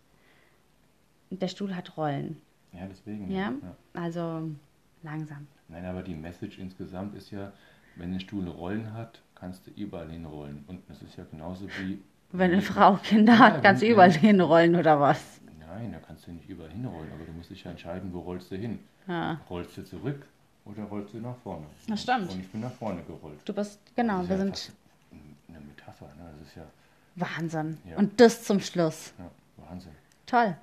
der 1.30 1.48
Stuhl 1.48 1.74
hat 1.74 1.96
Rollen. 1.96 2.40
Ja, 2.72 2.86
deswegen. 2.86 3.30
Ja? 3.30 3.52
Also 3.94 4.50
langsam. 5.02 5.46
Nein, 5.68 5.84
aber 5.84 6.02
die 6.02 6.14
Message 6.14 6.58
insgesamt 6.58 7.14
ist 7.14 7.30
ja, 7.30 7.52
wenn 7.96 8.12
ein 8.12 8.20
Stuhl 8.20 8.48
Rollen 8.48 8.92
hat, 8.94 9.20
kannst 9.34 9.66
du 9.66 9.70
überall 9.72 10.10
hinrollen. 10.10 10.64
Und 10.66 10.80
das 10.88 11.02
ist 11.02 11.16
ja 11.16 11.24
genauso 11.30 11.66
wie. 11.80 12.02
Wenn 12.32 12.52
eine 12.52 12.62
Frau 12.62 12.94
Kinder 12.96 13.34
Ja, 13.34 13.38
hat, 13.38 13.62
kannst 13.62 13.82
du 13.82 13.86
überall 13.86 14.12
hinrollen 14.12 14.76
oder 14.76 15.00
was? 15.00 15.40
Nein, 15.66 15.92
da 15.92 15.98
kannst 15.98 16.26
du 16.26 16.32
nicht 16.32 16.48
überall 16.48 16.70
hinrollen, 16.70 17.10
aber 17.12 17.24
du 17.24 17.32
musst 17.32 17.50
dich 17.50 17.64
ja 17.64 17.70
entscheiden, 17.70 18.12
wo 18.12 18.20
rollst 18.20 18.50
du 18.50 18.56
hin. 18.56 18.78
Ja. 19.06 19.40
Rollst 19.48 19.76
du 19.76 19.84
zurück 19.84 20.26
oder 20.64 20.82
rollst 20.84 21.14
du 21.14 21.18
nach 21.18 21.36
vorne? 21.36 21.66
Das 21.86 22.02
stimmt. 22.02 22.30
Und 22.30 22.40
ich 22.40 22.48
bin 22.50 22.60
nach 22.60 22.72
vorne 22.72 23.02
gerollt. 23.02 23.38
Du 23.44 23.52
bist, 23.52 23.80
genau, 23.96 24.22
wir 24.22 24.36
ja 24.36 24.36
sind 24.38 24.72
Eine 25.48 25.60
Metapher, 25.60 26.06
ne? 26.16 26.30
Das 26.38 26.48
ist 26.48 26.56
ja, 26.56 26.64
Wahnsinn. 27.16 27.78
Ja. 27.88 27.96
Und 27.96 28.20
das 28.20 28.44
zum 28.44 28.60
Schluss. 28.60 29.12
ja 29.18 29.30
Wahnsinn. 29.68 29.92
Toll. 30.26 30.56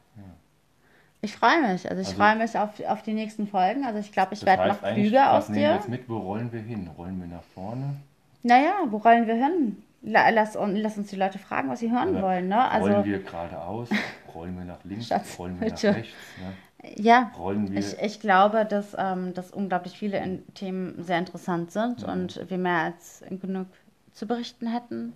Ich 1.26 1.36
freue 1.36 1.60
mich. 1.62 1.90
Also 1.90 2.02
ich 2.02 2.08
Also- 2.10 2.18
freue 2.18 2.36
mich 2.36 2.58
auf, 2.58 2.70
auf 2.88 3.02
die 3.02 3.14
nächsten 3.14 3.48
Folgen. 3.48 3.84
Also 3.86 4.00
ich 4.00 4.12
glaube, 4.12 4.34
ich 4.36 4.46
werde 4.46 4.68
noch 4.68 4.82
klüger 4.82 5.34
aus 5.34 5.50
nehmen 5.50 5.60
dir. 5.64 5.74
jetzt 5.76 5.90
mit? 5.90 6.08
Wo 6.08 6.18
rollen 6.20 6.52
wir 6.52 6.62
hin? 6.62 6.90
Rollen 6.98 7.20
wir 7.20 7.28
nach 7.28 7.44
vorne? 7.54 7.96
Naja, 8.44 8.74
wo 8.90 8.98
rollen 8.98 9.26
wir 9.28 9.36
hin? 9.36 9.82
La, 10.04 10.30
lass, 10.30 10.54
lass 10.54 10.98
uns 11.00 11.10
die 11.10 11.16
Leute 11.16 11.40
fragen, 11.40 11.68
was 11.70 11.80
sie 11.80 11.92
hören 11.92 12.10
Oder 12.12 12.22
wollen. 12.22 12.48
Ne? 12.48 12.70
Also 12.70 12.92
rollen 12.92 13.06
wir 13.06 13.20
geradeaus? 13.24 13.90
Rollen 14.36 14.56
wir 14.58 14.66
nach 14.66 14.84
links? 14.84 15.08
Schatz, 15.08 15.40
rollen 15.40 15.60
wir 15.60 15.68
nach 15.70 15.76
bitte. 15.76 15.96
rechts? 15.96 16.14
Ne? 16.40 16.94
ja, 17.04 17.32
Rollen 17.40 17.72
wir 17.72 17.80
ich, 17.80 17.98
ich 18.00 18.20
glaube, 18.20 18.66
dass, 18.66 18.96
ähm, 19.00 19.34
dass 19.34 19.50
unglaublich 19.50 19.98
viele 19.98 20.20
in 20.20 20.44
Themen 20.54 21.02
sehr 21.04 21.18
interessant 21.18 21.72
sind 21.72 22.04
Mhm. 22.06 22.14
und 22.14 22.50
wir 22.52 22.58
mehr 22.60 22.82
als 22.82 23.24
genug 23.42 23.66
zu 24.14 24.28
berichten 24.28 24.68
hätten. 24.68 25.14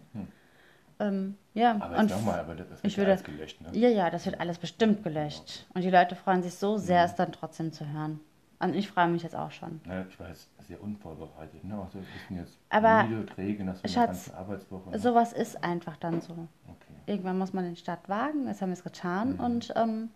Ähm, 0.99 1.35
ja. 1.53 1.75
Aber 1.79 1.97
und 1.97 2.09
nochmal, 2.09 2.39
aber 2.39 2.55
das 2.55 2.69
wird 2.69 2.79
ich 2.83 2.93
ja 2.93 2.97
würde- 2.97 3.11
alles 3.11 3.23
gelöscht, 3.23 3.61
ne? 3.61 3.69
ja, 3.77 3.89
ja, 3.89 4.09
das 4.09 4.25
wird 4.25 4.39
alles 4.39 4.57
bestimmt 4.57 5.03
gelöscht. 5.03 5.65
Und 5.73 5.83
die 5.83 5.89
Leute 5.89 6.15
freuen 6.15 6.43
sich 6.43 6.53
so 6.55 6.73
Mhm. 6.75 6.79
sehr, 6.79 7.03
es 7.05 7.15
dann 7.15 7.31
trotzdem 7.31 7.71
zu 7.71 7.87
hören. 7.87 8.19
Und 8.61 8.75
ich 8.75 8.89
freue 8.89 9.07
mich 9.07 9.23
jetzt 9.23 9.35
auch 9.37 9.51
schon. 9.51 9.79
Ne, 9.85 10.05
ich 10.09 10.19
war 10.19 10.27
jetzt 10.27 10.49
sehr 10.67 10.83
unvorbereitet. 10.83 11.63
Ne? 11.63 11.81
Also 11.81 11.99
ich 11.99 12.27
bin 12.27 12.37
jetzt 12.37 12.57
Aber, 12.69 13.03
müde, 13.05 13.25
träge 13.25 13.63
nach 13.63 13.75
so 13.77 13.83
einer 13.83 14.07
ganzen 14.07 14.33
Arbeitswoche. 14.35 14.89
Ne? 14.89 14.99
Sowas 14.99 15.31
ist 15.31 15.63
einfach 15.63 15.95
dann 15.95 16.19
so. 16.19 16.33
Okay. 16.33 16.93
Irgendwann 17.05 17.37
muss 17.37 17.53
man 17.53 17.63
den 17.63 17.77
Start 17.77 18.09
wagen, 18.09 18.47
das 18.47 18.61
haben 18.61 18.69
wir 18.69 18.73
es 18.73 18.83
getan. 18.83 19.35
Mhm. 19.35 19.39
Und 19.39 19.73
ähm, 19.77 20.09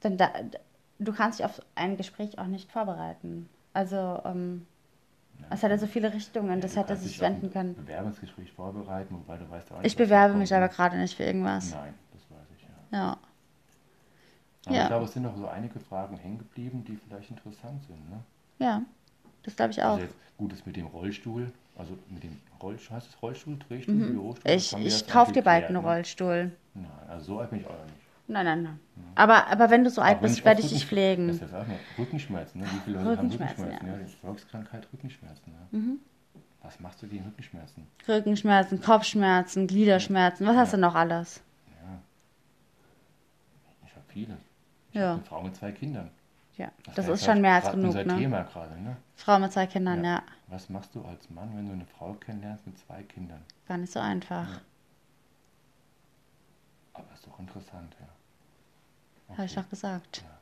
dann 0.00 0.16
da, 0.16 0.30
du 0.98 1.12
kannst 1.12 1.38
dich 1.38 1.44
auf 1.44 1.60
ein 1.74 1.98
Gespräch 1.98 2.38
auch 2.38 2.46
nicht 2.46 2.72
vorbereiten. 2.72 3.50
Also 3.74 4.22
ähm, 4.24 4.66
es 5.50 5.62
hat 5.62 5.70
ja 5.70 5.78
so 5.78 5.86
viele 5.86 6.12
Richtungen, 6.12 6.60
das 6.60 6.74
du 6.74 6.80
hätte 6.80 6.96
sich 6.96 7.20
wenden 7.20 7.52
können. 7.52 7.74
Bewerbungsgespräch 7.74 8.52
vorbereiten, 8.52 9.14
wobei 9.16 9.36
du 9.36 9.48
weißt 9.50 9.72
auch 9.72 9.78
nicht, 9.78 9.86
Ich 9.86 9.96
bewerbe 9.96 10.34
mich 10.34 10.54
aber 10.54 10.68
gerade 10.68 10.96
nicht 10.96 11.16
für 11.16 11.24
irgendwas. 11.24 11.70
Nein, 11.72 11.94
das 12.12 12.22
weiß 12.30 12.46
ich 12.56 12.62
ja. 12.62 12.98
Ja. 12.98 13.18
Aber 14.66 14.74
Ja. 14.74 14.82
ich 14.82 14.88
glaube, 14.88 15.04
es 15.04 15.12
sind 15.12 15.22
noch 15.22 15.36
so 15.36 15.46
einige 15.46 15.78
Fragen 15.78 16.16
hängen 16.16 16.38
geblieben, 16.38 16.84
die 16.84 16.96
vielleicht 16.96 17.30
interessant 17.30 17.82
sind. 17.84 18.10
Ne? 18.10 18.18
Ja, 18.58 18.82
das 19.44 19.54
glaube 19.56 19.70
ich 19.72 19.82
auch. 19.82 19.90
Also 19.90 20.02
jetzt 20.02 20.16
gut 20.36 20.52
ist 20.52 20.66
mit 20.66 20.76
dem 20.76 20.86
Rollstuhl, 20.86 21.52
also 21.76 21.96
mit 22.08 22.24
dem 22.24 22.40
Rollstuhl, 22.60 22.96
heißt 22.96 23.08
es 23.08 23.22
Rollstuhl, 23.22 23.58
Drehstuhl, 23.68 23.94
Bürostuhl? 23.94 24.42
Das 24.44 24.52
Mhm. 24.52 24.56
Ich, 24.56 24.72
wir 24.72 24.86
ich 24.86 25.00
jetzt 25.00 25.10
kaufe 25.10 25.32
dir 25.32 25.42
bald 25.42 25.66
einen 25.66 25.74
ne? 25.74 25.88
Rollstuhl. 25.88 26.52
Nein, 26.74 26.86
also 27.08 27.24
so 27.34 27.38
alt 27.40 27.50
bin 27.50 27.60
ich 27.60 27.66
auch 27.66 27.70
nicht. 27.70 28.05
Nein, 28.28 28.44
nein, 28.44 28.62
nein. 28.62 28.80
Aber, 29.14 29.46
aber 29.46 29.70
wenn 29.70 29.84
du 29.84 29.90
so 29.90 30.02
alt 30.02 30.20
bist, 30.20 30.44
werde 30.44 30.60
ich 30.60 30.68
dich 30.68 30.84
pflegen. 30.86 31.28
Das 31.28 31.36
ist 31.36 31.52
ja 31.52 31.62
auch 31.62 31.66
noch 31.66 31.78
Rückenschmerzen, 31.98 32.60
ne? 32.60 32.66
Wie 32.66 32.78
viele 32.84 32.98
Leute 32.98 33.10
Rückenschmerzen, 33.22 33.62
haben 33.64 33.70
Rückenschmerzen? 33.70 34.00
ja. 34.00 34.06
Ja, 34.06 34.06
Volkskrankheit 34.20 34.88
Rückenschmerzen. 34.92 35.52
Ne? 35.52 35.78
Mhm. 35.78 36.00
Was 36.62 36.80
machst 36.80 37.02
du 37.02 37.06
gegen 37.06 37.24
Rückenschmerzen? 37.24 37.86
Rückenschmerzen, 38.08 38.80
Kopfschmerzen, 38.82 39.66
Gliederschmerzen, 39.68 40.46
was 40.46 40.56
hast 40.56 40.72
du 40.72 40.78
noch 40.78 40.94
alles? 40.96 41.40
Ja. 41.82 41.98
Ich 43.86 43.92
habe 43.94 44.04
viele. 44.08 44.36
Ich 44.90 44.96
Ja. 44.96 45.02
habe 45.02 45.12
eine 45.14 45.24
Frau 45.24 45.42
mit 45.42 45.54
zwei 45.56 45.72
Kindern. 45.72 46.10
Ja, 46.56 46.72
das 46.94 47.06
war 47.06 47.14
ist 47.14 47.24
schon 47.24 47.40
mehr 47.42 47.54
als 47.54 47.70
genug, 47.70 47.86
unser 47.88 48.04
ne? 48.04 48.16
Thema 48.16 48.42
gerade, 48.42 48.80
ne? 48.80 48.96
Frau 49.14 49.38
mit 49.38 49.52
zwei 49.52 49.66
Kindern, 49.66 50.02
ja. 50.02 50.22
Was 50.48 50.68
machst 50.70 50.94
du 50.94 51.04
als 51.04 51.28
Mann, 51.30 51.50
wenn 51.54 51.66
du 51.66 51.72
eine 51.72 51.84
Frau 51.86 52.14
kennenlernst 52.14 52.66
mit 52.66 52.78
zwei 52.78 53.02
Kindern? 53.02 53.42
Gar 53.68 53.78
nicht 53.78 53.92
so 53.92 54.00
einfach. 54.00 54.48
Aber 56.94 57.04
ist 57.12 57.26
doch 57.26 57.38
interessant, 57.38 57.94
ja. 58.00 58.06
Habe 59.30 59.44
ich 59.44 59.54
doch 59.54 59.68
gesagt. 59.68 60.18
Ja. 60.24 60.38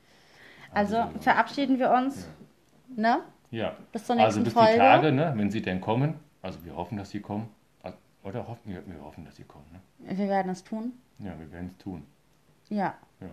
Also 0.73 0.97
Leute. 0.99 1.21
verabschieden 1.21 1.79
wir 1.79 1.91
uns. 1.91 2.29
Ne? 2.97 3.21
Ja. 3.51 3.77
Bis 3.93 4.05
zur 4.05 4.15
also 4.17 4.25
nächsten 4.25 4.45
bis 4.45 4.53
Folge. 4.53 4.73
die 4.73 4.79
Tage, 4.79 5.13
ne, 5.13 5.33
wenn 5.37 5.51
sie 5.51 5.63
denn 5.63 5.81
kommen. 5.81 6.15
Also 6.43 6.65
wir 6.65 6.75
hoffen, 6.77 6.99
dass 6.99 7.11
sie 7.11 7.21
kommen. 7.21 7.49
Also- 7.83 7.97
Oder 8.25 8.47
hoffen 8.47 8.73
wir, 8.73 8.87
wir 8.87 9.01
hoffen, 9.03 9.25
dass 9.25 9.37
sie 9.37 9.45
kommen. 9.45 9.65
Ne? 9.73 10.17
Wir 10.17 10.29
werden 10.29 10.51
es 10.53 10.63
tun. 10.65 10.93
Ja, 11.19 11.39
wir 11.39 11.51
werden 11.53 11.71
es 11.73 11.79
tun. 11.83 12.05
Ja. 12.69 12.95
Ja, 13.21 13.29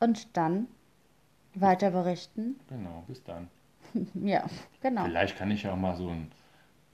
Und 0.00 0.36
dann 0.36 0.68
weiter 1.54 1.90
berichten. 1.90 2.58
genau. 2.68 3.04
Bis 3.06 3.22
dann. 3.24 3.48
Ja, 4.14 4.44
genau. 4.80 5.04
Vielleicht 5.04 5.36
kann 5.36 5.50
ich 5.50 5.64
ja 5.64 5.72
auch 5.72 5.76
mal 5.76 5.94
so 5.96 6.08
ein, 6.08 6.30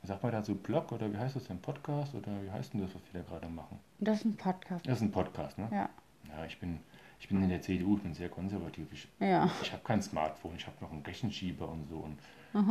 sag 0.02 0.20
mal 0.22 0.32
dazu, 0.32 0.54
Blog 0.56 0.90
oder 0.90 1.12
wie 1.12 1.16
heißt 1.18 1.36
das 1.36 1.44
denn, 1.44 1.60
Podcast 1.60 2.12
oder 2.14 2.28
wie 2.42 2.50
heißt 2.50 2.72
denn 2.74 2.80
das, 2.80 2.92
was 2.94 3.02
wir 3.12 3.22
da 3.22 3.28
gerade 3.28 3.46
machen? 3.48 3.78
Das 4.00 4.18
ist 4.18 4.24
ein 4.24 4.36
Podcast. 4.36 4.86
Das 4.86 4.96
ist 4.98 5.02
ein 5.02 5.12
Podcast, 5.12 5.58
ne? 5.58 5.68
Ja. 5.70 5.88
Ja, 6.28 6.44
ich 6.46 6.58
bin, 6.58 6.80
ich 7.20 7.28
bin 7.28 7.42
in 7.42 7.48
der 7.48 7.60
CDU, 7.62 7.96
ich 7.96 8.02
bin 8.02 8.14
sehr 8.14 8.28
konservativ. 8.28 8.86
Ich, 8.92 9.08
Ja. 9.20 9.50
ich 9.62 9.72
habe 9.72 9.82
kein 9.84 10.00
Smartphone, 10.02 10.52
ich 10.56 10.66
habe 10.66 10.76
noch 10.80 10.90
einen 10.92 11.02
Rechenschieber 11.02 11.68
und 11.68 11.88
so. 11.88 11.96
Und 11.98 12.18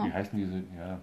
wie 0.05 0.11
heißen 0.11 0.37
diese, 0.37 0.63
ja, 0.77 0.99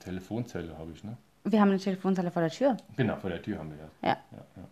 Telefonzelle 0.00 0.76
habe 0.78 0.90
ich, 0.92 1.04
ne? 1.04 1.16
Wir 1.44 1.60
haben 1.60 1.68
eine 1.70 1.78
Telefonzelle 1.78 2.30
vor 2.30 2.42
der 2.42 2.50
Tür. 2.50 2.76
Genau, 2.96 3.16
vor 3.16 3.30
der 3.30 3.40
Tür 3.42 3.58
haben 3.58 3.70
wir 3.70 3.78
das. 3.78 3.90
Ja, 4.02 4.08
Ja, 4.36 4.44
ja. 4.56 4.68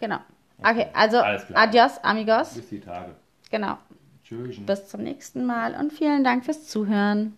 genau. 0.00 0.18
Okay, 0.58 0.86
also 0.92 1.18
Alles 1.18 1.46
klar. 1.46 1.62
adios, 1.62 1.98
amigos. 2.04 2.54
Bis 2.54 2.68
die 2.68 2.80
Tage. 2.80 3.14
Genau. 3.50 3.78
Tschüss. 4.22 4.56
Bis 4.64 4.88
zum 4.88 5.02
nächsten 5.02 5.44
Mal 5.44 5.74
und 5.74 5.92
vielen 5.92 6.24
Dank 6.24 6.44
fürs 6.44 6.66
Zuhören. 6.68 7.36